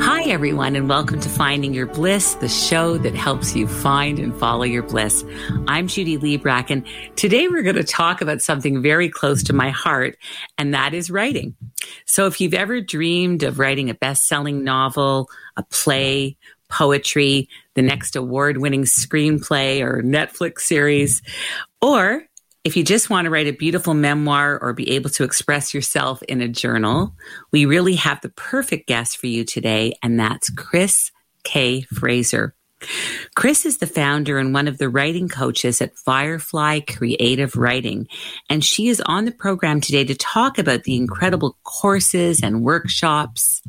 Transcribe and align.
Hi, 0.00 0.22
everyone, 0.22 0.76
and 0.76 0.88
welcome 0.88 1.18
to 1.20 1.28
Finding 1.28 1.74
Your 1.74 1.86
Bliss, 1.86 2.34
the 2.34 2.48
show 2.48 2.98
that 2.98 3.14
helps 3.14 3.56
you 3.56 3.66
find 3.66 4.18
and 4.18 4.34
follow 4.38 4.62
your 4.62 4.84
bliss. 4.84 5.24
I'm 5.66 5.88
Judy 5.88 6.16
Librach, 6.16 6.70
and 6.70 6.86
today 7.16 7.48
we're 7.48 7.62
going 7.62 7.76
to 7.76 7.84
talk 7.84 8.20
about 8.20 8.40
something 8.40 8.80
very 8.80 9.08
close 9.08 9.42
to 9.44 9.52
my 9.52 9.70
heart, 9.70 10.16
and 10.56 10.72
that 10.72 10.94
is 10.94 11.10
writing. 11.10 11.56
So, 12.06 12.26
if 12.26 12.40
you've 12.40 12.54
ever 12.54 12.80
dreamed 12.80 13.42
of 13.42 13.58
writing 13.58 13.90
a 13.90 13.94
best 13.94 14.28
selling 14.28 14.62
novel, 14.62 15.28
a 15.56 15.64
play, 15.64 16.36
poetry, 16.68 17.48
the 17.74 17.82
next 17.82 18.14
award 18.14 18.58
winning 18.58 18.84
screenplay 18.84 19.80
or 19.80 20.02
Netflix 20.02 20.60
series, 20.60 21.22
or 21.80 22.27
if 22.68 22.76
you 22.76 22.84
just 22.84 23.08
want 23.08 23.24
to 23.24 23.30
write 23.30 23.46
a 23.46 23.52
beautiful 23.52 23.94
memoir 23.94 24.58
or 24.60 24.74
be 24.74 24.90
able 24.90 25.08
to 25.08 25.24
express 25.24 25.72
yourself 25.72 26.22
in 26.24 26.42
a 26.42 26.48
journal, 26.48 27.14
we 27.50 27.64
really 27.64 27.94
have 27.94 28.20
the 28.20 28.28
perfect 28.28 28.86
guest 28.86 29.16
for 29.16 29.26
you 29.26 29.42
today, 29.42 29.94
and 30.02 30.20
that's 30.20 30.50
Chris 30.50 31.10
Kay 31.44 31.80
Fraser. 31.80 32.54
Chris 33.34 33.66
is 33.66 33.78
the 33.78 33.86
founder 33.86 34.38
and 34.38 34.54
one 34.54 34.68
of 34.68 34.78
the 34.78 34.88
writing 34.88 35.28
coaches 35.28 35.80
at 35.80 35.96
Firefly 35.96 36.80
Creative 36.80 37.54
Writing, 37.56 38.06
and 38.48 38.64
she 38.64 38.88
is 38.88 39.00
on 39.00 39.24
the 39.24 39.32
program 39.32 39.80
today 39.80 40.04
to 40.04 40.14
talk 40.14 40.58
about 40.58 40.84
the 40.84 40.96
incredible 40.96 41.56
courses 41.64 42.42
and 42.42 42.62
workshops, 42.62 43.62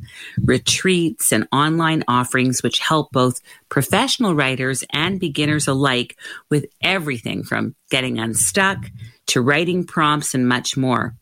retreats, 0.44 1.32
and 1.32 1.48
online 1.52 2.04
offerings 2.08 2.62
which 2.62 2.80
help 2.80 3.12
both 3.12 3.42
professional 3.70 4.36
writers 4.36 4.84
and 4.94 5.20
beginners 5.20 5.68
alike 5.68 6.18
with 6.50 6.66
everything 6.82 7.44
from 7.44 7.76
getting 7.90 8.20
unstuck 8.20 8.92
to 9.28 9.42
writing 9.42 9.86
prompts 9.86 10.34
and 10.34 10.48
much 10.48 10.78
more. 10.78 11.16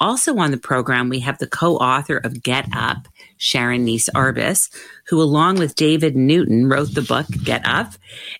Also 0.00 0.36
on 0.38 0.50
the 0.52 0.58
program, 0.58 1.08
we 1.08 1.20
have 1.20 1.38
the 1.38 1.46
co-author 1.46 2.18
of 2.18 2.42
Get 2.42 2.68
Up, 2.72 3.08
Sharon 3.38 3.86
Neese 3.86 4.08
Arbus, 4.14 4.68
who 5.06 5.22
along 5.22 5.58
with 5.58 5.74
David 5.74 6.16
Newton 6.16 6.68
wrote 6.68 6.94
the 6.94 7.02
book 7.02 7.26
Get 7.42 7.62
Up. 7.64 7.92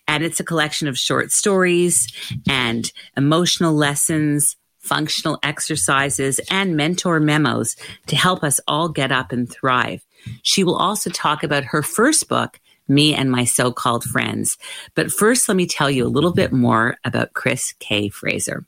And 0.07 0.23
it's 0.23 0.39
a 0.39 0.45
collection 0.45 0.87
of 0.87 0.97
short 0.97 1.31
stories 1.31 2.07
and 2.47 2.91
emotional 3.17 3.73
lessons, 3.73 4.55
functional 4.77 5.39
exercises, 5.43 6.39
and 6.51 6.77
mentor 6.77 7.19
memos 7.19 7.75
to 8.07 8.15
help 8.15 8.43
us 8.43 8.59
all 8.67 8.89
get 8.89 9.11
up 9.11 9.31
and 9.31 9.49
thrive. 9.49 10.05
She 10.43 10.63
will 10.63 10.75
also 10.75 11.09
talk 11.09 11.43
about 11.43 11.63
her 11.65 11.81
first 11.81 12.27
book, 12.27 12.59
me 12.87 13.13
and 13.13 13.31
my 13.31 13.43
so-called 13.45 14.03
friends. 14.03 14.57
But 14.95 15.11
first, 15.11 15.47
let 15.47 15.55
me 15.55 15.67
tell 15.67 15.89
you 15.89 16.05
a 16.05 16.09
little 16.09 16.33
bit 16.33 16.51
more 16.51 16.97
about 17.03 17.33
Chris 17.33 17.73
Kay 17.79 18.09
Fraser. 18.09 18.65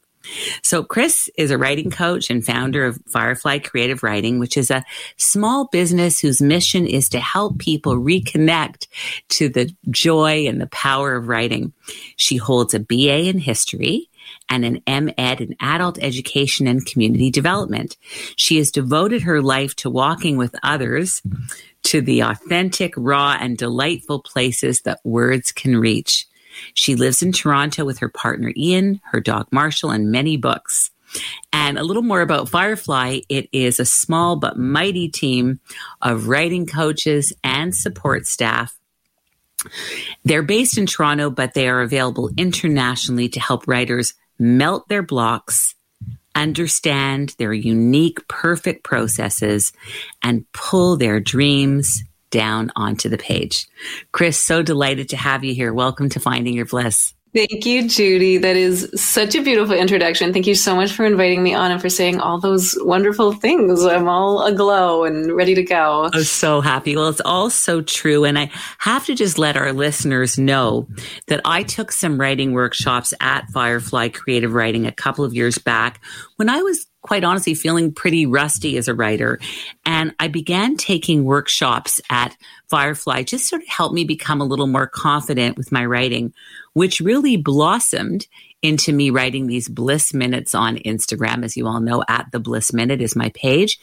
So 0.62 0.84
Chris 0.84 1.30
is 1.38 1.52
a 1.52 1.58
writing 1.58 1.90
coach 1.90 2.30
and 2.30 2.46
founder 2.46 2.86
of 2.86 3.00
Firefly 3.08 3.60
Creative 3.60 4.04
Writing, 4.04 4.40
which 4.40 4.58
is 4.58 4.72
a 4.72 4.84
small 5.18 5.68
business 5.68 6.20
whose 6.20 6.42
mission 6.42 6.86
is 6.86 7.10
to 7.10 7.20
help 7.20 7.58
people 7.60 7.96
reconnect 7.96 8.88
to 9.30 9.50
the 9.50 9.74
joy 9.90 10.48
and 10.48 10.62
the 10.62 10.68
power 10.68 11.16
of 11.16 11.28
writing. 11.28 11.74
She 12.16 12.38
holds 12.38 12.74
a 12.74 12.80
BA 12.80 13.28
in 13.28 13.40
history 13.40 14.10
and 14.50 14.66
an 14.66 14.82
MEd 14.88 15.42
in 15.42 15.56
adult 15.60 15.98
education 16.02 16.68
and 16.68 16.86
community 16.86 17.32
development. 17.32 17.98
She 18.36 18.58
has 18.58 18.72
devoted 18.72 19.24
her 19.24 19.42
life 19.42 19.76
to 19.78 19.90
walking 19.90 20.38
with 20.38 20.56
others 20.64 21.22
to 21.84 22.02
the 22.02 22.22
authentic, 22.22 22.94
raw, 22.96 23.38
and 23.40 23.58
delightful 23.58 24.20
places 24.20 24.82
that 24.82 25.00
words 25.04 25.52
can 25.52 25.78
reach. 25.78 26.28
She 26.74 26.96
lives 26.96 27.22
in 27.22 27.32
Toronto 27.32 27.86
with 27.86 28.00
her 28.00 28.10
partner 28.10 28.52
Ian, 28.56 29.02
her 29.12 29.20
dog 29.20 29.48
Marshall, 29.52 29.92
and 29.92 30.12
many 30.12 30.38
books. 30.38 30.92
And 31.52 31.78
a 31.78 31.84
little 31.84 32.04
more 32.04 32.22
about 32.22 32.50
Firefly. 32.50 33.22
It 33.28 33.50
is 33.52 33.80
a 33.80 33.86
small 33.86 34.38
but 34.38 34.58
mighty 34.58 35.10
team 35.10 35.60
of 36.02 36.28
writing 36.28 36.66
coaches 36.66 37.34
and 37.44 37.76
support 37.76 38.26
staff. 38.26 38.78
They're 40.24 40.44
based 40.44 40.78
in 40.78 40.86
Toronto, 40.86 41.30
but 41.30 41.54
they 41.54 41.68
are 41.68 41.82
available 41.82 42.30
internationally 42.38 43.30
to 43.30 43.40
help 43.40 43.68
writers 43.68 44.14
melt 44.40 44.88
their 44.88 45.04
blocks, 45.04 45.76
understand 46.34 47.36
their 47.38 47.54
unique, 47.54 48.28
perfect 48.28 48.84
processes, 48.84 49.72
and 50.24 50.52
pull 50.54 50.98
their 50.98 51.20
dreams 51.20 52.04
down 52.32 52.72
onto 52.76 53.10
the 53.10 53.18
page. 53.18 53.68
Chris, 54.12 54.40
so 54.40 54.64
delighted 54.64 55.10
to 55.10 55.18
have 55.18 55.44
you 55.44 55.54
here. 55.54 55.74
Welcome 55.74 56.10
to 56.10 56.20
Finding 56.20 56.56
Your 56.56 56.66
Bliss. 56.66 57.14
Thank 57.34 57.66
you, 57.66 57.88
Judy. 57.88 58.38
That 58.40 58.58
is 58.58 58.90
such 58.94 59.36
a 59.36 59.42
beautiful 59.42 59.74
introduction. 59.74 60.34
Thank 60.34 60.48
you 60.48 60.56
so 60.56 60.76
much 60.76 60.92
for 60.92 61.06
inviting 61.06 61.42
me 61.42 61.54
on 61.54 61.72
and 61.72 61.82
for 61.82 61.88
saying 61.88 62.20
all 62.20 62.42
those 62.42 62.76
wonderful 62.82 63.32
things. 63.32 63.86
I'm 63.86 64.10
all 64.10 64.44
aglow 64.44 65.06
and 65.06 65.32
ready 65.32 65.56
to 65.56 65.64
go. 65.64 66.10
I'm 66.14 66.24
so 66.24 66.60
happy. 66.60 66.98
Well, 66.98 67.08
it's 67.08 67.22
all 67.24 67.50
so 67.50 67.82
true. 67.82 68.26
And 68.26 68.38
I 68.38 68.52
have 68.80 69.06
to 69.06 69.16
just 69.16 69.38
let 69.38 69.56
our 69.56 69.72
listeners 69.72 70.38
know 70.38 70.90
that 71.28 71.40
I 71.46 71.64
took 71.64 71.94
some 71.94 72.20
writing 72.20 72.52
workshops 72.52 73.14
at 73.22 73.48
Firefly 73.48 74.10
Creative 74.10 74.54
Writing 74.54 74.86
a 74.86 74.92
couple 74.92 75.24
of 75.24 75.34
years 75.34 75.58
back 75.58 76.04
when 76.36 76.50
I 76.50 76.62
was 76.62 76.86
quite 77.02 77.24
honestly 77.24 77.54
feeling 77.54 77.94
pretty 77.94 78.26
rusty 78.26 78.78
as 78.78 78.88
a 78.88 78.94
writer. 78.94 79.40
And 79.86 80.14
I 80.20 80.28
began 80.28 80.78
taking 80.78 81.24
workshops 81.24 82.00
at 82.10 82.38
Firefly 82.70 83.24
just 83.24 83.48
sort 83.48 83.62
of 83.62 83.68
helped 83.68 83.96
me 83.96 84.04
become 84.04 84.40
a 84.40 84.46
little 84.46 84.68
more 84.68 84.88
confident 84.88 85.58
with 85.58 85.72
my 85.72 85.86
writing, 85.86 86.34
which 86.74 87.00
really 87.02 87.38
blossomed 87.38 88.28
into 88.62 88.94
me 88.94 89.10
writing 89.10 89.48
these 89.48 89.68
bliss 89.68 90.14
minutes 90.14 90.54
on 90.54 90.78
Instagram. 90.78 91.44
As 91.44 91.58
you 91.58 91.68
all 91.68 91.80
know, 91.80 92.04
at 92.08 92.28
the 92.32 92.40
bliss 92.40 92.72
minute 92.72 93.02
is 93.02 93.16
my 93.16 93.30
page, 93.30 93.80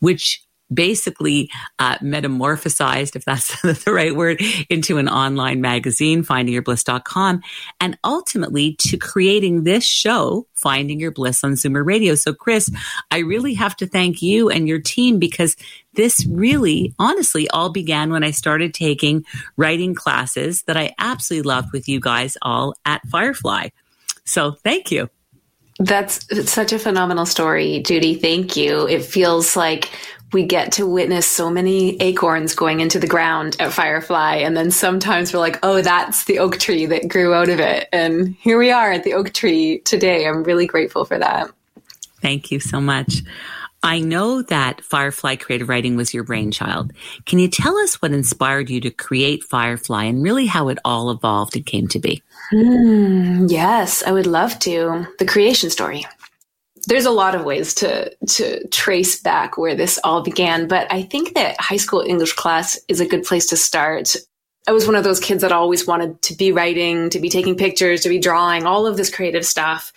which 0.00 0.42
basically 0.72 1.50
uh, 1.78 1.98
metamorphosized, 1.98 3.16
if 3.16 3.24
that's 3.24 3.60
the 3.84 3.92
right 3.92 4.14
word, 4.14 4.40
into 4.68 4.98
an 4.98 5.08
online 5.08 5.60
magazine, 5.60 6.24
findingyourbliss.com, 6.24 7.40
and 7.80 7.98
ultimately 8.04 8.76
to 8.80 8.96
creating 8.96 9.64
this 9.64 9.84
show, 9.84 10.46
Finding 10.54 11.00
Your 11.00 11.10
Bliss 11.10 11.42
on 11.44 11.52
Zoomer 11.52 11.84
Radio. 11.84 12.14
So, 12.14 12.32
Chris, 12.32 12.70
I 13.10 13.18
really 13.18 13.54
have 13.54 13.76
to 13.76 13.86
thank 13.86 14.22
you 14.22 14.48
and 14.48 14.68
your 14.68 14.80
team 14.80 15.18
because 15.18 15.56
this 15.94 16.24
really, 16.26 16.94
honestly, 16.98 17.48
all 17.50 17.70
began 17.70 18.10
when 18.10 18.24
I 18.24 18.30
started 18.30 18.72
taking 18.72 19.24
writing 19.56 19.94
classes 19.94 20.62
that 20.62 20.76
I 20.76 20.94
absolutely 20.98 21.48
loved 21.48 21.72
with 21.72 21.88
you 21.88 22.00
guys 22.00 22.36
all 22.42 22.74
at 22.84 23.06
Firefly. 23.08 23.68
So, 24.24 24.52
thank 24.52 24.90
you. 24.90 25.08
That's 25.78 26.50
such 26.50 26.72
a 26.72 26.78
phenomenal 26.78 27.26
story, 27.26 27.82
Judy. 27.84 28.14
Thank 28.14 28.56
you. 28.56 28.86
It 28.86 29.04
feels 29.04 29.56
like 29.56 29.90
we 30.32 30.44
get 30.44 30.72
to 30.72 30.86
witness 30.86 31.26
so 31.26 31.50
many 31.50 31.96
acorns 32.00 32.54
going 32.54 32.80
into 32.80 32.98
the 32.98 33.06
ground 33.06 33.56
at 33.60 33.72
Firefly. 33.72 34.36
And 34.36 34.56
then 34.56 34.70
sometimes 34.70 35.32
we're 35.32 35.40
like, 35.40 35.58
oh, 35.62 35.82
that's 35.82 36.24
the 36.24 36.38
oak 36.38 36.58
tree 36.58 36.86
that 36.86 37.08
grew 37.08 37.34
out 37.34 37.48
of 37.48 37.60
it. 37.60 37.88
And 37.92 38.34
here 38.40 38.58
we 38.58 38.70
are 38.70 38.92
at 38.92 39.04
the 39.04 39.14
oak 39.14 39.32
tree 39.32 39.80
today. 39.80 40.26
I'm 40.26 40.42
really 40.42 40.66
grateful 40.66 41.04
for 41.04 41.18
that. 41.18 41.50
Thank 42.20 42.50
you 42.50 42.60
so 42.60 42.80
much. 42.80 43.22
I 43.84 43.98
know 43.98 44.42
that 44.42 44.80
Firefly 44.84 45.36
Creative 45.36 45.68
Writing 45.68 45.96
was 45.96 46.14
your 46.14 46.22
brainchild. 46.22 46.92
Can 47.26 47.40
you 47.40 47.48
tell 47.48 47.76
us 47.78 48.00
what 48.00 48.12
inspired 48.12 48.70
you 48.70 48.80
to 48.82 48.90
create 48.90 49.42
Firefly 49.42 50.04
and 50.04 50.22
really 50.22 50.46
how 50.46 50.68
it 50.68 50.78
all 50.84 51.10
evolved 51.10 51.56
and 51.56 51.66
came 51.66 51.88
to 51.88 51.98
be? 51.98 52.22
Mm, 52.52 53.50
yes, 53.50 54.04
I 54.04 54.12
would 54.12 54.28
love 54.28 54.56
to. 54.60 55.08
The 55.18 55.26
creation 55.26 55.68
story 55.68 56.06
there's 56.86 57.06
a 57.06 57.10
lot 57.10 57.34
of 57.34 57.44
ways 57.44 57.74
to 57.74 58.14
to 58.26 58.66
trace 58.68 59.20
back 59.20 59.56
where 59.56 59.74
this 59.74 59.98
all 60.02 60.22
began, 60.22 60.66
but 60.66 60.90
I 60.92 61.02
think 61.02 61.34
that 61.34 61.60
high 61.60 61.76
school 61.76 62.00
English 62.00 62.32
class 62.34 62.78
is 62.88 63.00
a 63.00 63.06
good 63.06 63.22
place 63.22 63.46
to 63.46 63.56
start. 63.56 64.16
I 64.66 64.72
was 64.72 64.86
one 64.86 64.96
of 64.96 65.04
those 65.04 65.20
kids 65.20 65.42
that 65.42 65.52
always 65.52 65.86
wanted 65.86 66.22
to 66.22 66.34
be 66.36 66.52
writing, 66.52 67.10
to 67.10 67.18
be 67.18 67.28
taking 67.28 67.56
pictures, 67.56 68.02
to 68.02 68.08
be 68.08 68.20
drawing, 68.20 68.64
all 68.64 68.86
of 68.86 68.96
this 68.96 69.14
creative 69.14 69.44
stuff. 69.44 69.92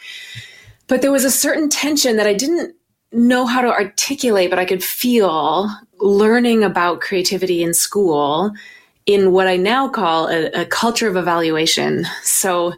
But 0.88 1.02
there 1.02 1.12
was 1.12 1.24
a 1.24 1.32
certain 1.32 1.70
tension 1.70 2.18
that 2.18 2.28
I 2.28 2.34
didn't 2.34 2.76
know 3.12 3.46
how 3.46 3.62
to 3.62 3.72
articulate, 3.72 4.50
but 4.50 4.60
I 4.60 4.66
could 4.66 4.84
feel 4.84 5.70
learning 6.00 6.64
about 6.64 7.02
creativity 7.02 7.64
in 7.64 7.74
school 7.74 8.52
in 9.06 9.32
what 9.32 9.48
I 9.48 9.56
now 9.56 9.88
call 9.88 10.28
a, 10.28 10.48
a 10.52 10.66
culture 10.66 11.08
of 11.08 11.16
evaluation. 11.16 12.06
So 12.24 12.74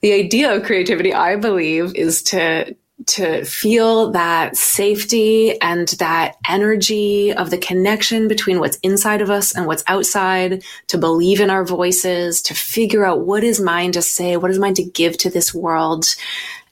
the 0.00 0.12
idea 0.12 0.54
of 0.54 0.64
creativity, 0.64 1.14
I 1.14 1.36
believe, 1.36 1.94
is 1.94 2.22
to 2.24 2.74
to 3.06 3.44
feel 3.44 4.10
that 4.12 4.56
safety 4.56 5.60
and 5.60 5.88
that 5.98 6.36
energy 6.48 7.32
of 7.32 7.50
the 7.50 7.58
connection 7.58 8.28
between 8.28 8.60
what's 8.60 8.78
inside 8.78 9.20
of 9.20 9.30
us 9.30 9.54
and 9.54 9.66
what's 9.66 9.84
outside, 9.86 10.64
to 10.88 10.98
believe 10.98 11.40
in 11.40 11.50
our 11.50 11.64
voices, 11.64 12.42
to 12.42 12.54
figure 12.54 13.04
out 13.04 13.26
what 13.26 13.44
is 13.44 13.60
mine 13.60 13.92
to 13.92 14.02
say, 14.02 14.36
what 14.36 14.50
is 14.50 14.58
mine 14.58 14.74
to 14.74 14.84
give 14.84 15.16
to 15.18 15.30
this 15.30 15.54
world, 15.54 16.06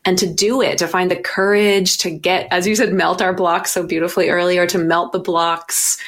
and 0.05 0.19
to 0.19 0.27
do 0.27 0.63
it, 0.63 0.79
to 0.79 0.89
find 0.89 1.11
the 1.11 1.17
courage 1.17 1.99
to 1.99 2.11
get, 2.11 2.49
as 2.51 2.67
you 2.67 2.75
said, 2.75 2.93
melt 2.93 3.21
our 3.21 3.35
blocks 3.35 3.73
so 3.73 3.87
beautifully 3.87 4.31
earlier, 4.31 4.67
to 4.67 4.79
melt 4.79 5.13
the 5.13 5.19
blocks 5.19 5.99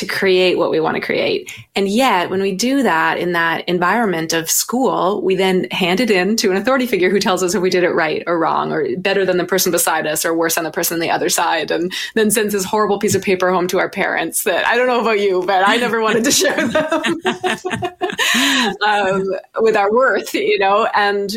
to 0.00 0.06
create 0.06 0.56
what 0.56 0.70
we 0.70 0.80
want 0.80 0.94
to 0.94 1.00
create. 1.00 1.54
And 1.76 1.86
yet, 1.86 2.30
when 2.30 2.40
we 2.40 2.52
do 2.52 2.82
that 2.82 3.18
in 3.18 3.32
that 3.32 3.68
environment 3.68 4.32
of 4.32 4.50
school, 4.50 5.20
we 5.20 5.36
then 5.36 5.66
hand 5.70 6.00
it 6.00 6.10
in 6.10 6.36
to 6.36 6.50
an 6.50 6.56
authority 6.56 6.86
figure 6.86 7.10
who 7.10 7.20
tells 7.20 7.42
us 7.42 7.54
if 7.54 7.60
we 7.60 7.68
did 7.68 7.84
it 7.84 7.90
right 7.90 8.22
or 8.26 8.38
wrong, 8.38 8.72
or 8.72 8.96
better 8.96 9.26
than 9.26 9.36
the 9.36 9.44
person 9.44 9.70
beside 9.70 10.06
us, 10.06 10.24
or 10.24 10.34
worse 10.34 10.54
than 10.54 10.64
the 10.64 10.70
person 10.70 10.94
on 10.94 11.00
the 11.00 11.10
other 11.10 11.28
side, 11.28 11.70
and 11.70 11.92
then 12.14 12.30
sends 12.30 12.54
this 12.54 12.64
horrible 12.64 12.98
piece 12.98 13.14
of 13.14 13.22
paper 13.22 13.52
home 13.52 13.68
to 13.68 13.78
our 13.78 13.90
parents 13.90 14.44
that 14.44 14.66
I 14.66 14.74
don't 14.74 14.86
know 14.86 15.02
about 15.02 15.20
you, 15.20 15.44
but 15.46 15.68
I 15.68 15.76
never 15.76 16.00
wanted 16.00 16.24
to 16.24 16.30
share 16.30 16.66
them 16.66 17.20
um, 18.86 19.34
with 19.60 19.76
our 19.76 19.92
worth, 19.92 20.32
you 20.32 20.58
know, 20.58 20.88
and 20.94 21.36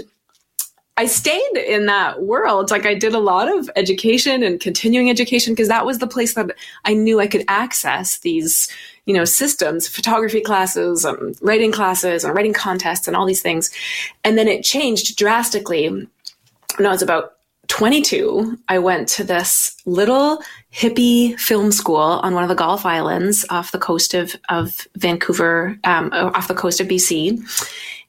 I 0.95 1.07
stayed 1.07 1.57
in 1.57 1.87
that 1.87 2.21
world. 2.21 2.69
Like 2.69 2.85
I 2.85 2.93
did 2.93 3.15
a 3.15 3.19
lot 3.19 3.51
of 3.51 3.69
education 3.75 4.43
and 4.43 4.59
continuing 4.59 5.09
education 5.09 5.53
because 5.53 5.67
that 5.67 5.85
was 5.85 5.97
the 5.97 6.07
place 6.07 6.35
that 6.35 6.51
I 6.85 6.93
knew 6.93 7.19
I 7.19 7.27
could 7.27 7.45
access 7.47 8.19
these, 8.19 8.67
you 9.05 9.13
know, 9.13 9.25
systems, 9.25 9.87
photography 9.87 10.41
classes, 10.41 11.03
and 11.03 11.35
writing 11.41 11.71
classes 11.71 12.23
and 12.23 12.35
writing 12.35 12.53
contests 12.53 13.07
and 13.07 13.17
all 13.17 13.25
these 13.25 13.41
things. 13.41 13.71
And 14.23 14.37
then 14.37 14.47
it 14.47 14.63
changed 14.63 15.17
drastically. 15.17 15.87
When 15.87 16.85
I 16.85 16.89
was 16.89 17.01
about 17.01 17.37
22, 17.69 18.59
I 18.67 18.77
went 18.77 19.07
to 19.09 19.23
this 19.23 19.75
little 19.85 20.43
hippie 20.71 21.39
film 21.39 21.71
school 21.71 21.97
on 21.97 22.35
one 22.35 22.43
of 22.43 22.49
the 22.49 22.55
Gulf 22.55 22.85
Islands 22.85 23.45
off 23.49 23.71
the 23.71 23.79
coast 23.79 24.13
of, 24.13 24.35
of 24.49 24.87
Vancouver, 24.95 25.79
um, 25.85 26.11
off 26.13 26.47
the 26.47 26.53
coast 26.53 26.79
of 26.79 26.87
BC 26.87 27.41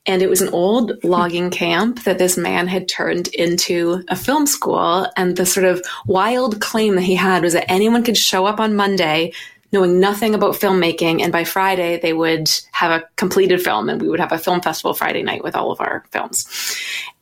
and 0.06 0.20
it 0.20 0.28
was 0.28 0.42
an 0.42 0.50
old 0.50 1.02
logging 1.02 1.50
camp 1.50 2.04
that 2.04 2.18
this 2.18 2.36
man 2.36 2.66
had 2.68 2.88
turned 2.88 3.28
into 3.28 4.04
a 4.08 4.16
film 4.16 4.46
school. 4.46 5.06
And 5.16 5.36
the 5.36 5.46
sort 5.46 5.64
of 5.64 5.82
wild 6.06 6.60
claim 6.60 6.94
that 6.96 7.02
he 7.02 7.14
had 7.14 7.42
was 7.42 7.54
that 7.54 7.70
anyone 7.70 8.04
could 8.04 8.16
show 8.16 8.44
up 8.44 8.60
on 8.60 8.76
Monday 8.76 9.32
knowing 9.72 9.98
nothing 9.98 10.34
about 10.34 10.54
filmmaking. 10.54 11.20
And 11.20 11.32
by 11.32 11.42
Friday, 11.42 11.98
they 11.98 12.12
would 12.12 12.48
have 12.72 12.92
a 12.92 13.04
completed 13.16 13.60
film 13.60 13.88
and 13.88 14.00
we 14.00 14.08
would 14.08 14.20
have 14.20 14.30
a 14.30 14.38
film 14.38 14.60
festival 14.60 14.94
Friday 14.94 15.22
night 15.22 15.42
with 15.42 15.56
all 15.56 15.72
of 15.72 15.80
our 15.80 16.04
films. 16.10 16.46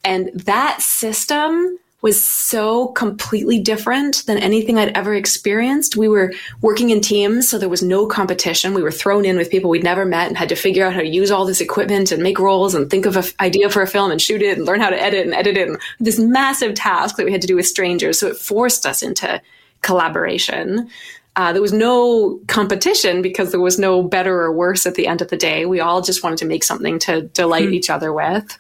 And 0.04 0.30
that 0.34 0.82
system 0.82 1.78
was 2.02 2.22
so 2.22 2.88
completely 2.88 3.60
different 3.60 4.26
than 4.26 4.36
anything 4.38 4.76
I'd 4.76 4.96
ever 4.96 5.14
experienced. 5.14 5.96
We 5.96 6.08
were 6.08 6.34
working 6.60 6.90
in 6.90 7.00
teams, 7.00 7.48
so 7.48 7.58
there 7.58 7.68
was 7.68 7.82
no 7.82 8.06
competition. 8.06 8.74
We 8.74 8.82
were 8.82 8.90
thrown 8.90 9.24
in 9.24 9.36
with 9.36 9.50
people 9.50 9.70
we'd 9.70 9.84
never 9.84 10.04
met 10.04 10.26
and 10.26 10.36
had 10.36 10.48
to 10.48 10.56
figure 10.56 10.84
out 10.84 10.94
how 10.94 11.00
to 11.00 11.06
use 11.06 11.30
all 11.30 11.46
this 11.46 11.60
equipment 11.60 12.10
and 12.10 12.22
make 12.22 12.40
rolls 12.40 12.74
and 12.74 12.90
think 12.90 13.06
of 13.06 13.16
an 13.16 13.24
idea 13.40 13.70
for 13.70 13.82
a 13.82 13.86
film 13.86 14.10
and 14.10 14.20
shoot 14.20 14.42
it 14.42 14.58
and 14.58 14.66
learn 14.66 14.80
how 14.80 14.90
to 14.90 15.00
edit 15.00 15.24
and 15.24 15.34
edit 15.34 15.56
it. 15.56 15.68
And 15.68 15.78
this 16.00 16.18
massive 16.18 16.74
task 16.74 17.16
that 17.16 17.24
we 17.24 17.32
had 17.32 17.40
to 17.40 17.46
do 17.46 17.56
with 17.56 17.66
strangers. 17.66 18.18
So 18.18 18.26
it 18.26 18.36
forced 18.36 18.84
us 18.84 19.02
into 19.02 19.40
collaboration. 19.82 20.90
Uh, 21.34 21.52
there 21.52 21.62
was 21.62 21.72
no 21.72 22.38
competition 22.46 23.22
because 23.22 23.52
there 23.52 23.60
was 23.60 23.78
no 23.78 24.02
better 24.02 24.42
or 24.42 24.52
worse 24.52 24.84
at 24.84 24.96
the 24.96 25.06
end 25.06 25.22
of 25.22 25.28
the 25.28 25.36
day. 25.36 25.64
We 25.64 25.80
all 25.80 26.02
just 26.02 26.22
wanted 26.22 26.38
to 26.38 26.44
make 26.44 26.62
something 26.62 26.98
to 27.00 27.22
delight 27.22 27.68
mm. 27.68 27.74
each 27.74 27.88
other 27.88 28.12
with. 28.12 28.58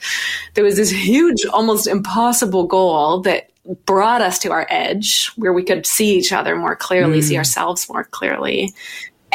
There 0.54 0.64
was 0.64 0.76
this 0.76 0.90
huge, 0.90 1.44
almost 1.46 1.86
impossible 1.86 2.66
goal 2.66 3.20
that 3.20 3.50
brought 3.84 4.22
us 4.22 4.38
to 4.40 4.52
our 4.52 4.66
edge 4.70 5.30
where 5.36 5.52
we 5.52 5.62
could 5.62 5.86
see 5.86 6.16
each 6.16 6.32
other 6.32 6.56
more 6.56 6.74
clearly, 6.74 7.20
mm. 7.20 7.22
see 7.22 7.36
ourselves 7.36 7.88
more 7.88 8.04
clearly 8.04 8.74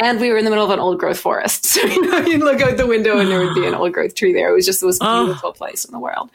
and 0.02 0.20
we 0.20 0.30
were 0.30 0.38
in 0.38 0.46
the 0.46 0.52
middle 0.52 0.66
of 0.66 0.72
an 0.72 0.80
old 0.80 1.00
growth 1.00 1.20
forest. 1.20 1.66
So, 1.78 1.86
you 1.86 2.02
know, 2.02 2.20
you'd 2.20 2.42
look 2.42 2.60
out 2.62 2.78
the 2.78 2.88
window 2.88 3.20
and 3.20 3.30
there 3.30 3.40
would 3.40 3.54
be 3.54 3.68
an 3.68 3.76
old 3.76 3.94
growth 3.94 4.16
tree 4.16 4.34
there. 4.34 4.50
It 4.50 4.54
was 4.54 4.66
just 4.66 4.80
the 4.80 4.88
most 4.88 5.00
beautiful 5.00 5.50
oh. 5.50 5.54
place 5.54 5.86
in 5.86 5.92
the 5.92 6.00
world. 6.00 6.32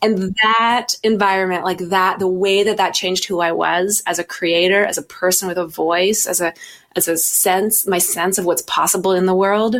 And 0.00 0.34
that 0.42 0.94
environment, 1.02 1.64
like 1.64 1.78
that, 1.78 2.18
the 2.18 2.28
way 2.28 2.62
that 2.62 2.78
that 2.78 2.94
changed 2.94 3.26
who 3.26 3.40
I 3.40 3.52
was 3.52 4.02
as 4.06 4.18
a 4.18 4.24
creator, 4.24 4.84
as 4.84 4.96
a 4.96 5.02
person 5.02 5.46
with 5.46 5.58
a 5.58 5.66
voice, 5.66 6.26
as 6.26 6.40
a, 6.40 6.54
as 6.96 7.06
a 7.06 7.18
sense, 7.18 7.86
my 7.86 7.98
sense 7.98 8.38
of 8.38 8.46
what's 8.46 8.62
possible 8.62 9.12
in 9.12 9.26
the 9.26 9.34
world, 9.34 9.76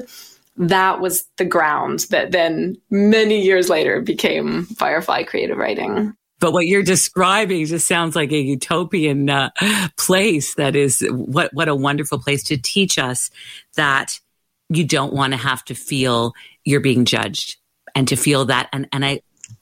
that 0.59 1.01
was 1.01 1.25
the 1.37 1.45
ground 1.45 2.01
that 2.11 2.33
then 2.33 2.77
many 2.91 3.41
years 3.41 3.71
later 3.71 4.03
became 4.03 4.65
Firefly 4.65 5.23
Creative 5.23 5.57
Writing. 5.57 6.15
But 6.41 6.53
what 6.53 6.67
you're 6.67 6.83
describing 6.83 7.67
just 7.67 7.89
sounds 7.89 8.15
like 8.15 8.31
a 8.33 8.39
utopian 8.39 9.29
uh, 9.29 9.51
place. 9.97 10.55
That 10.55 10.77
is 10.77 11.05
what 11.11 11.53
what 11.53 11.69
a 11.69 11.75
wonderful 11.75 12.19
place 12.19 12.45
to 12.45 12.57
teach 12.57 12.99
us 12.99 13.31
that 13.77 14.21
you 14.69 14.85
don't 14.85 15.13
want 15.13 15.33
to 15.33 15.39
have 15.39 15.65
to 15.65 15.75
feel 15.75 16.35
you're 16.65 16.81
being 16.81 17.05
judged 17.05 17.57
and 17.95 18.07
to 18.09 18.17
feel 18.17 18.45
that 18.47 18.69
and 18.73 18.89
and 18.93 19.05
I 19.05 19.21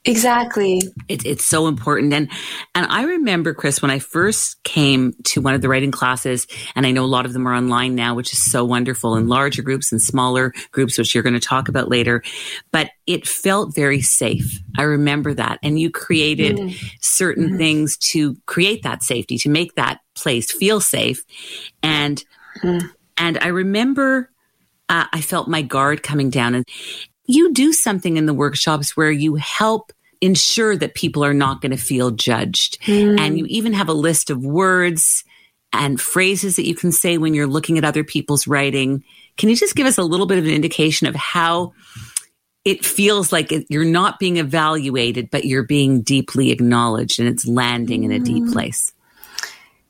Exactly. 0.08 0.82
It, 1.08 1.26
it's 1.26 1.44
so 1.44 1.66
important. 1.66 2.12
And, 2.12 2.30
and 2.76 2.86
I 2.86 3.02
remember, 3.02 3.54
Chris, 3.54 3.82
when 3.82 3.90
I 3.90 3.98
first 3.98 4.62
came 4.62 5.14
to 5.24 5.40
one 5.40 5.54
of 5.54 5.62
the 5.62 5.68
writing 5.68 5.90
classes, 5.90 6.46
and 6.76 6.86
I 6.86 6.92
know 6.92 7.04
a 7.04 7.06
lot 7.06 7.26
of 7.26 7.32
them 7.32 7.48
are 7.48 7.54
online 7.54 7.96
now, 7.96 8.14
which 8.14 8.32
is 8.32 8.48
so 8.48 8.64
wonderful 8.64 9.16
in 9.16 9.26
larger 9.26 9.62
groups 9.62 9.90
and 9.90 10.00
smaller 10.00 10.52
groups, 10.70 10.96
which 10.96 11.12
you're 11.12 11.24
going 11.24 11.34
to 11.34 11.40
talk 11.40 11.68
about 11.68 11.88
later, 11.88 12.22
but 12.70 12.90
it 13.08 13.26
felt 13.26 13.74
very 13.74 14.00
safe. 14.00 14.60
I 14.78 14.82
remember 14.82 15.34
that. 15.34 15.58
And 15.64 15.76
you 15.76 15.90
created 15.90 16.56
mm. 16.56 16.92
certain 17.00 17.50
mm. 17.50 17.58
things 17.58 17.96
to 18.12 18.36
create 18.46 18.84
that 18.84 19.02
safety, 19.02 19.38
to 19.38 19.48
make 19.48 19.74
that 19.74 19.98
place 20.14 20.52
feel 20.52 20.80
safe. 20.80 21.24
And, 21.82 22.22
mm. 22.62 22.88
and 23.16 23.38
I 23.38 23.48
remember, 23.48 24.30
uh, 24.88 25.06
I 25.12 25.20
felt 25.20 25.48
my 25.48 25.62
guard 25.62 26.04
coming 26.04 26.30
down 26.30 26.54
and, 26.54 26.64
you 27.26 27.52
do 27.52 27.72
something 27.72 28.16
in 28.16 28.26
the 28.26 28.34
workshops 28.34 28.96
where 28.96 29.10
you 29.10 29.34
help 29.36 29.92
ensure 30.20 30.76
that 30.76 30.94
people 30.94 31.24
are 31.24 31.34
not 31.34 31.60
going 31.60 31.70
to 31.70 31.76
feel 31.76 32.10
judged. 32.10 32.80
Mm. 32.82 33.18
And 33.20 33.38
you 33.38 33.46
even 33.48 33.72
have 33.72 33.88
a 33.88 33.94
list 33.94 34.30
of 34.30 34.44
words 34.44 35.24
and 35.72 36.00
phrases 36.00 36.56
that 36.56 36.66
you 36.66 36.74
can 36.74 36.92
say 36.92 37.18
when 37.18 37.34
you're 37.34 37.46
looking 37.46 37.76
at 37.78 37.84
other 37.84 38.04
people's 38.04 38.46
writing. 38.46 39.04
Can 39.36 39.48
you 39.48 39.56
just 39.56 39.74
give 39.74 39.86
us 39.86 39.98
a 39.98 40.02
little 40.02 40.26
bit 40.26 40.38
of 40.38 40.44
an 40.44 40.50
indication 40.50 41.06
of 41.06 41.14
how 41.14 41.74
it 42.64 42.84
feels 42.84 43.30
like 43.32 43.52
you're 43.68 43.84
not 43.84 44.18
being 44.18 44.38
evaluated, 44.38 45.30
but 45.30 45.44
you're 45.44 45.64
being 45.64 46.02
deeply 46.02 46.50
acknowledged 46.50 47.20
and 47.20 47.28
it's 47.28 47.46
landing 47.46 48.04
in 48.04 48.10
a 48.10 48.18
deep 48.18 48.44
mm. 48.44 48.52
place? 48.52 48.92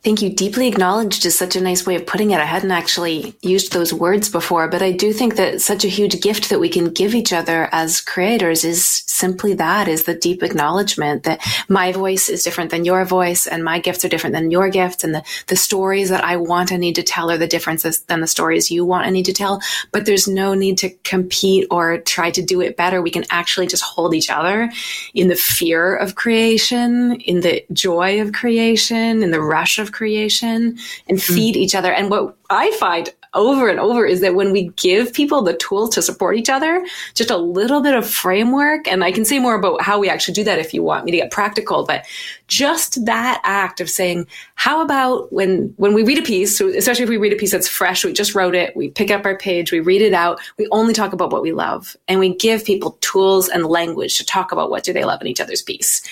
Thank 0.07 0.23
you. 0.23 0.31
Deeply 0.31 0.69
acknowledged 0.69 1.27
is 1.27 1.37
such 1.37 1.57
a 1.57 1.61
nice 1.61 1.85
way 1.85 1.97
of 1.97 2.07
putting 2.07 2.31
it. 2.31 2.39
I 2.39 2.45
hadn't 2.45 2.71
actually 2.71 3.35
used 3.43 3.73
those 3.73 3.93
words 3.93 4.29
before, 4.29 4.69
but 4.69 4.81
I 4.81 4.93
do 4.93 5.13
think 5.13 5.35
that 5.35 5.61
such 5.61 5.85
a 5.85 5.89
huge 5.89 6.21
gift 6.21 6.49
that 6.49 6.61
we 6.61 6.69
can 6.69 6.91
give 6.91 7.13
each 7.13 7.33
other 7.33 7.69
as 7.73 8.01
creators 8.01 8.63
is 8.63 9.03
simply 9.09 9.55
that 9.55 9.89
is 9.89 10.05
the 10.05 10.15
deep 10.15 10.45
acknowledgement 10.45 11.25
that 11.25 11.45
my 11.69 11.91
voice 11.91 12.29
is 12.29 12.45
different 12.45 12.71
than 12.71 12.85
your 12.85 13.05
voice 13.05 13.49
and 13.49 13.65
my 13.65 13.81
gifts 13.81 14.05
are 14.05 14.09
different 14.09 14.35
than 14.35 14.53
your 14.53 14.69
gifts 14.69 15.03
and 15.03 15.13
the, 15.13 15.25
the 15.49 15.57
stories 15.57 16.09
that 16.11 16.23
I 16.23 16.37
want 16.37 16.71
and 16.71 16.81
need 16.81 16.95
to 16.95 17.03
tell 17.03 17.29
are 17.29 17.39
the 17.39 17.49
differences 17.49 17.99
than 18.03 18.21
the 18.21 18.29
stories 18.29 18.71
you 18.71 18.85
want 18.85 19.07
and 19.07 19.13
need 19.13 19.25
to 19.25 19.33
tell. 19.33 19.61
But 19.91 20.07
there's 20.07 20.29
no 20.29 20.55
need 20.55 20.79
to 20.79 20.91
compete 21.03 21.67
or 21.69 21.99
try 21.99 22.31
to 22.31 22.43
do 22.43 22.61
it 22.61 22.77
better. 22.77 23.03
We 23.03 23.11
can 23.11 23.25
actually 23.31 23.67
just 23.67 23.83
hold 23.83 24.15
each 24.15 24.31
other 24.31 24.71
in 25.15 25.27
the 25.27 25.35
fear 25.35 25.97
of 25.97 26.15
creation, 26.15 27.21
in 27.23 27.41
the 27.41 27.65
joy 27.73 28.21
of 28.21 28.33
creation, 28.33 29.25
in 29.25 29.33
the 29.33 29.43
rush 29.43 29.81
of 29.81 29.96
creation 29.97 30.79
and 31.09 31.19
hmm. 31.21 31.35
feed 31.35 31.57
each 31.57 31.75
other. 31.75 31.93
And 31.93 32.11
what 32.11 32.37
I 32.51 32.71
find 32.73 33.11
over 33.35 33.69
and 33.69 33.79
over 33.79 34.05
is 34.07 34.21
that 34.21 34.35
when 34.35 34.51
we 34.51 34.69
give 34.77 35.13
people 35.13 35.43
the 35.43 35.55
tools 35.55 35.91
to 35.95 36.03
support 36.03 36.37
each 36.37 36.49
other, 36.49 36.85
just 37.15 37.31
a 37.31 37.37
little 37.37 37.83
bit 37.83 37.95
of 37.95 38.09
framework, 38.09 38.89
and 38.89 39.05
I 39.05 39.13
can 39.13 39.25
say 39.25 39.39
more 39.39 39.55
about 39.55 39.83
how 39.83 39.99
we 39.99 40.09
actually 40.09 40.35
do 40.35 40.45
that 40.45 40.59
if 40.59 40.73
you 40.73 40.83
want 40.83 41.05
me 41.05 41.11
to 41.13 41.19
get 41.19 41.31
practical, 41.31 41.85
but 41.85 42.05
just 42.49 43.05
that 43.05 43.41
act 43.45 43.81
of 43.81 43.91
saying, 43.91 44.27
how 44.55 44.83
about 44.83 45.33
when, 45.33 45.75
when 45.77 45.93
we 45.93 46.03
read 46.03 46.19
a 46.19 46.23
piece, 46.23 46.61
especially 46.61 47.05
if 47.05 47.11
we 47.11 47.19
read 47.19 47.33
a 47.33 47.37
piece 47.37 47.53
that's 47.53 47.69
fresh, 47.69 48.05
we 48.05 48.13
just 48.13 48.35
wrote 48.35 48.55
it, 48.55 48.75
we 48.75 48.89
pick 48.89 49.11
up 49.11 49.27
our 49.27 49.37
page, 49.37 49.71
we 49.71 49.81
read 49.81 50.03
it 50.03 50.15
out, 50.15 50.41
we 50.59 50.67
only 50.71 50.95
talk 50.95 51.13
about 51.13 51.31
what 51.31 51.43
we 51.43 51.53
love, 51.53 51.97
and 52.09 52.19
we 52.19 52.35
give 52.35 52.65
people 52.65 52.97
tools 53.01 53.49
and 53.49 53.67
language 53.67 54.17
to 54.17 54.25
talk 54.25 54.51
about 54.51 54.71
what 54.71 54.85
do 54.85 54.93
they 54.93 55.05
love 55.05 55.21
in 55.21 55.27
each 55.27 55.41
other's 55.41 55.63
piece. 55.63 56.03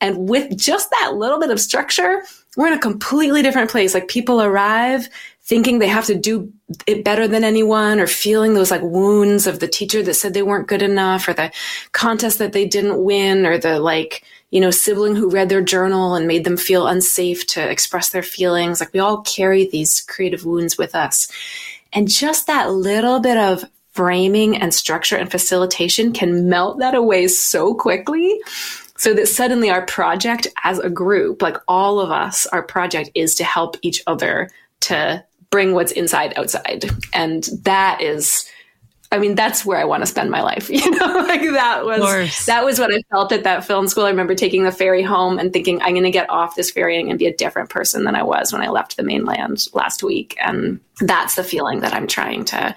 And 0.00 0.28
with 0.28 0.56
just 0.56 0.90
that 0.90 1.14
little 1.14 1.38
bit 1.38 1.50
of 1.50 1.60
structure, 1.60 2.22
we're 2.56 2.68
in 2.68 2.72
a 2.72 2.78
completely 2.78 3.42
different 3.42 3.70
place. 3.70 3.94
Like 3.94 4.08
people 4.08 4.42
arrive 4.42 5.08
thinking 5.42 5.78
they 5.78 5.88
have 5.88 6.06
to 6.06 6.14
do 6.14 6.52
it 6.86 7.04
better 7.04 7.26
than 7.26 7.42
anyone 7.42 7.98
or 7.98 8.06
feeling 8.06 8.54
those 8.54 8.70
like 8.70 8.82
wounds 8.82 9.46
of 9.46 9.58
the 9.58 9.68
teacher 9.68 10.02
that 10.02 10.14
said 10.14 10.32
they 10.32 10.42
weren't 10.42 10.68
good 10.68 10.82
enough 10.82 11.26
or 11.26 11.32
the 11.32 11.50
contest 11.92 12.38
that 12.38 12.52
they 12.52 12.66
didn't 12.66 13.02
win 13.02 13.44
or 13.46 13.58
the 13.58 13.80
like, 13.80 14.24
you 14.50 14.60
know, 14.60 14.70
sibling 14.70 15.16
who 15.16 15.30
read 15.30 15.48
their 15.48 15.62
journal 15.62 16.14
and 16.14 16.26
made 16.26 16.44
them 16.44 16.56
feel 16.56 16.86
unsafe 16.86 17.46
to 17.46 17.68
express 17.68 18.10
their 18.10 18.22
feelings. 18.22 18.80
Like 18.80 18.92
we 18.92 19.00
all 19.00 19.22
carry 19.22 19.66
these 19.66 20.00
creative 20.00 20.44
wounds 20.44 20.78
with 20.78 20.94
us. 20.94 21.30
And 21.92 22.08
just 22.08 22.46
that 22.46 22.70
little 22.70 23.20
bit 23.20 23.36
of 23.36 23.64
framing 23.92 24.56
and 24.56 24.72
structure 24.72 25.16
and 25.16 25.30
facilitation 25.30 26.12
can 26.12 26.48
melt 26.48 26.78
that 26.78 26.94
away 26.94 27.26
so 27.26 27.74
quickly 27.74 28.40
So 29.00 29.14
that 29.14 29.28
suddenly 29.28 29.70
our 29.70 29.86
project 29.86 30.46
as 30.62 30.78
a 30.78 30.90
group, 30.90 31.40
like 31.40 31.56
all 31.66 32.00
of 32.00 32.10
us, 32.10 32.44
our 32.48 32.62
project 32.62 33.08
is 33.14 33.34
to 33.36 33.44
help 33.44 33.78
each 33.80 34.02
other 34.06 34.50
to 34.80 35.24
bring 35.48 35.72
what's 35.72 35.90
inside 35.92 36.34
outside. 36.36 36.84
And 37.14 37.48
that 37.62 38.02
is, 38.02 38.46
I 39.10 39.18
mean, 39.18 39.36
that's 39.36 39.64
where 39.64 39.78
I 39.78 39.84
want 39.84 40.02
to 40.02 40.06
spend 40.06 40.30
my 40.30 40.42
life. 40.42 40.68
You 40.80 40.90
know, 40.90 41.06
like 41.06 41.40
that 41.40 41.86
was 41.86 42.44
that 42.44 42.62
was 42.62 42.78
what 42.78 42.92
I 42.92 43.00
felt 43.10 43.32
at 43.32 43.44
that 43.44 43.64
film 43.64 43.88
school. 43.88 44.04
I 44.04 44.10
remember 44.10 44.34
taking 44.34 44.64
the 44.64 44.70
ferry 44.70 45.02
home 45.02 45.38
and 45.38 45.50
thinking, 45.50 45.80
I'm 45.80 45.94
going 45.94 46.02
to 46.02 46.10
get 46.10 46.28
off 46.28 46.54
this 46.54 46.70
ferry 46.70 47.00
and 47.00 47.18
be 47.18 47.26
a 47.26 47.34
different 47.34 47.70
person 47.70 48.04
than 48.04 48.14
I 48.14 48.22
was 48.22 48.52
when 48.52 48.60
I 48.60 48.68
left 48.68 48.98
the 48.98 49.02
mainland 49.02 49.66
last 49.72 50.02
week. 50.02 50.36
And 50.42 50.78
that's 51.00 51.36
the 51.36 51.42
feeling 51.42 51.80
that 51.80 51.94
I'm 51.94 52.06
trying 52.06 52.44
to 52.46 52.76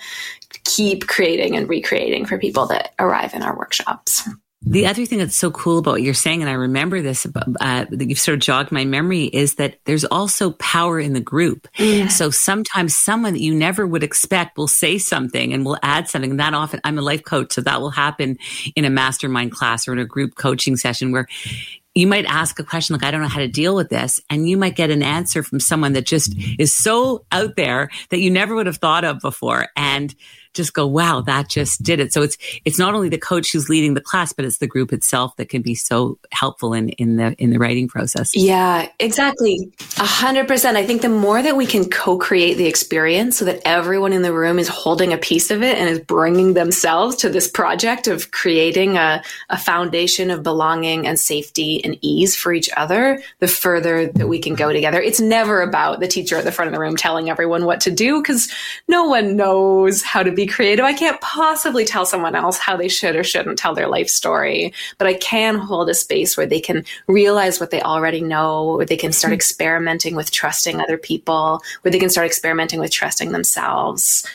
keep 0.63 1.05
creating 1.05 1.57
and 1.57 1.67
recreating 1.67 2.25
for 2.25 2.37
people 2.37 2.65
that 2.67 2.93
arrive 2.97 3.33
in 3.33 3.43
our 3.43 3.57
workshops. 3.57 4.29
The 4.65 4.85
other 4.85 5.05
thing 5.05 5.19
that's 5.19 5.35
so 5.35 5.51
cool 5.51 5.79
about 5.79 5.91
what 5.91 6.01
you're 6.01 6.13
saying, 6.13 6.41
and 6.41 6.49
I 6.49 6.53
remember 6.53 7.01
this, 7.01 7.25
uh, 7.25 7.85
that 7.89 8.09
you've 8.09 8.19
sort 8.19 8.35
of 8.35 8.41
jogged 8.41 8.71
my 8.71 8.85
memory, 8.85 9.25
is 9.25 9.55
that 9.55 9.77
there's 9.85 10.05
also 10.05 10.51
power 10.51 10.99
in 10.99 11.13
the 11.13 11.19
group. 11.19 11.67
Yeah. 11.77 12.07
So 12.07 12.29
sometimes 12.29 12.95
someone 12.95 13.33
that 13.33 13.41
you 13.41 13.53
never 13.53 13.85
would 13.85 14.03
expect 14.03 14.57
will 14.57 14.67
say 14.67 14.97
something 14.97 15.53
and 15.53 15.65
will 15.65 15.77
add 15.83 16.07
something. 16.07 16.31
And 16.31 16.39
that 16.39 16.53
often, 16.53 16.79
I'm 16.83 16.97
a 16.97 17.01
life 17.01 17.23
coach, 17.23 17.53
so 17.53 17.61
that 17.61 17.81
will 17.81 17.89
happen 17.89 18.37
in 18.75 18.85
a 18.85 18.89
mastermind 18.89 19.51
class 19.51 19.87
or 19.87 19.93
in 19.93 19.99
a 19.99 20.05
group 20.05 20.35
coaching 20.35 20.77
session 20.77 21.11
where 21.11 21.27
you 21.95 22.07
might 22.07 22.25
ask 22.25 22.57
a 22.59 22.63
question 22.63 22.95
like, 22.95 23.03
I 23.03 23.11
don't 23.11 23.21
know 23.21 23.27
how 23.27 23.39
to 23.39 23.47
deal 23.47 23.75
with 23.75 23.89
this. 23.89 24.19
And 24.29 24.49
you 24.49 24.57
might 24.57 24.75
get 24.75 24.89
an 24.89 25.03
answer 25.03 25.43
from 25.43 25.59
someone 25.59 25.93
that 25.93 26.05
just 26.05 26.33
is 26.57 26.75
so 26.75 27.25
out 27.31 27.55
there 27.55 27.89
that 28.09 28.19
you 28.19 28.31
never 28.31 28.55
would 28.55 28.65
have 28.65 28.77
thought 28.77 29.03
of 29.03 29.19
before. 29.19 29.67
And 29.75 30.13
just 30.53 30.73
go, 30.73 30.85
wow, 30.87 31.21
that 31.21 31.49
just 31.49 31.81
did 31.83 31.99
it. 31.99 32.13
So 32.13 32.21
it's, 32.21 32.37
it's 32.65 32.79
not 32.79 32.93
only 32.93 33.09
the 33.09 33.17
coach 33.17 33.51
who's 33.51 33.69
leading 33.69 33.93
the 33.93 34.01
class, 34.01 34.33
but 34.33 34.45
it's 34.45 34.57
the 34.57 34.67
group 34.67 34.93
itself 34.93 35.35
that 35.37 35.49
can 35.49 35.61
be 35.61 35.75
so 35.75 36.17
helpful 36.31 36.73
in, 36.73 36.89
in 36.89 37.17
the, 37.17 37.33
in 37.33 37.49
the 37.49 37.59
writing 37.59 37.87
process. 37.87 38.35
Yeah, 38.35 38.89
exactly. 38.99 39.71
A 39.97 40.05
hundred 40.05 40.47
percent. 40.47 40.77
I 40.77 40.85
think 40.85 41.01
the 41.01 41.09
more 41.09 41.41
that 41.41 41.55
we 41.55 41.65
can 41.65 41.89
co-create 41.89 42.55
the 42.55 42.65
experience 42.65 43.37
so 43.37 43.45
that 43.45 43.61
everyone 43.65 44.13
in 44.13 44.21
the 44.21 44.33
room 44.33 44.59
is 44.59 44.67
holding 44.67 45.13
a 45.13 45.17
piece 45.17 45.51
of 45.51 45.63
it 45.63 45.77
and 45.77 45.89
is 45.89 45.99
bringing 45.99 46.53
themselves 46.53 47.15
to 47.17 47.29
this 47.29 47.47
project 47.47 48.07
of 48.07 48.31
creating 48.31 48.97
a, 48.97 49.23
a 49.49 49.57
foundation 49.57 50.29
of 50.29 50.43
belonging 50.43 51.07
and 51.07 51.19
safety 51.19 51.83
and 51.83 51.97
ease 52.01 52.35
for 52.35 52.53
each 52.53 52.69
other, 52.77 53.21
the 53.39 53.47
further 53.47 54.07
that 54.07 54.27
we 54.27 54.39
can 54.39 54.55
go 54.55 54.71
together. 54.71 55.01
It's 55.01 55.19
never 55.19 55.61
about 55.61 55.99
the 55.99 56.07
teacher 56.07 56.37
at 56.37 56.43
the 56.43 56.51
front 56.51 56.67
of 56.67 56.73
the 56.73 56.79
room 56.79 56.95
telling 56.95 57.29
everyone 57.29 57.65
what 57.65 57.81
to 57.81 57.91
do 57.91 58.21
because 58.21 58.51
no 58.87 59.05
one 59.05 59.35
knows 59.35 60.01
how 60.01 60.23
to 60.23 60.31
be 60.31 60.42
be 60.45 60.51
creative. 60.51 60.85
I 60.85 60.93
can't 60.93 61.19
possibly 61.21 61.85
tell 61.85 62.05
someone 62.05 62.35
else 62.35 62.57
how 62.57 62.75
they 62.75 62.89
should 62.89 63.15
or 63.15 63.23
shouldn't 63.23 63.57
tell 63.57 63.73
their 63.73 63.87
life 63.87 64.09
story, 64.09 64.73
but 64.97 65.07
I 65.07 65.13
can 65.15 65.55
hold 65.55 65.89
a 65.89 65.93
space 65.93 66.35
where 66.35 66.45
they 66.45 66.59
can 66.59 66.83
realize 67.07 67.59
what 67.59 67.71
they 67.71 67.81
already 67.81 68.21
know, 68.21 68.75
where 68.75 68.85
they 68.85 68.97
can 68.97 69.11
start 69.11 69.29
mm-hmm. 69.29 69.35
experimenting 69.35 70.15
with 70.15 70.31
trusting 70.31 70.81
other 70.81 70.97
people, 70.97 71.61
where 71.81 71.91
they 71.91 71.99
can 71.99 72.09
start 72.09 72.27
experimenting 72.27 72.79
with 72.79 72.91
trusting 72.91 73.31
themselves 73.31 74.25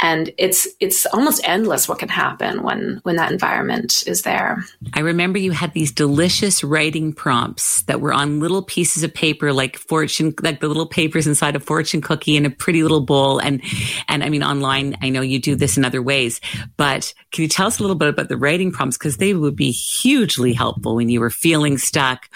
and 0.00 0.30
it's 0.36 0.68
it's 0.78 1.06
almost 1.06 1.40
endless 1.44 1.88
what 1.88 1.98
can 1.98 2.08
happen 2.08 2.62
when 2.62 3.00
when 3.04 3.16
that 3.16 3.32
environment 3.32 4.04
is 4.06 4.22
there. 4.22 4.62
I 4.92 5.00
remember 5.00 5.38
you 5.38 5.52
had 5.52 5.72
these 5.72 5.90
delicious 5.90 6.62
writing 6.62 7.14
prompts 7.14 7.82
that 7.82 8.00
were 8.00 8.12
on 8.12 8.40
little 8.40 8.62
pieces 8.62 9.02
of 9.02 9.14
paper 9.14 9.54
like 9.54 9.76
fortune 9.78 10.34
like 10.42 10.60
the 10.60 10.68
little 10.68 10.86
papers 10.86 11.26
inside 11.26 11.56
a 11.56 11.60
fortune 11.60 12.02
cookie 12.02 12.36
in 12.36 12.44
a 12.44 12.50
pretty 12.50 12.82
little 12.82 13.00
bowl. 13.00 13.38
And 13.38 13.62
and 14.08 14.22
i 14.22 14.28
mean 14.28 14.42
online 14.42 14.96
i 15.00 15.08
know 15.08 15.22
you 15.22 15.38
do 15.38 15.56
this 15.56 15.76
in 15.78 15.84
other 15.84 16.02
ways 16.02 16.40
but 16.76 17.14
can 17.32 17.42
you 17.42 17.48
tell 17.48 17.66
us 17.66 17.78
a 17.78 17.82
little 17.82 17.96
bit 17.96 18.08
about 18.08 18.28
the 18.28 18.36
writing 18.36 18.72
prompts? 18.72 18.98
Because 18.98 19.16
they 19.16 19.34
would 19.34 19.56
be 19.56 19.70
hugely 19.70 20.52
helpful 20.52 20.96
when 20.96 21.08
you 21.08 21.20
were 21.20 21.30
feeling 21.30 21.78
stuck 21.78 22.28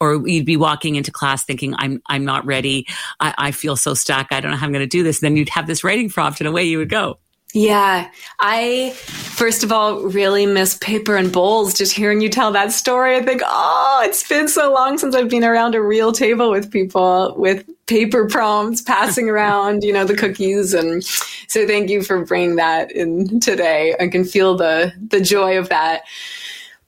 or 0.00 0.26
you'd 0.28 0.46
be 0.46 0.56
walking 0.56 0.96
into 0.96 1.10
class 1.10 1.44
thinking 1.44 1.74
i'm 1.78 2.00
i'm 2.06 2.24
not 2.24 2.46
ready. 2.46 2.86
I, 3.18 3.34
I 3.38 3.50
feel 3.50 3.74
so 3.76 3.94
stuck. 3.94 4.28
I 4.30 4.40
don't 4.40 4.52
know 4.52 4.56
how 4.56 4.66
i'm 4.66 4.72
going 4.72 4.82
to 4.82 4.86
do 4.86 5.02
this. 5.02 5.20
And 5.20 5.26
then 5.26 5.36
you'd 5.36 5.48
have 5.48 5.66
this 5.66 5.82
writing 5.82 6.08
prompt 6.08 6.40
and 6.40 6.46
away 6.46 6.64
you 6.64 6.78
would 6.78 6.88
go 6.88 7.07
yeah. 7.54 8.10
I, 8.40 8.90
first 8.90 9.64
of 9.64 9.72
all, 9.72 10.02
really 10.02 10.44
miss 10.44 10.76
paper 10.76 11.16
and 11.16 11.32
bowls. 11.32 11.72
Just 11.72 11.94
hearing 11.94 12.20
you 12.20 12.28
tell 12.28 12.52
that 12.52 12.72
story, 12.72 13.16
I 13.16 13.22
think, 13.22 13.40
oh, 13.44 14.02
it's 14.04 14.28
been 14.28 14.48
so 14.48 14.72
long 14.72 14.98
since 14.98 15.14
I've 15.14 15.30
been 15.30 15.44
around 15.44 15.74
a 15.74 15.80
real 15.80 16.12
table 16.12 16.50
with 16.50 16.70
people 16.70 17.34
with 17.38 17.66
paper 17.86 18.28
prompts 18.28 18.82
passing 18.82 19.30
around, 19.30 19.82
you 19.82 19.94
know, 19.94 20.04
the 20.04 20.16
cookies. 20.16 20.74
And 20.74 21.02
so 21.02 21.66
thank 21.66 21.88
you 21.88 22.02
for 22.02 22.24
bringing 22.24 22.56
that 22.56 22.92
in 22.92 23.40
today. 23.40 23.94
I 23.98 24.08
can 24.08 24.24
feel 24.24 24.54
the, 24.54 24.92
the 25.08 25.20
joy 25.20 25.58
of 25.58 25.70
that. 25.70 26.02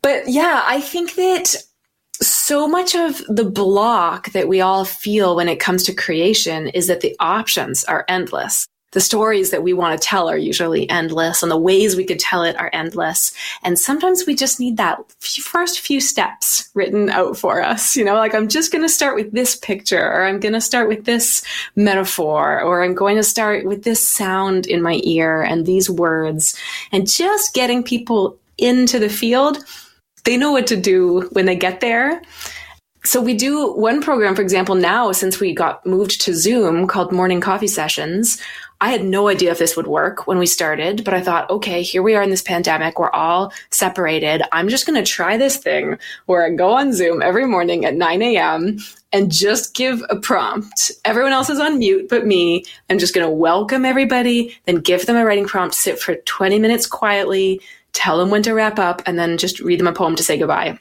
But 0.03 0.29
yeah, 0.29 0.63
I 0.67 0.81
think 0.83 1.15
that 1.15 1.55
so 2.21 2.69
much 2.69 2.95
of 2.95 3.23
the 3.29 3.45
block 3.45 4.31
that 4.33 4.47
we 4.47 4.61
all 4.61 4.85
feel 4.85 5.35
when 5.37 5.49
it 5.49 5.59
comes 5.59 5.85
to 5.85 5.95
creation 5.95 6.69
is 6.69 6.87
that 6.89 7.01
the 7.01 7.17
options 7.19 7.83
are 7.85 8.05
endless 8.09 8.67
the 8.93 9.01
stories 9.01 9.51
that 9.51 9.63
we 9.63 9.73
want 9.73 10.01
to 10.01 10.07
tell 10.07 10.29
are 10.29 10.37
usually 10.37 10.89
endless 10.91 11.43
and 11.43 11.51
the 11.51 11.57
ways 11.57 11.97
we 11.97 12.05
could 12.05 12.19
tell 12.19 12.43
it 12.43 12.59
are 12.59 12.71
endless. 12.73 13.33
And 13.63 13.79
sometimes 13.79 14.27
we 14.27 14.35
just 14.35 14.59
need 14.59 14.77
that 14.77 14.99
first 15.21 15.81
few 15.81 16.01
steps 16.01 16.69
written 16.75 17.09
out 17.11 17.37
for 17.37 17.63
us. 17.63 17.97
You 17.97 18.05
know, 18.05 18.15
like 18.15 18.35
I'm 18.35 18.49
just 18.49 18.73
going 18.73 18.83
to 18.83 18.89
start 18.89 19.15
with 19.15 19.33
this 19.33 19.57
picture 19.57 20.01
or 20.01 20.25
I'm 20.25 20.41
going 20.41 20.55
to 20.55 20.61
start 20.61 20.89
with 20.89 21.05
this 21.05 21.45
metaphor 21.77 22.61
or 22.61 22.83
I'm 22.83 22.95
going 22.95 23.17
to 23.17 23.23
start 23.23 23.65
with 23.65 23.85
this 23.85 24.07
sound 24.07 24.67
in 24.67 24.83
my 24.83 25.01
ear 25.05 25.43
and 25.43 25.67
these 25.67 25.89
words 25.89 26.57
and 26.91 27.09
just 27.09 27.55
getting 27.55 27.83
people 27.83 28.39
into 28.59 28.99
the 28.99 29.09
field. 29.09 29.59
They 30.25 30.37
know 30.37 30.53
what 30.53 30.67
to 30.69 30.77
do 30.77 31.29
when 31.33 31.47
they 31.47 31.57
get 31.57 31.81
there 31.81 32.23
so 33.05 33.21
we 33.21 33.35
do 33.35 33.73
one 33.73 34.03
program, 34.03 34.35
for 34.35 34.43
example, 34.43 34.75
now 34.75 35.13
since 35.13 35.41
we 35.41 35.55
got 35.55 35.85
moved 35.87 36.21
to 36.23 36.35
Zoom 36.35 36.87
called 36.87 37.13
Morning 37.13 37.41
Coffee 37.41 37.67
Sessions. 37.67 38.39
I 38.83 38.91
had 38.91 39.05
no 39.05 39.29
idea 39.29 39.51
if 39.51 39.59
this 39.59 39.77
would 39.77 39.87
work 39.87 40.27
when 40.27 40.39
we 40.39 40.47
started, 40.47 41.05
but 41.05 41.13
I 41.13 41.21
thought, 41.21 41.51
okay, 41.51 41.83
here 41.83 42.03
we 42.03 42.15
are 42.15 42.23
in 42.23 42.31
this 42.31 42.41
pandemic. 42.41 42.99
We're 42.99 43.11
all 43.11 43.53
separated. 43.71 44.43
I'm 44.53 44.71
just 44.71 44.87
going 44.87 45.03
to 45.03 45.11
try 45.11 45.37
this 45.37 45.59
thing 45.59 45.99
where 46.25 46.47
I 46.47 46.51
go 46.51 46.73
on 46.73 46.95
Zoom 46.95 47.21
every 47.21 47.47
morning 47.47 47.85
at 47.85 47.95
9 47.95 48.23
a.m. 48.23 48.79
and 49.13 49.31
just 49.31 49.75
give 49.75 50.03
a 50.09 50.17
prompt. 50.17 50.91
Everyone 51.05 51.33
else 51.33 51.51
is 51.51 51.61
on 51.61 51.79
mute 51.79 52.09
but 52.09 52.27
me. 52.27 52.65
I'm 52.89 52.99
just 52.99 53.15
going 53.15 53.27
to 53.27 53.31
welcome 53.31 53.85
everybody, 53.85 54.57
then 54.65 54.77
give 54.77 55.05
them 55.05 55.17
a 55.17 55.27
writing 55.27 55.47
prompt, 55.47 55.75
sit 55.75 56.01
for 56.01 56.15
20 56.15 56.59
minutes 56.59 56.87
quietly, 56.87 57.61
tell 57.93 58.17
them 58.17 58.31
when 58.31 58.43
to 58.45 58.55
wrap 58.55 58.79
up, 58.79 59.03
and 59.05 59.19
then 59.19 59.37
just 59.37 59.61
read 59.61 59.79
them 59.79 59.89
a 59.89 59.93
poem 59.93 60.17
to 60.17 60.25
say 60.25 60.39
goodbye. 60.39 60.79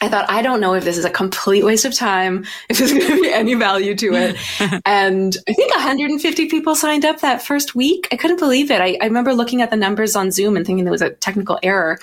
I 0.00 0.08
thought, 0.08 0.30
I 0.30 0.42
don't 0.42 0.60
know 0.60 0.74
if 0.74 0.84
this 0.84 0.96
is 0.96 1.04
a 1.04 1.10
complete 1.10 1.64
waste 1.64 1.84
of 1.84 1.92
time, 1.92 2.46
if 2.68 2.78
there's 2.78 2.92
going 2.92 3.06
to 3.06 3.20
be 3.20 3.32
any 3.32 3.54
value 3.54 3.94
to 3.96 4.14
it. 4.14 4.36
and 4.86 5.36
I 5.48 5.52
think 5.52 5.74
150 5.74 6.46
people 6.46 6.74
signed 6.74 7.04
up 7.04 7.20
that 7.20 7.42
first 7.42 7.74
week. 7.74 8.06
I 8.12 8.16
couldn't 8.16 8.38
believe 8.38 8.70
it. 8.70 8.80
I, 8.80 8.96
I 9.00 9.06
remember 9.06 9.34
looking 9.34 9.60
at 9.60 9.70
the 9.70 9.76
numbers 9.76 10.14
on 10.14 10.30
Zoom 10.30 10.56
and 10.56 10.64
thinking 10.64 10.84
there 10.84 10.92
was 10.92 11.02
a 11.02 11.10
technical 11.10 11.58
error. 11.62 11.98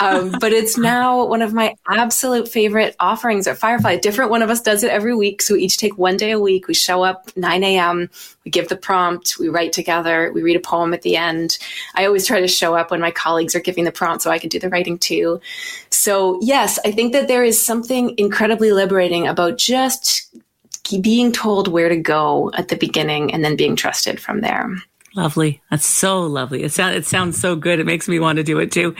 Um, 0.00 0.34
but 0.40 0.52
it's 0.52 0.76
now 0.76 1.24
one 1.26 1.42
of 1.42 1.54
my 1.54 1.74
absolute 1.88 2.48
favorite 2.48 2.96
offerings 2.98 3.46
at 3.46 3.58
Firefly. 3.58 3.98
Different 3.98 4.30
one 4.30 4.42
of 4.42 4.50
us 4.50 4.60
does 4.60 4.82
it 4.82 4.90
every 4.90 5.14
week. 5.14 5.42
So 5.42 5.54
we 5.54 5.62
each 5.62 5.78
take 5.78 5.96
one 5.96 6.16
day 6.16 6.32
a 6.32 6.40
week. 6.40 6.66
We 6.66 6.74
show 6.74 7.02
up 7.02 7.30
9 7.36 7.62
a.m. 7.62 8.10
We 8.46 8.50
give 8.50 8.68
the 8.68 8.76
prompt. 8.76 9.38
We 9.38 9.48
write 9.48 9.72
together. 9.72 10.32
We 10.32 10.42
read 10.42 10.56
a 10.56 10.60
poem 10.60 10.94
at 10.94 11.02
the 11.02 11.16
end. 11.16 11.58
I 11.96 12.06
always 12.06 12.26
try 12.26 12.40
to 12.40 12.48
show 12.48 12.76
up 12.76 12.92
when 12.92 13.00
my 13.00 13.10
colleagues 13.10 13.56
are 13.56 13.60
giving 13.60 13.84
the 13.84 13.92
prompt 13.92 14.22
so 14.22 14.30
I 14.30 14.38
can 14.38 14.48
do 14.48 14.60
the 14.60 14.70
writing 14.70 14.96
too. 14.98 15.40
So 15.90 16.38
yes, 16.40 16.78
I 16.84 16.92
think 16.92 17.12
that 17.12 17.26
there 17.26 17.42
is 17.42 17.62
something 17.62 18.14
incredibly 18.16 18.72
liberating 18.72 19.26
about 19.26 19.58
just 19.58 20.34
being 21.00 21.32
told 21.32 21.66
where 21.66 21.88
to 21.88 21.96
go 21.96 22.52
at 22.54 22.68
the 22.68 22.76
beginning 22.76 23.34
and 23.34 23.44
then 23.44 23.56
being 23.56 23.74
trusted 23.74 24.20
from 24.20 24.40
there. 24.40 24.70
Lovely. 25.16 25.60
That's 25.70 25.86
so 25.86 26.22
lovely. 26.22 26.62
It 26.62 26.72
sounds, 26.72 26.96
it 26.96 27.06
sounds 27.06 27.40
so 27.40 27.56
good. 27.56 27.80
It 27.80 27.86
makes 27.86 28.06
me 28.06 28.20
want 28.20 28.36
to 28.36 28.44
do 28.44 28.60
it 28.60 28.70
too. 28.70 28.94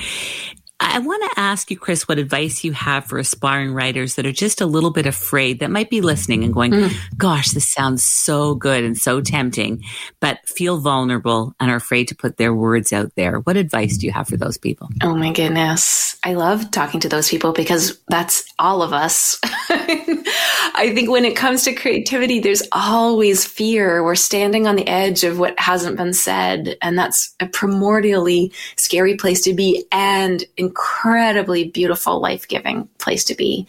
I 0.79 0.99
want 0.99 1.33
to 1.33 1.41
ask 1.41 1.71
you, 1.71 1.79
Chris, 1.79 2.07
what 2.07 2.19
advice 2.19 2.63
you 2.63 2.73
have 2.73 3.07
for 3.07 3.19
aspiring 3.19 3.73
writers 3.73 4.17
that 4.17 4.27
are 4.27 4.33
just 4.33 4.61
a 4.61 4.67
little 4.67 4.91
bit 4.91 5.07
afraid 5.07 5.61
that 5.61 5.71
might 5.71 5.89
be 5.89 6.03
listening 6.03 6.45
and 6.45 6.53
going, 6.53 6.73
mm. 6.73 6.95
gosh, 7.17 7.51
this 7.51 7.71
sounds 7.71 8.03
so 8.03 8.55
good 8.55 8.85
and 8.85 8.97
so 8.97 9.21
tempting, 9.23 9.83
but 10.21 10.47
feel 10.47 10.79
vulnerable 10.79 11.55
and 11.61 11.71
are 11.71 11.77
afraid 11.77 12.09
to 12.09 12.15
put 12.15 12.37
their 12.37 12.55
words 12.55 12.93
out 12.93 13.11
there. 13.17 13.39
What 13.41 13.57
advice 13.57 13.97
do 13.97 14.07
you 14.07 14.13
have 14.13 14.29
for 14.29 14.37
those 14.37 14.59
people? 14.59 14.89
Oh 15.03 15.17
my 15.17 15.33
goodness. 15.33 16.17
I 16.23 16.35
love 16.35 16.71
talking 16.71 17.01
to 17.01 17.09
those 17.09 17.29
people 17.29 17.53
because 17.53 17.99
that's 18.09 18.45
all 18.59 18.83
of 18.83 18.93
us. 18.93 19.39
I 19.69 20.93
think 20.95 21.11
when 21.11 21.25
it 21.25 21.37
comes 21.37 21.63
to 21.65 21.73
creativity, 21.73 22.41
there's 22.41 22.63
always 22.73 23.47
fear. 23.47 24.05
We're 24.05 24.15
standing 24.15 24.67
on 24.67 24.77
the 24.77 24.87
edge 24.87 25.25
of 25.25 25.39
what 25.39 25.59
hasn't 25.59 25.97
been 25.97 26.13
said. 26.13 26.77
And 26.83 26.99
that's 26.99 27.35
a 27.41 27.47
primordially 27.47 28.53
scary 28.77 29.17
place 29.17 29.41
to 29.43 29.55
be. 29.55 29.87
And 29.91 30.45
incredibly 30.67 31.69
beautiful, 31.69 32.21
life 32.21 32.49
giving 32.49 32.89
place 32.99 33.25
to 33.25 33.35
be. 33.35 33.67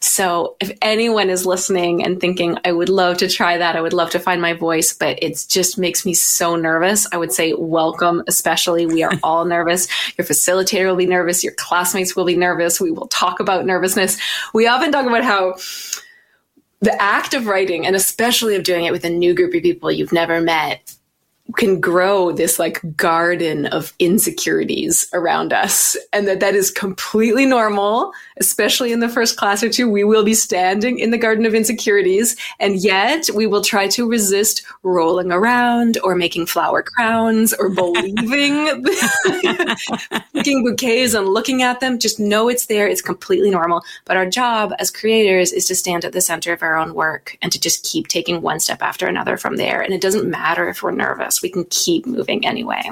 So 0.00 0.56
if 0.60 0.70
anyone 0.82 1.30
is 1.30 1.46
listening 1.46 2.04
and 2.04 2.20
thinking, 2.20 2.58
I 2.64 2.72
would 2.72 2.88
love 2.88 3.18
to 3.18 3.28
try 3.28 3.58
that, 3.58 3.76
I 3.76 3.80
would 3.80 3.92
love 3.92 4.10
to 4.10 4.18
find 4.18 4.42
my 4.42 4.52
voice, 4.52 4.92
but 4.92 5.22
it 5.22 5.44
just 5.48 5.78
makes 5.78 6.04
me 6.04 6.14
so 6.14 6.56
nervous, 6.56 7.06
I 7.12 7.16
would 7.16 7.32
say 7.32 7.52
welcome, 7.54 8.22
especially. 8.26 8.86
We 8.86 9.02
are 9.02 9.12
all 9.22 9.44
nervous. 9.56 9.88
Your 10.18 10.26
facilitator 10.26 10.86
will 10.86 10.96
be 10.96 11.06
nervous. 11.06 11.44
Your 11.44 11.54
classmates 11.54 12.16
will 12.16 12.24
be 12.24 12.36
nervous. 12.36 12.80
We 12.80 12.90
will 12.90 13.08
talk 13.08 13.40
about 13.40 13.66
nervousness. 13.66 14.18
We 14.52 14.66
often 14.66 14.92
talk 14.92 15.06
about 15.06 15.24
how 15.24 15.56
the 16.80 17.00
act 17.00 17.34
of 17.34 17.46
writing, 17.46 17.86
and 17.86 17.94
especially 17.94 18.56
of 18.56 18.62
doing 18.62 18.84
it 18.84 18.92
with 18.92 19.04
a 19.04 19.10
new 19.10 19.34
group 19.34 19.54
of 19.54 19.62
people 19.62 19.92
you've 19.92 20.12
never 20.12 20.40
met, 20.40 20.94
can 21.56 21.80
grow 21.80 22.32
this 22.32 22.58
like 22.58 22.80
garden 22.96 23.66
of 23.66 23.92
insecurities 23.98 25.08
around 25.12 25.52
us 25.52 25.96
and 26.12 26.26
that 26.28 26.40
that 26.40 26.54
is 26.54 26.70
completely 26.70 27.46
normal 27.46 28.12
especially 28.40 28.92
in 28.92 29.00
the 29.00 29.08
first 29.08 29.36
class 29.36 29.62
or 29.62 29.68
two 29.68 29.88
we 29.88 30.04
will 30.04 30.24
be 30.24 30.34
standing 30.34 30.98
in 30.98 31.10
the 31.10 31.18
garden 31.18 31.46
of 31.46 31.54
insecurities 31.54 32.36
and 32.58 32.82
yet 32.82 33.28
we 33.34 33.46
will 33.46 33.62
try 33.62 33.86
to 33.86 34.08
resist 34.08 34.62
rolling 34.82 35.30
around 35.30 35.98
or 36.02 36.14
making 36.14 36.46
flower 36.46 36.82
crowns 36.82 37.52
or 37.54 37.68
believing 37.68 38.84
making 40.34 40.64
bouquets 40.64 41.14
and 41.14 41.28
looking 41.28 41.62
at 41.62 41.80
them. 41.80 41.98
Just 41.98 42.18
know 42.18 42.48
it's 42.48 42.66
there. 42.66 42.86
It's 42.86 43.02
completely 43.02 43.50
normal. 43.50 43.82
But 44.04 44.16
our 44.16 44.26
job 44.26 44.72
as 44.78 44.90
creators 44.90 45.52
is 45.52 45.66
to 45.66 45.74
stand 45.74 46.04
at 46.04 46.12
the 46.12 46.20
center 46.20 46.52
of 46.52 46.62
our 46.62 46.76
own 46.76 46.94
work 46.94 47.36
and 47.42 47.52
to 47.52 47.60
just 47.60 47.84
keep 47.84 48.08
taking 48.08 48.42
one 48.42 48.60
step 48.60 48.82
after 48.82 49.06
another 49.06 49.36
from 49.36 49.56
there. 49.56 49.80
And 49.80 49.92
it 49.92 50.00
doesn't 50.00 50.28
matter 50.28 50.68
if 50.68 50.82
we're 50.82 50.90
nervous. 50.92 51.42
We 51.42 51.50
can 51.50 51.64
keep 51.70 52.06
moving 52.06 52.46
anyway. 52.46 52.82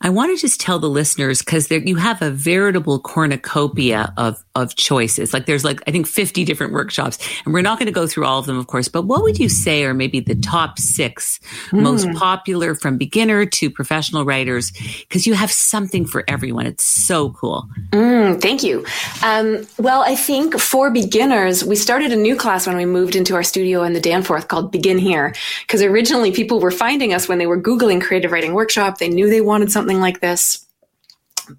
I 0.00 0.10
want 0.10 0.36
to 0.36 0.40
just 0.40 0.60
tell 0.60 0.78
the 0.78 0.88
listeners 0.88 1.40
because 1.40 1.70
you 1.70 1.96
have 1.96 2.22
a 2.22 2.30
veritable 2.30 3.00
cornucopia 3.00 4.12
of 4.16 4.42
of 4.56 4.74
choices. 4.74 5.32
Like 5.32 5.46
there's 5.46 5.64
like 5.64 5.80
I 5.86 5.90
think 5.90 6.06
50 6.06 6.44
different 6.44 6.72
workshops, 6.72 7.18
and 7.44 7.54
we're 7.54 7.62
not 7.62 7.78
going 7.78 7.86
to 7.86 7.92
go 7.92 8.06
through 8.06 8.24
all 8.24 8.38
of 8.38 8.46
them, 8.46 8.58
of 8.58 8.66
course. 8.66 8.88
But 8.88 9.02
what 9.02 9.22
would 9.22 9.38
you 9.38 9.48
say 9.48 9.84
are 9.84 9.94
maybe 9.94 10.20
the 10.20 10.34
top 10.34 10.78
six 10.78 11.38
mm. 11.70 11.82
most 11.82 12.10
popular 12.12 12.74
from 12.74 12.96
beginner 12.96 13.46
to 13.46 13.70
professional 13.70 14.24
writers? 14.24 14.72
Because 15.00 15.26
you 15.26 15.34
have 15.34 15.52
something 15.52 16.06
for 16.06 16.24
everyone. 16.26 16.66
It's 16.66 16.84
so 16.84 17.30
cool. 17.30 17.68
Mm, 17.90 18.40
thank 18.40 18.62
you. 18.62 18.84
Um, 19.22 19.66
well, 19.78 20.02
I 20.02 20.16
think 20.16 20.58
for 20.58 20.90
beginners, 20.90 21.64
we 21.64 21.76
started 21.76 22.12
a 22.12 22.16
new 22.16 22.36
class 22.36 22.66
when 22.66 22.76
we 22.76 22.86
moved 22.86 23.14
into 23.14 23.34
our 23.34 23.42
studio 23.42 23.82
in 23.82 23.92
the 23.92 24.00
Danforth 24.00 24.48
called 24.48 24.72
Begin 24.72 24.98
Here. 24.98 25.34
Because 25.62 25.82
originally 25.82 26.32
people 26.32 26.60
were 26.60 26.70
finding 26.70 27.12
us 27.12 27.28
when 27.28 27.38
they 27.38 27.46
were 27.46 27.60
googling 27.60 28.00
creative 28.00 28.32
writing 28.32 28.54
workshop. 28.54 28.98
They 28.98 29.08
knew 29.08 29.28
they 29.28 29.40
wanted 29.40 29.70
something 29.70 30.00
like 30.00 30.20
this. 30.20 30.65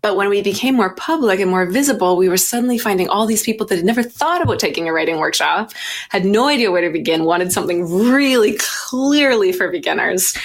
But 0.02 0.16
when 0.16 0.30
we 0.30 0.42
became 0.42 0.76
more 0.76 0.94
public 0.96 1.40
and 1.40 1.50
more 1.50 1.66
visible, 1.66 2.18
we 2.18 2.30
were 2.30 2.38
suddenly 2.38 2.78
finding 2.78 3.08
all 3.10 3.26
these 3.26 3.44
people 3.44 3.66
that 3.68 3.76
had 3.76 3.86
never 3.86 4.04
thought 4.04 4.42
about 4.42 4.60
taking 4.60 4.88
a 4.88 4.94
writing 4.94 5.18
workshop, 5.18 5.72
had 6.10 6.26
no 6.26 6.48
idea 6.48 6.72
where 6.72 6.82
to 6.82 6.92
begin, 6.92 7.24
wanted 7.24 7.52
something 7.52 7.90
really 7.90 8.58
clearly 8.60 9.52
for 9.52 9.70
beginners. 9.70 10.36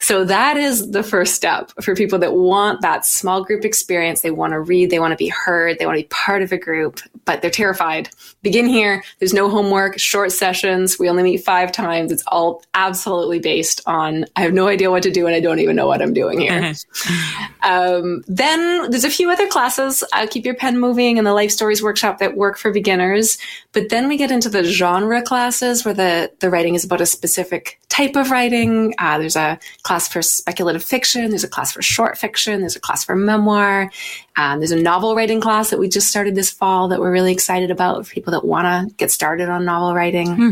So 0.00 0.24
that 0.24 0.56
is 0.56 0.90
the 0.90 1.02
first 1.02 1.34
step 1.34 1.72
for 1.82 1.94
people 1.94 2.18
that 2.20 2.34
want 2.34 2.80
that 2.82 3.06
small 3.06 3.44
group 3.44 3.64
experience. 3.64 4.22
They 4.22 4.30
want 4.30 4.52
to 4.52 4.60
read, 4.60 4.90
they 4.90 4.98
want 4.98 5.12
to 5.12 5.16
be 5.16 5.28
heard, 5.28 5.78
they 5.78 5.86
want 5.86 5.98
to 5.98 6.04
be 6.04 6.08
part 6.08 6.42
of 6.42 6.52
a 6.52 6.58
group, 6.58 7.00
but 7.24 7.42
they're 7.42 7.50
terrified. 7.50 8.10
Begin 8.42 8.66
here. 8.66 9.02
There's 9.18 9.34
no 9.34 9.48
homework, 9.48 9.98
short 9.98 10.32
sessions. 10.32 10.98
We 10.98 11.08
only 11.08 11.22
meet 11.22 11.44
five 11.44 11.72
times. 11.72 12.12
It's 12.12 12.24
all 12.26 12.62
absolutely 12.74 13.38
based 13.38 13.82
on 13.86 14.24
I 14.36 14.42
have 14.42 14.52
no 14.52 14.68
idea 14.68 14.90
what 14.90 15.02
to 15.02 15.10
do 15.10 15.26
and 15.26 15.34
I 15.34 15.40
don't 15.40 15.58
even 15.58 15.76
know 15.76 15.86
what 15.86 16.02
I'm 16.02 16.14
doing 16.14 16.40
here. 16.40 16.74
um, 17.62 18.22
then 18.26 18.89
there's 18.90 19.04
a 19.04 19.10
few 19.10 19.30
other 19.30 19.46
classes. 19.46 20.04
I'll 20.12 20.28
keep 20.28 20.44
your 20.44 20.54
pen 20.54 20.78
moving 20.78 21.18
and 21.18 21.26
the 21.26 21.32
life 21.32 21.50
stories 21.50 21.82
workshop 21.82 22.18
that 22.18 22.36
work 22.36 22.58
for 22.58 22.70
beginners. 22.72 23.38
But 23.72 23.88
then 23.88 24.08
we 24.08 24.16
get 24.16 24.30
into 24.30 24.48
the 24.48 24.64
genre 24.64 25.22
classes 25.22 25.84
where 25.84 25.94
the, 25.94 26.32
the 26.40 26.50
writing 26.50 26.74
is 26.74 26.84
about 26.84 27.00
a 27.00 27.06
specific 27.06 27.78
type 27.88 28.16
of 28.16 28.30
writing. 28.30 28.94
Uh, 28.98 29.18
there's 29.18 29.36
a 29.36 29.58
class 29.82 30.08
for 30.08 30.22
speculative 30.22 30.82
fiction. 30.82 31.30
There's 31.30 31.44
a 31.44 31.48
class 31.48 31.72
for 31.72 31.82
short 31.82 32.18
fiction. 32.18 32.60
There's 32.60 32.76
a 32.76 32.80
class 32.80 33.04
for 33.04 33.16
memoir. 33.16 33.90
Um, 34.36 34.60
there's 34.60 34.72
a 34.72 34.80
novel 34.80 35.14
writing 35.14 35.40
class 35.40 35.70
that 35.70 35.78
we 35.78 35.88
just 35.88 36.08
started 36.08 36.34
this 36.34 36.50
fall 36.50 36.88
that 36.88 37.00
we're 37.00 37.12
really 37.12 37.32
excited 37.32 37.70
about 37.70 38.06
for 38.06 38.12
people 38.12 38.32
that 38.32 38.44
want 38.44 38.66
to 38.66 38.94
get 38.96 39.10
started 39.10 39.48
on 39.48 39.64
novel 39.64 39.94
writing. 39.94 40.34
Hmm. 40.34 40.50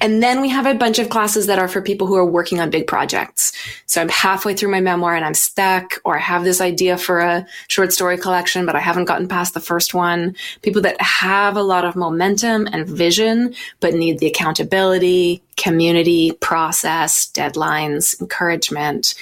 And 0.00 0.22
then 0.22 0.40
we 0.40 0.48
have 0.48 0.66
a 0.66 0.74
bunch 0.74 0.98
of 0.98 1.08
classes 1.08 1.46
that 1.46 1.58
are 1.58 1.68
for 1.68 1.80
people 1.80 2.06
who 2.06 2.16
are 2.16 2.24
working 2.24 2.60
on 2.60 2.70
big 2.70 2.86
projects. 2.86 3.52
So 3.86 4.00
I'm 4.00 4.08
halfway 4.08 4.54
through 4.54 4.70
my 4.70 4.80
memoir 4.80 5.14
and 5.14 5.24
I'm 5.24 5.34
stuck, 5.34 6.00
or 6.04 6.16
I 6.16 6.20
have 6.20 6.44
this 6.44 6.60
idea 6.60 6.96
for 6.96 7.20
a 7.20 7.46
short 7.68 7.92
story 7.92 8.18
collection, 8.18 8.66
but 8.66 8.76
I 8.76 8.80
haven't 8.80 9.04
gotten 9.04 9.28
past 9.28 9.54
the 9.54 9.60
first 9.60 9.94
one. 9.94 10.36
People 10.62 10.82
that 10.82 11.00
have 11.00 11.56
a 11.56 11.62
lot 11.62 11.84
of 11.84 11.96
momentum 11.96 12.66
and 12.72 12.88
vision, 12.88 13.54
but 13.80 13.94
need 13.94 14.18
the 14.18 14.26
accountability, 14.26 15.42
community, 15.56 16.32
process, 16.32 17.30
deadlines, 17.32 18.20
encouragement. 18.20 19.14